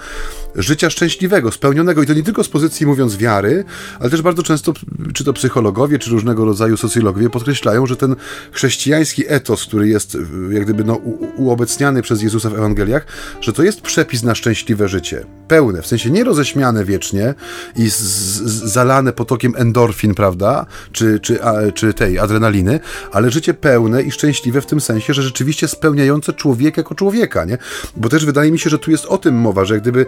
życia 0.55 0.91
szczęśliwego, 0.91 1.53
spełnionego 1.53 2.03
i 2.03 2.07
to 2.07 2.15
nie 2.15 2.23
tylko 2.23 2.45
z 2.45 2.49
pozycji 2.49 2.87
mówiąc 2.87 3.17
wiary, 3.17 3.65
ale 4.01 4.11
też 4.11 4.23
bardzo 4.23 4.43
często, 4.43 4.73
czy 5.15 5.25
to 5.25 5.33
psychologowie, 5.33 5.99
czy 5.99 6.11
różnego 6.11 6.45
rodzaju 6.45 6.77
socjologowie 6.77 7.31
podkreślają, 7.31 7.87
że 7.87 7.97
ten 7.97 8.17
chrześcijański 8.53 9.25
etos, 9.27 9.67
który 9.67 9.89
jest 9.89 10.17
jak 10.51 10.65
gdyby 10.65 10.85
no, 10.85 10.95
uobecniany 11.37 12.03
przez 12.03 12.23
Jezusa 12.23 12.51
w 12.51 12.55
Ewangeliach, 12.55 13.07
że 13.41 13.53
to 13.53 13.63
jest 13.63 13.81
przepis 13.81 14.23
na 14.23 14.35
szczęśliwe 14.35 14.89
życie. 14.89 15.25
Pełne, 15.49 15.83
w 15.83 15.87
sensie 15.87 16.11
nie 16.11 16.25
roześmiane 16.25 16.85
wiecznie 16.85 17.35
i 17.77 17.91
z, 17.91 17.99
z, 17.99 18.73
zalane 18.73 19.13
potokiem 19.13 19.55
endorfin, 19.57 20.15
prawda, 20.15 20.67
czy, 20.93 21.21
czy, 21.21 21.45
a, 21.45 21.73
czy 21.73 21.95
tej 21.95 22.19
adrenaliny, 22.19 22.81
ale 23.13 23.31
życie 23.31 23.55
pełne 23.55 24.03
i 24.03 24.11
szczęśliwe 24.11 24.61
w 24.61 24.67
tym 24.67 24.81
sensie, 24.81 25.15
że 25.15 25.23
rzeczywiście 25.23 25.69
spełniające 25.69 26.33
człowieka 26.33 26.81
jako 26.81 26.95
człowieka, 26.95 27.45
nie? 27.45 27.59
Bo 27.97 28.09
też 28.09 28.27
wydaje 28.27 28.53
mi 28.53 28.59
się, 28.59 28.71
że 28.71 28.79
tu 28.79 28.91
jest 28.91 29.07
o 29.07 29.19
tym 29.19 29.35
mowa, 29.35 29.65
że 29.65 29.75
jak 29.75 29.83
gdyby 29.83 30.07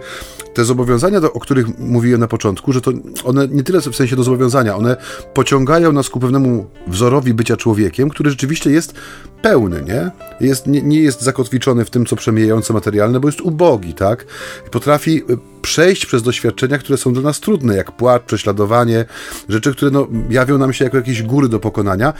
te 0.53 0.65
zobowiązania, 0.65 1.17
o 1.33 1.39
których 1.39 1.79
mówiłem 1.79 2.19
na 2.19 2.27
początku, 2.27 2.73
że 2.73 2.81
to 2.81 2.91
one 3.23 3.47
nie 3.47 3.63
tyle 3.63 3.81
w 3.81 3.95
sensie 3.95 4.15
do 4.15 4.23
zobowiązania, 4.23 4.75
one 4.75 4.97
pociągają 5.33 5.91
nas 5.91 6.09
ku 6.09 6.19
pewnemu 6.19 6.65
wzorowi 6.87 7.33
bycia 7.33 7.57
człowiekiem, 7.57 8.09
który 8.09 8.29
rzeczywiście 8.29 8.71
jest 8.71 8.93
pełny, 9.41 9.83
nie? 9.87 10.11
Jest, 10.47 10.67
nie, 10.67 10.81
nie 10.81 10.99
jest 10.99 11.21
zakotwiczony 11.21 11.85
w 11.85 11.89
tym, 11.89 12.05
co 12.05 12.15
przemijające 12.15 12.73
materialne, 12.73 13.19
bo 13.19 13.27
jest 13.27 13.41
ubogi, 13.41 13.93
tak? 13.93 14.25
I 14.67 14.69
potrafi 14.69 15.17
y, 15.17 15.37
przejść 15.61 16.05
przez 16.05 16.23
doświadczenia, 16.23 16.77
które 16.77 16.97
są 16.97 17.13
dla 17.13 17.21
nas 17.21 17.39
trudne, 17.39 17.75
jak 17.75 17.91
płacz, 17.91 18.23
prześladowanie, 18.23 19.05
rzeczy, 19.49 19.71
które 19.71 19.91
no, 19.91 20.07
jawią 20.29 20.57
nam 20.57 20.73
się 20.73 20.85
jako 20.85 20.97
jakieś 20.97 21.23
góry 21.23 21.49
do 21.49 21.59
pokonania, 21.59 22.13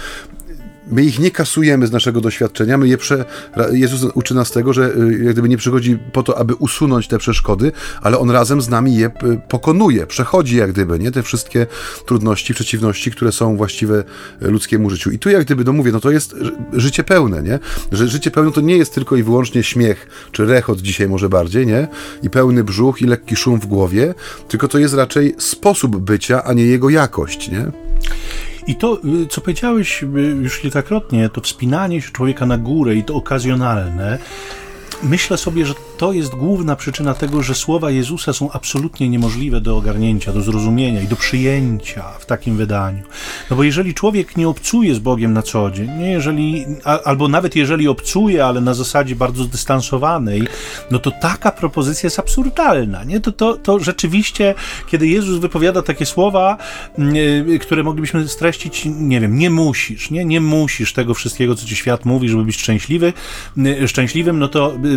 my 0.88 1.04
ich 1.04 1.20
nie 1.20 1.32
kasujemy 1.32 1.88
z 1.88 1.92
naszego 1.92 2.22
doświadczenia, 2.22 2.78
my 2.78 2.88
je 2.88 2.98
prze... 2.98 3.26
Jezus 3.72 4.12
uczy 4.14 4.36
nas 4.36 4.52
tego, 4.52 4.74
że 4.74 4.96
y, 4.98 5.24
jak 5.24 5.34
gdyby 5.34 5.50
nie 5.50 5.58
przychodzi 5.58 5.98
po 6.14 6.24
to, 6.24 6.38
aby 6.38 6.56
usunąć 6.56 7.08
te 7.08 7.18
przeszkody, 7.18 7.72
ale 8.02 8.20
On 8.20 8.32
razem 8.32 8.62
z 8.62 8.70
nami 8.70 8.96
je 8.96 9.08
y, 9.08 9.12
pokonuje, 9.50 10.08
przechodzi 10.08 10.58
jak 10.58 10.72
gdyby, 10.72 11.00
nie? 11.00 11.12
Te 11.12 11.24
wszystkie 11.24 11.68
trudności, 12.06 12.54
przeciwności, 12.54 13.12
które 13.12 13.32
są 13.32 13.58
właściwe 13.58 14.04
ludzkiemu 14.42 14.90
życiu. 14.90 15.12
I 15.12 15.20
tu 15.20 15.30
jak 15.30 15.46
gdyby, 15.46 15.64
no 15.64 15.74
mówię, 15.74 15.92
no 15.92 16.00
to 16.00 16.12
jest 16.12 16.36
życie 16.74 17.04
pełne, 17.04 17.44
nie? 17.44 17.60
Że 17.92 18.08
życie 18.08 18.32
pełne 18.32 18.52
to 18.52 18.62
nie 18.62 18.78
jest 18.78 18.94
tylko 18.94 19.16
i 19.16 19.24
wyłącznie 19.24 19.64
śmiech, 19.64 20.08
czy 20.32 20.46
rechot 20.46 20.82
dzisiaj 20.82 21.08
może 21.08 21.30
bardziej, 21.30 21.68
nie? 21.68 21.88
I 22.24 22.30
pełny 22.30 22.64
brzuch 22.64 23.02
i 23.02 23.06
lekki 23.06 23.36
szum 23.36 23.60
w 23.60 23.66
głowie, 23.66 24.14
tylko 24.48 24.68
to 24.68 24.80
jest 24.80 24.94
raczej 24.94 25.36
sposób 25.38 25.98
bycia, 25.98 26.44
a 26.44 26.54
nie 26.54 26.66
jego 26.66 26.90
jakość, 26.90 27.50
nie? 27.50 27.72
I 28.68 28.76
to, 28.76 29.00
y, 29.24 29.28
co 29.28 29.42
powiedziałeś 29.42 30.04
y, 30.04 30.06
już 30.42 30.60
kilkakrotnie, 30.60 31.30
to 31.30 31.42
wspinanie 31.42 32.02
się 32.02 32.12
człowieka 32.12 32.46
na 32.46 32.58
górę 32.58 32.96
i 32.96 33.04
to 33.04 33.16
okazjonalne, 33.16 34.20
myślę 35.04 35.38
sobie, 35.38 35.66
że 35.66 35.74
to 35.98 36.14
jest 36.14 36.36
główna 36.36 36.76
przyczyna 36.76 37.14
tego, 37.14 37.44
że 37.44 37.56
słowa 37.56 37.92
Jezusa 37.92 38.34
są 38.34 38.52
absolutnie 38.52 39.10
niemożliwe 39.10 39.62
do 39.62 39.78
ogarnięcia, 39.78 40.34
do 40.34 40.42
zrozumienia 40.42 41.02
i 41.02 41.08
do 41.08 41.16
przyjęcia 41.16 42.04
w 42.20 42.26
takim 42.26 42.58
wydaniu. 42.58 43.04
No 43.50 43.56
bo 43.56 43.64
jeżeli 43.64 43.94
człowiek 43.94 44.38
nie 44.38 44.48
obcuje 44.48 44.96
z 44.96 45.00
Bogiem 45.00 45.34
na 45.34 45.42
co 45.42 45.72
dzień, 45.72 45.90
nie 46.00 46.12
jeżeli, 46.12 46.66
a, 46.84 47.00
albo 47.02 47.28
nawet 47.28 47.56
jeżeli 47.56 47.88
obcuje, 47.88 48.46
ale 48.46 48.62
na 48.62 48.74
zasadzie 48.74 49.16
bardzo 49.16 49.44
zdystansowanej, 49.44 50.44
no 50.92 51.00
to 51.00 51.12
taka 51.12 51.52
propozycja 51.52 52.08
jest 52.08 52.20
absurdalna. 52.20 53.04
Nie? 53.04 53.20
To, 53.20 53.32
to, 53.32 53.58
to 53.58 53.80
rzeczywiście, 53.80 54.56
kiedy 54.88 55.08
Jezus 55.08 55.40
wypowiada 55.40 55.82
takie 55.82 56.06
słowa, 56.06 56.58
yy, 56.98 57.60
które 57.60 57.84
moglibyśmy 57.84 58.28
streścić, 58.28 58.84
nie 58.86 59.20
wiem, 59.22 59.38
nie 59.38 59.50
musisz, 59.50 60.12
nie, 60.12 60.26
nie 60.26 60.42
musisz 60.42 60.94
tego 60.94 61.14
wszystkiego, 61.14 61.56
co 61.56 61.66
ci 61.66 61.76
świat 61.76 62.06
mówi, 62.06 62.30
żeby 62.30 62.46
być 62.46 62.58
szczęśliwy, 62.58 63.14
yy, 63.58 63.88
szczęśliwym, 63.88 64.40
no 64.40 64.48
to 64.48 64.74
yy, 64.84 64.93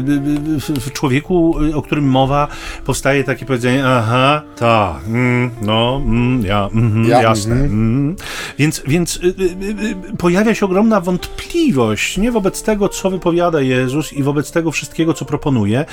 w 0.80 0.92
człowieku, 0.92 1.56
o 1.74 1.82
którym 1.82 2.04
mowa, 2.04 2.48
powstaje 2.84 3.24
takie 3.24 3.46
powiedzenie, 3.46 3.86
aha, 3.86 4.42
tak, 4.58 5.06
mm, 5.06 5.50
no, 5.62 6.02
mm, 6.04 6.44
ja, 6.44 6.68
mm, 6.72 7.04
ja, 7.08 7.22
jasne. 7.22 7.54
Mm. 7.54 8.16
Więc, 8.58 8.82
więc 8.86 9.20
pojawia 10.18 10.54
się 10.54 10.66
ogromna 10.66 11.00
wątpliwość 11.00 12.18
nie 12.18 12.32
wobec 12.32 12.62
tego, 12.62 12.88
co 12.88 13.10
wypowiada 13.10 13.60
Jezus 13.60 14.12
i 14.12 14.22
wobec 14.22 14.52
tego 14.52 14.70
wszystkiego, 14.70 15.14
co 15.14 15.24
proponuje. 15.24 15.84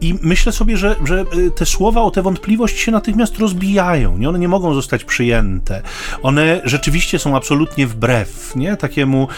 I 0.00 0.14
myślę 0.22 0.52
sobie, 0.52 0.76
że, 0.76 0.96
że 1.04 1.24
te 1.56 1.66
słowa 1.66 2.02
o 2.02 2.10
tę 2.10 2.22
wątpliwość 2.22 2.78
się 2.78 2.92
natychmiast 2.92 3.38
rozbijają. 3.38 4.18
Nie? 4.18 4.28
One 4.28 4.38
nie 4.38 4.48
mogą 4.48 4.74
zostać 4.74 5.04
przyjęte. 5.04 5.82
One 6.22 6.60
rzeczywiście 6.64 7.18
są 7.18 7.36
absolutnie 7.36 7.86
wbrew 7.86 8.46
nie? 8.56 8.76
Takiemu, 8.76 9.28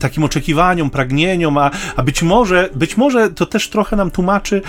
takim 0.00 0.24
oczekiwaniom, 0.24 0.90
pragnieniom, 0.90 1.58
a, 1.58 1.70
a 1.96 2.02
być 2.02 2.22
może, 2.22 2.70
być 2.74 2.91
może 2.96 3.30
to 3.30 3.46
też 3.46 3.68
trochę 3.68 3.96
nam 3.96 4.10
tłumaczy 4.10 4.62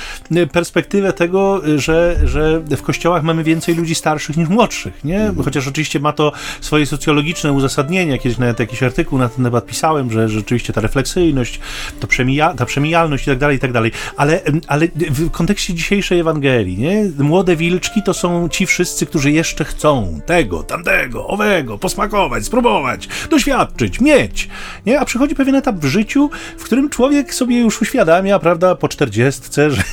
perspektywę 0.52 1.14
tego, 1.14 1.62
że, 1.76 2.16
że 2.24 2.60
w 2.60 2.82
kościołach 2.82 3.24
mamy 3.24 3.44
więcej 3.44 3.76
ludzi 3.76 3.96
starszych 3.96 4.38
niż 4.38 4.50
młodszych, 4.50 5.04
nie? 5.04 5.22
Mhm. 5.22 5.44
Chociaż 5.44 5.68
oczywiście 5.68 6.00
ma 6.00 6.14
to 6.14 6.32
swoje 6.62 6.86
socjologiczne 6.86 7.52
uzasadnienie. 7.52 8.20
Kiedyś 8.20 8.38
nawet 8.38 8.60
jakiś 8.60 8.84
artykuł 8.84 9.20
na 9.20 9.30
ten 9.30 9.46
temat 9.46 9.66
pisałem, 9.66 10.12
że 10.12 10.30
rzeczywiście 10.30 10.74
ta 10.74 10.82
refleksyjność, 10.82 11.60
to 12.00 12.08
przemija, 12.08 12.54
ta 12.54 12.66
przemijalność 12.66 13.24
i 13.24 13.32
tak 13.32 13.38
dalej, 13.38 13.58
i 13.58 13.60
tak 13.60 13.72
dalej. 13.72 13.92
Ale, 14.18 14.42
ale 14.68 14.88
w 14.98 15.32
kontekście 15.32 15.74
dzisiejszej 15.74 16.20
Ewangelii, 16.20 16.78
nie? 16.78 17.12
Młode 17.20 17.56
wilczki 17.56 18.04
to 18.04 18.14
są 18.14 18.50
ci 18.50 18.66
wszyscy, 18.66 19.06
którzy 19.06 19.32
jeszcze 19.32 19.66
chcą 19.66 20.20
tego, 20.26 20.64
tamtego, 20.64 21.28
owego, 21.28 21.78
posmakować, 21.78 22.46
spróbować, 22.46 23.10
doświadczyć, 23.30 24.02
mieć, 24.02 24.50
nie? 24.86 25.00
A 25.00 25.06
przychodzi 25.06 25.36
pewien 25.36 25.56
etap 25.56 25.76
w 25.76 25.86
życiu, 25.86 26.30
w 26.58 26.64
którym 26.64 26.90
człowiek 26.90 27.34
sobie 27.34 27.60
już 27.60 27.82
uświadamia, 27.82 28.13
prawda, 28.40 28.76
po 28.76 28.88
czterdziestce, 28.88 29.72
że 29.72 29.84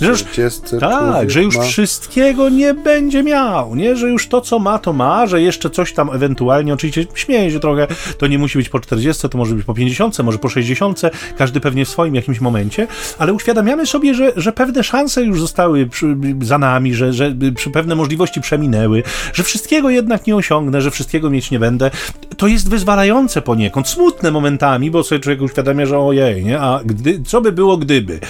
że, 0.00 0.24
tak, 0.80 1.30
że 1.30 1.42
już 1.42 1.56
ma... 1.56 1.62
wszystkiego 1.62 2.48
nie 2.48 2.74
będzie 2.74 3.22
miał, 3.22 3.74
nie? 3.76 3.96
Że 3.96 4.08
już 4.08 4.28
to, 4.28 4.40
co 4.40 4.58
ma, 4.58 4.78
to 4.78 4.92
ma, 4.92 5.26
że 5.26 5.42
jeszcze 5.42 5.70
coś 5.70 5.92
tam 5.92 6.10
ewentualnie, 6.10 6.74
oczywiście 6.74 7.06
śmieję 7.14 7.50
się 7.50 7.60
trochę, 7.60 7.86
to 8.18 8.26
nie 8.26 8.38
musi 8.38 8.58
być 8.58 8.68
po 8.68 8.80
40, 8.80 9.28
to 9.28 9.38
może 9.38 9.54
być 9.54 9.64
po 9.64 9.74
50, 9.74 10.18
może 10.18 10.38
po 10.38 10.48
60, 10.48 11.02
każdy 11.38 11.60
pewnie 11.60 11.84
w 11.84 11.88
swoim 11.88 12.14
jakimś 12.14 12.40
momencie, 12.40 12.86
ale 13.18 13.32
uświadamiamy 13.32 13.86
sobie, 13.86 14.14
że, 14.14 14.32
że 14.36 14.52
pewne 14.52 14.84
szanse 14.84 15.22
już 15.22 15.40
zostały 15.40 15.86
przy, 15.86 16.16
za 16.42 16.58
nami, 16.58 16.94
że, 16.94 17.12
że 17.12 17.34
pewne 17.72 17.94
możliwości 17.94 18.40
przeminęły, 18.40 19.02
że 19.32 19.42
wszystkiego 19.42 19.90
jednak 19.90 20.26
nie 20.26 20.36
osiągnę, 20.36 20.80
że 20.80 20.90
wszystkiego 20.90 21.30
mieć 21.30 21.50
nie 21.50 21.58
będę. 21.58 21.90
To 22.36 22.46
jest 22.46 22.70
wyzwalające 22.70 23.42
poniekąd, 23.42 23.88
smutne 23.88 24.30
momentami, 24.30 24.90
bo 24.90 25.02
sobie 25.02 25.20
człowiek 25.20 25.42
uświadamia, 25.42 25.86
że 25.86 25.98
ojej, 25.98 26.44
nie? 26.44 26.60
A 26.60 26.80
gdy, 26.84 27.22
co 27.26 27.40
by 27.40 27.52
było 27.52 27.76
gdyby? 27.76 28.20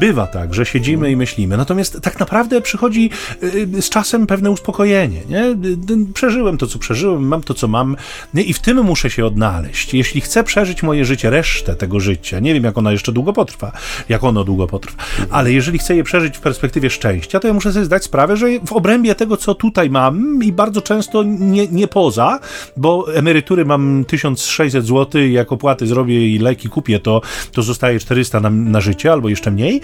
Bywa 0.00 0.26
tak, 0.26 0.54
że 0.54 0.66
siedzimy 0.66 1.10
i 1.10 1.16
myślimy. 1.16 1.56
Natomiast 1.56 2.00
tak 2.02 2.20
naprawdę 2.20 2.60
przychodzi 2.60 3.10
y, 3.42 3.82
z 3.82 3.90
czasem 3.90 4.26
pewne 4.26 4.50
uspokojenie. 4.50 5.20
Nie? 5.28 5.44
Y, 5.44 5.48
y, 5.90 6.12
przeżyłem 6.14 6.58
to, 6.58 6.66
co 6.66 6.78
przeżyłem, 6.78 7.22
mam 7.22 7.42
to, 7.42 7.54
co 7.54 7.68
mam 7.68 7.96
nie? 8.34 8.42
i 8.42 8.52
w 8.52 8.58
tym 8.58 8.82
muszę 8.84 9.10
się 9.10 9.26
odnaleźć. 9.26 9.94
Jeśli 9.94 10.20
chcę 10.20 10.44
przeżyć 10.44 10.82
moje 10.82 11.04
życie, 11.04 11.30
resztę 11.30 11.74
tego 11.74 12.00
życia, 12.00 12.40
nie 12.40 12.54
wiem, 12.54 12.64
jak 12.64 12.78
ona 12.78 12.92
jeszcze 12.92 13.12
długo 13.12 13.32
potrwa, 13.32 13.72
jak 14.08 14.24
ono 14.24 14.44
długo 14.44 14.66
potrwa, 14.66 15.02
ale 15.30 15.52
jeżeli 15.52 15.78
chcę 15.78 15.96
je 15.96 16.04
przeżyć 16.04 16.36
w 16.36 16.40
perspektywie 16.40 16.90
szczęścia, 16.90 17.40
to 17.40 17.48
ja 17.48 17.54
muszę 17.54 17.72
sobie 17.72 17.84
zdać 17.84 18.04
sprawę, 18.04 18.36
że 18.36 18.46
w 18.66 18.72
obrębie 18.72 19.14
tego, 19.14 19.36
co 19.36 19.54
tutaj 19.54 19.90
mam 19.90 20.42
i 20.42 20.52
bardzo 20.52 20.82
często 20.82 21.22
nie, 21.22 21.68
nie 21.68 21.88
poza, 21.88 22.40
bo 22.76 23.14
emerytury 23.14 23.64
mam 23.64 24.04
1600 24.04 24.86
zł, 24.86 25.22
jak 25.22 25.52
opłaty 25.52 25.86
zrobię 25.86 26.28
i 26.28 26.38
leki 26.38 26.68
kupię, 26.68 27.00
to, 27.00 27.20
to 27.52 27.62
zostaje 27.62 27.98
400 27.98 28.40
na, 28.40 28.50
na 28.50 28.80
życie 28.80 29.12
albo 29.12 29.28
jeszcze 29.28 29.50
mniej, 29.50 29.80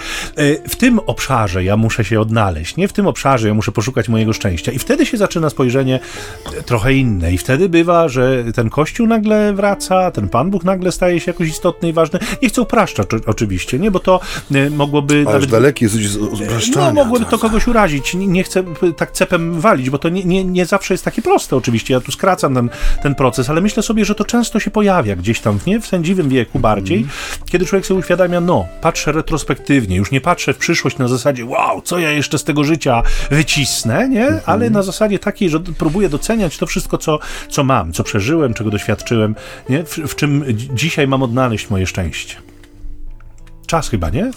w 0.69 0.77
tym 0.77 0.99
obszarze 0.99 1.65
ja 1.65 1.77
muszę 1.77 2.05
się 2.05 2.21
odnaleźć, 2.21 2.77
nie 2.77 2.89
w 2.89 2.93
tym 2.93 3.07
obszarze 3.07 3.49
ja 3.49 3.55
muszę 3.55 3.73
poszukać 3.73 4.09
mojego 4.09 4.33
szczęścia. 4.33 4.73
I 4.73 4.79
wtedy 4.79 5.07
się 5.07 5.17
zaczyna 5.17 5.51
spojrzenie 5.51 6.01
trochę 6.67 6.95
inne. 6.95 7.33
I 7.33 7.39
wtedy 7.39 7.69
bywa, 7.69 8.09
że 8.09 8.45
ten 8.55 8.71
Kościół 8.71 9.07
nagle 9.07 9.53
wraca, 9.53 10.11
ten 10.11 10.29
Pan 10.29 10.51
Bóg 10.51 10.65
nagle 10.65 10.93
staje 10.93 11.21
się 11.21 11.31
jakoś 11.31 11.49
istotny 11.49 11.89
i 11.89 11.93
ważny. 11.93 12.19
Nie 12.43 12.49
chcę 12.49 12.63
upraszczać 12.63 13.07
oczywiście, 13.27 13.79
nie, 13.79 13.91
bo 13.91 14.01
to 14.01 14.21
e, 14.55 14.71
mogłoby. 14.71 15.15
Ale 15.15 15.35
nawet, 15.35 15.51
daleki 15.51 15.85
jest 15.85 15.97
No, 16.77 16.93
mogłoby 16.93 17.25
to 17.25 17.39
kogoś 17.39 17.67
urazić. 17.67 18.15
Nie 18.15 18.43
chcę 18.43 18.65
tak 18.97 19.13
cepem 19.13 19.61
walić, 19.61 19.91
bo 19.91 19.99
to 19.99 20.09
nie, 20.09 20.25
nie, 20.25 20.45
nie 20.45 20.67
zawsze 20.67 20.95
jest 20.95 21.05
takie 21.05 21.23
proste 21.23 21.57
oczywiście. 21.57 21.95
Ja 21.95 22.01
tu 22.01 22.13
skracam 22.13 22.55
ten, 22.55 22.71
ten 23.03 23.15
proces, 23.15 23.51
ale 23.51 23.61
myślę 23.61 23.83
sobie, 23.83 24.05
że 24.05 24.15
to 24.15 24.25
często 24.25 24.61
się 24.61 24.71
pojawia 24.71 25.17
gdzieś 25.17 25.41
tam 25.41 25.59
nie, 25.67 25.81
w 25.81 25.87
sędziwym 25.87 26.29
wieku 26.29 26.59
bardziej, 26.59 26.97
mm. 26.97 27.11
kiedy 27.51 27.67
człowiek 27.67 27.87
sobie 27.87 28.01
uświadamia, 28.01 28.41
no, 28.41 28.67
patrzę 28.81 29.13
retrospektywnie, 29.13 29.96
już 29.97 30.11
nie 30.11 30.21
patrzę 30.21 30.55
w 30.55 30.59
przyszłość 30.59 30.99
na 30.99 31.09
zasadzie, 31.09 31.45
wow, 31.45 31.83
co 31.83 31.99
ja 31.99 32.11
jeszcze 32.11 32.39
z 32.39 32.45
tego 32.45 32.65
życia 32.65 33.03
wycisnę, 33.31 34.09
nie? 34.09 34.25
Mhm. 34.25 34.43
Ale 34.47 34.71
na 34.71 34.83
zasadzie 34.83 35.19
takiej, 35.19 35.51
że 35.51 35.61
próbuję 35.79 36.09
doceniać 36.09 36.59
to 36.59 36.67
wszystko, 36.67 36.99
co, 36.99 37.19
co 37.49 37.65
mam, 37.65 37.93
co 37.93 38.05
przeżyłem, 38.05 38.55
czego 38.55 38.71
doświadczyłem, 38.71 39.35
nie? 39.69 39.85
W, 39.85 39.97
w 39.97 40.17
czym 40.17 40.45
dzisiaj 40.75 41.09
mam 41.09 41.23
odnaleźć 41.23 41.71
moje 41.71 41.87
szczęście. 41.87 42.37
Czas 43.67 43.89
chyba, 43.89 44.11
nie? 44.11 44.31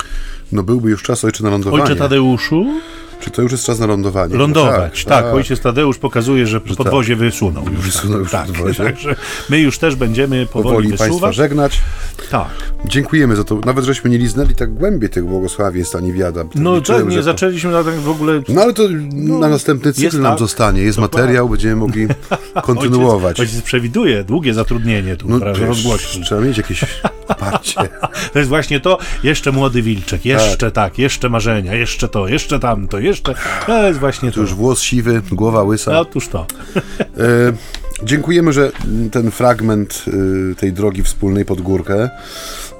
No 0.52 0.64
byłby 0.64 0.90
już 0.90 1.04
czas 1.04 1.26
ojcze 1.26 1.44
na 1.44 1.50
lądowanie. 1.50 1.84
Ojcze 1.84 1.96
Tadeuszu? 1.96 2.82
Czy 3.20 3.32
to 3.32 3.42
już 3.42 3.52
jest 3.52 3.66
czas 3.66 3.80
na 3.80 3.86
lądowanie? 3.86 4.36
Lądować, 4.36 5.04
tak, 5.04 5.14
tak, 5.14 5.26
tak. 5.26 5.34
Ojciec 5.34 5.62
Tadeusz 5.62 5.98
pokazuje, 5.98 6.48
że, 6.48 6.62
że 6.66 6.76
podwozie 6.76 7.14
tak. 7.14 7.20
wysunął. 7.20 7.64
Już, 7.72 7.82
wysunął 7.82 8.20
już 8.20 8.32
tak, 8.32 8.48
podwozie. 8.48 8.84
Także 8.84 9.16
my 9.50 9.60
już 9.60 9.78
też 9.78 9.96
będziemy 9.96 10.46
powoli, 10.46 10.64
powoli 10.64 10.88
wysuwać. 10.88 11.10
Państwa 11.10 11.32
żegnać. 11.32 11.82
Tak. 12.32 12.48
Dziękujemy 12.86 13.36
za 13.36 13.44
to. 13.44 13.56
Nawet 13.66 13.86
żeśmy 13.86 14.10
nie 14.10 14.18
liznęli 14.18 14.56
tak 14.56 14.74
głębiej 14.74 15.10
tych 15.10 15.26
błogosławieństw 15.26 15.96
ani 15.96 16.14
wiada. 16.14 16.44
No 16.56 16.82
tak, 16.82 17.08
nie 17.08 17.24
zaczęliśmy 17.24 17.72
na 17.72 17.84
tak 17.84 17.96
w 17.96 18.10
ogóle... 18.10 18.42
No 18.50 18.62
ale 18.62 18.74
to 18.74 18.84
no, 19.14 19.40
na 19.40 19.50
następny 19.50 19.94
cykl 19.94 20.22
nam 20.22 20.32
tak. 20.32 20.40
zostanie. 20.40 20.82
Jest 20.82 20.98
materiał, 20.98 21.50
będziemy 21.50 21.76
mogli 21.76 22.08
kontynuować. 22.64 23.40
Ojciec, 23.40 23.56
ojciec 23.56 23.66
przewiduje 23.66 24.24
długie 24.24 24.54
zatrudnienie 24.54 25.16
tu, 25.16 25.30
no, 25.30 25.40
rozgłośni. 25.54 26.24
Trzeba 26.24 26.42
mieć 26.42 26.58
jakieś 26.58 26.86
poparcie. 27.30 27.80
to 28.34 28.40
jest 28.40 28.50
właśnie 28.50 28.80
to, 28.80 28.98
jeszcze 29.24 29.52
młody 29.52 29.82
wilczek, 29.82 30.26
jeszcze 30.26 30.72
tak, 30.72 30.74
tak 30.74 31.00
jeszcze 31.00 31.30
marzenia, 31.30 31.74
jeszcze 31.74 32.08
to, 32.08 32.28
jeszcze 32.28 32.60
tamto, 32.60 33.00
jeszcze... 33.00 33.36
To 33.66 33.88
jest 33.88 34.00
właśnie 34.00 34.30
to. 34.30 34.36
to. 34.36 34.42
już 34.42 34.54
włos 34.54 34.82
siwy, 34.82 35.22
głowa 35.32 35.64
łysa. 35.64 35.92
No, 35.92 36.00
otóż 36.00 36.28
to. 36.28 36.46
E, 36.98 37.54
dziękujemy, 38.04 38.54
że 38.54 38.72
ten 39.12 39.32
fragment 39.32 40.06
e, 40.52 40.56
tej 40.56 40.74
drogi 40.74 41.04
wspólnej 41.04 41.46
pod 41.46 41.62
górkę 41.62 42.10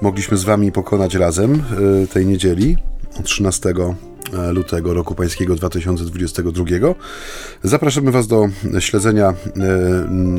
mogliśmy 0.02 0.36
z 0.36 0.44
wami 0.44 0.72
pokonać 0.72 1.14
razem 1.14 1.62
e, 2.02 2.06
tej 2.06 2.26
niedzieli 2.26 2.76
13 3.24 3.68
E, 3.68 4.09
lutego 4.52 4.94
roku 4.94 5.14
pańskiego 5.14 5.56
2022. 5.56 6.64
Zapraszamy 7.62 8.10
Was 8.10 8.26
do 8.26 8.48
śledzenia 8.78 9.28
e, 9.28 9.34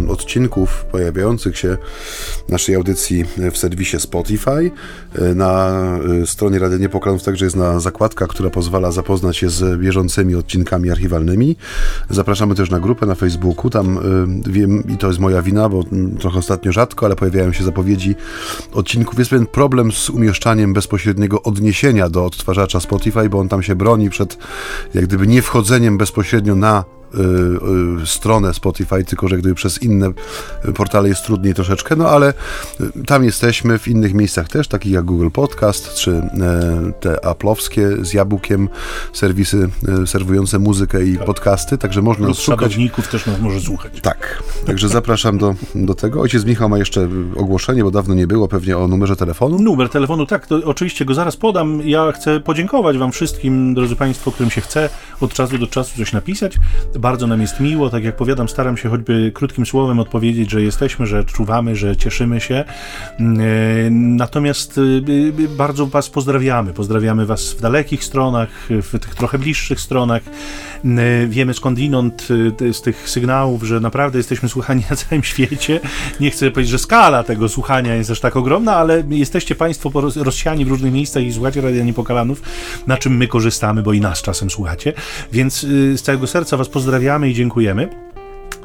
odcinków 0.10 0.86
pojawiających 0.92 1.58
się 1.58 1.78
naszej 2.50 2.76
audycji 2.76 3.26
w 3.52 3.58
serwisie 3.58 4.00
Spotify. 4.00 4.72
E, 5.16 5.36
na 5.36 5.72
stronie 6.26 6.60
Rady 6.60 6.80
Niepoklanów 6.80 7.24
także 7.24 7.46
jest 7.46 7.56
na 7.56 7.80
zakładka, 7.80 8.28
która 8.28 8.50
pozwala 8.50 8.92
zapoznać 8.92 9.38
się 9.38 9.50
z 9.50 9.80
bieżącymi 9.80 10.36
odcinkami 10.36 10.92
archiwalnymi. 10.92 11.56
Zapraszamy 12.10 12.56
też 12.56 12.70
na 12.70 12.80
grupę 12.80 13.06
na 13.06 13.16
Facebooku. 13.16 13.70
Tam 13.70 14.00
wiem, 14.48 14.84
i 14.94 14.98
to 14.98 15.08
jest 15.08 15.20
moja 15.20 15.42
wina, 15.42 15.70
bo 15.70 15.84
trochę 16.20 16.40
ostatnio 16.40 16.72
rzadko, 16.72 17.06
ale 17.06 17.16
pojawiają 17.16 17.54
się 17.54 17.64
zapowiedzi 17.64 18.16
odcinków. 18.74 19.20
Jest 19.20 19.32
pewien 19.32 19.46
problem 19.46 19.92
z 19.92 20.10
umieszczaniem 20.10 20.74
bezpośredniego 20.74 21.44
odniesienia 21.44 22.10
do 22.10 22.26
odtwarzacza 22.26 22.80
Spotify, 22.80 23.30
bo 23.30 23.40
on 23.40 23.50
tam 23.50 23.64
się 23.64 23.76
broni 23.82 24.10
przed 24.10 24.38
jak 24.94 25.06
gdyby 25.06 25.28
nie 25.28 25.42
wchodzeniem 25.42 25.98
bezpośrednio 25.98 26.56
na 26.56 26.84
stronę 28.06 28.54
Spotify, 28.54 29.04
tylko 29.04 29.28
że 29.28 29.38
gdyby 29.38 29.56
przez 29.56 29.84
inne 29.84 30.12
portale 30.76 31.10
jest 31.10 31.26
trudniej 31.26 31.54
troszeczkę, 31.54 31.96
no 31.96 32.10
ale 32.10 32.34
y, 32.82 33.06
tam 33.06 33.24
jesteśmy, 33.24 33.80
w 33.80 33.88
innych 33.88 34.14
miejscach 34.14 34.48
też, 34.48 34.68
takich 34.68 34.92
jak 34.92 35.06
Google 35.06 35.30
Podcast, 35.30 35.94
czy 35.96 36.12
y, 36.12 36.22
te 37.00 37.26
aplowskie 37.26 37.90
z 38.02 38.14
jabłkiem 38.14 38.70
serwisy 39.14 39.70
y, 40.04 40.08
serwujące 40.08 40.60
muzykę 40.60 41.06
i 41.06 41.18
podcasty, 41.18 41.78
także 41.78 42.02
można 42.02 42.28
Lub 42.28 42.38
szukać. 42.38 42.78
też 43.12 43.26
nas 43.26 43.40
może 43.40 43.62
słuchać. 43.62 44.02
Tak, 44.02 44.44
także 44.66 44.90
zapraszam 44.90 45.38
do, 45.38 45.56
do 45.76 45.96
tego. 45.96 46.22
Ojciec 46.22 46.46
Michał 46.46 46.70
ma 46.70 46.78
jeszcze 46.78 47.08
ogłoszenie, 47.36 47.84
bo 47.84 47.92
dawno 47.92 48.16
nie 48.16 48.28
było, 48.28 48.48
pewnie 48.48 48.78
o 48.78 48.88
numerze 48.88 49.16
telefonu. 49.16 49.60
Numer 49.60 49.90
telefonu, 49.90 50.26
tak, 50.26 50.48
to 50.48 50.56
oczywiście 50.66 51.06
go 51.06 51.14
zaraz 51.14 51.38
podam. 51.38 51.82
Ja 51.88 52.12
chcę 52.12 52.40
podziękować 52.40 52.98
Wam 52.98 53.12
wszystkim, 53.12 53.74
drodzy 53.74 53.96
Państwo, 53.96 54.32
którym 54.32 54.52
się 54.52 54.62
chce 54.62 54.90
od 55.22 55.34
czasu 55.34 55.58
do 55.58 55.68
czasu 55.68 55.98
coś 55.98 56.14
napisać. 56.14 56.60
Bardzo 57.02 57.28
nam 57.28 57.42
jest 57.42 57.60
miło, 57.60 57.90
tak 57.90 58.04
jak 58.04 58.16
powiadam, 58.16 58.50
staram 58.50 58.78
się 58.78 58.90
choćby 58.90 59.32
krótkim 59.34 59.66
słowem 59.66 60.00
odpowiedzieć, 60.00 60.52
że 60.52 60.62
jesteśmy, 60.62 61.08
że 61.08 61.24
czuwamy, 61.24 61.76
że 61.76 61.98
cieszymy 61.98 62.40
się. 62.40 62.64
Mm, 63.20 63.42
e, 63.42 63.90
Natomiast 63.92 64.78
y, 64.78 64.82
y, 65.40 65.50
bardzo 65.50 65.88
Was 65.88 66.10
pozdrawiamy. 66.10 66.74
Pozdrawiamy 66.74 67.26
Was 67.26 67.54
w 67.54 67.62
dalekich 67.62 68.04
stronach, 68.04 68.50
w 68.70 68.92
tych 68.92 69.16
trochę 69.16 69.40
bliższych 69.40 69.80
stronach. 69.80 70.22
Mm, 70.86 71.00
e, 71.00 71.28
Wiemy 71.28 71.54
skądinąd 71.54 72.28
y, 72.62 72.74
z 72.74 72.82
tych 72.82 73.10
sygnałów, 73.10 73.64
że 73.64 73.80
naprawdę 73.80 74.18
jesteśmy 74.20 74.50
słuchani 74.50 74.84
na 74.90 74.96
całym 74.96 75.24
świecie. 75.24 75.80
Nie 76.20 76.32
chcę 76.32 76.52
powiedzieć, 76.52 76.72
że 76.72 76.80
skala 76.80 77.24
tego 77.24 77.50
słuchania 77.50 77.96
jest 77.96 78.12
aż 78.12 78.20
tak 78.20 78.36
ogromna, 78.36 78.76
ale 78.76 79.04
jesteście 79.10 79.56
Państwo 79.56 79.92
rozsiani 80.16 80.66
w 80.66 80.68
różnych 80.68 80.94
miejscach 80.94 81.24
i 81.24 81.34
słuchacie 81.34 81.62
Radia 81.62 81.84
Niepokalanów, 81.84 82.42
na 82.88 82.98
czym 82.98 83.18
my 83.18 83.28
korzystamy, 83.28 83.84
bo 83.84 83.94
i 83.94 84.02
nas 84.02 84.22
czasem 84.22 84.50
słuchacie. 84.50 84.94
Więc 85.32 85.64
y, 85.64 85.98
z 85.98 86.02
całego 86.02 86.28
serca 86.28 86.58
Was 86.58 86.70
pozdrawiamy 86.70 86.91
i 87.30 87.34
dziękujemy. 87.34 87.90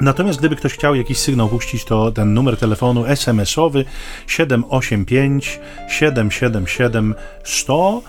Natomiast 0.01 0.39
gdyby 0.39 0.57
ktoś 0.57 0.73
chciał 0.73 0.95
jakiś 0.95 1.19
sygnał 1.19 1.49
puścić, 1.49 1.85
to 1.85 2.13
ten 2.13 2.35
numer 2.35 2.57
telefonu 2.57 3.05
SMS-owy 3.07 3.85
785 4.27 5.61
777 5.89 7.15
100 7.45 8.03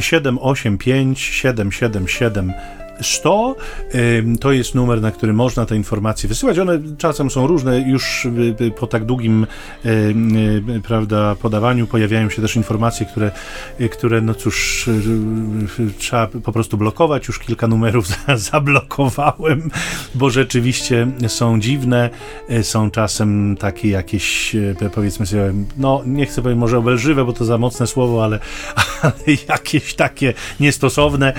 785 0.00 1.20
777 1.20 2.52
100 3.00 3.56
ym, 4.18 4.38
to 4.38 4.52
jest 4.52 4.74
numer, 4.74 5.00
na 5.00 5.10
który 5.10 5.32
można 5.32 5.66
te 5.66 5.76
informacje 5.76 6.28
wysyłać. 6.28 6.58
One 6.58 6.78
czasem 6.98 7.30
są 7.30 7.46
różne, 7.46 7.80
już 7.80 8.24
y, 8.24 8.54
y, 8.60 8.70
po 8.70 8.86
tak 8.86 9.04
długim 9.04 9.46
y, 9.86 10.80
prawda, 10.86 11.34
podawaniu 11.34 11.86
pojawiają 11.86 12.30
się 12.30 12.42
też 12.42 12.56
informacje, 12.56 13.06
które, 13.06 13.30
które 13.92 14.20
no 14.20 14.34
cóż, 14.34 14.90
trzeba 15.98 16.26
po 16.26 16.52
prostu 16.52 16.76
blokować. 16.76 17.28
Już 17.28 17.38
kilka 17.38 17.66
numerów 17.66 18.06
za- 18.26 18.36
zablokowałem, 18.36 19.70
bo 20.14 20.30
rzeczywiście 20.30 21.06
są 21.28 21.60
dziwne, 21.60 22.10
są 22.62 22.90
czasem 22.90 23.56
takie 23.56 23.88
jakieś, 23.88 24.56
powiedzmy 24.94 25.26
sobie, 25.26 25.52
no 25.76 26.02
nie 26.06 26.26
chcę 26.26 26.42
powiedzieć 26.42 26.60
może 26.60 26.78
obelżywe, 26.78 27.24
bo 27.24 27.32
to 27.32 27.44
za 27.44 27.58
mocne 27.58 27.86
słowo, 27.86 28.24
ale, 28.24 28.38
ale 29.02 29.12
jakieś 29.48 29.94
takie 29.94 30.34
niestosowne, 30.60 31.32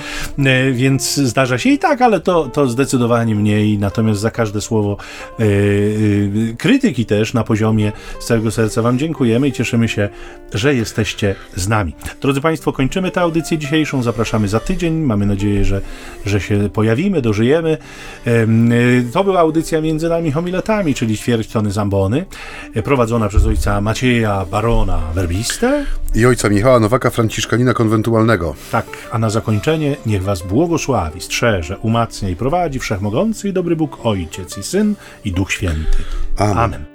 więc 0.73 1.15
zdarza 1.15 1.46
się 1.55 1.69
i 1.69 1.77
tak, 1.77 2.01
ale 2.01 2.19
to, 2.19 2.45
to 2.45 2.67
zdecydowanie 2.67 3.35
mniej. 3.35 3.77
Natomiast 3.77 4.19
za 4.19 4.31
każde 4.31 4.61
słowo 4.61 4.97
y, 5.39 5.43
y, 5.43 6.55
krytyki 6.57 7.05
też 7.05 7.33
na 7.33 7.43
poziomie 7.43 7.91
z 8.19 8.25
całego 8.25 8.51
serca 8.51 8.81
Wam 8.81 8.99
dziękujemy 8.99 9.47
i 9.47 9.51
cieszymy 9.51 9.87
się, 9.87 10.09
że 10.53 10.75
jesteście 10.75 11.35
z 11.55 11.67
nami. 11.67 11.95
Drodzy 12.21 12.41
Państwo, 12.41 12.73
kończymy 12.73 13.11
tę 13.11 13.21
audycję 13.21 13.57
dzisiejszą. 13.57 14.03
Zapraszamy 14.03 14.47
za 14.47 14.59
tydzień. 14.59 14.93
Mamy 14.93 15.25
nadzieję, 15.25 15.65
że, 15.65 15.81
że 16.25 16.39
się 16.41 16.69
pojawimy, 16.73 17.21
dożyjemy. 17.21 17.77
Ym, 18.27 18.71
y, 18.71 19.05
To 19.13 19.23
była 19.23 19.39
audycja 19.39 19.81
między 19.81 20.09
nami 20.09 20.31
homiletami, 20.31 20.95
czyli 20.95 21.17
ćwierć 21.17 21.47
tony 21.47 21.71
zambony, 21.71 22.25
prowadzona 22.83 23.29
przez 23.29 23.45
ojca 23.45 23.81
Macieja 23.81 24.45
Barona 24.51 25.01
Werbiste. 25.15 25.85
I 26.15 26.25
ojca 26.25 26.49
Michała 26.49 26.79
Nowaka, 26.79 27.09
Franciszkanina 27.09 27.73
konwentualnego. 27.73 28.55
Tak, 28.71 28.85
a 29.11 29.17
na 29.17 29.29
zakończenie 29.29 29.95
niech 30.05 30.23
was 30.23 30.41
błogosławi, 30.41 31.21
strzeże, 31.37 31.77
umacnia 31.77 32.29
i 32.29 32.35
prowadzi 32.35 32.79
Wszechmogący 32.79 33.49
i 33.49 33.53
dobry 33.53 33.75
Bóg, 33.75 34.05
Ojciec 34.05 34.57
i 34.57 34.63
Syn 34.63 34.95
i 35.25 35.31
Duch 35.31 35.51
Święty. 35.51 35.97
Amen. 36.37 36.57
Amen. 36.57 36.85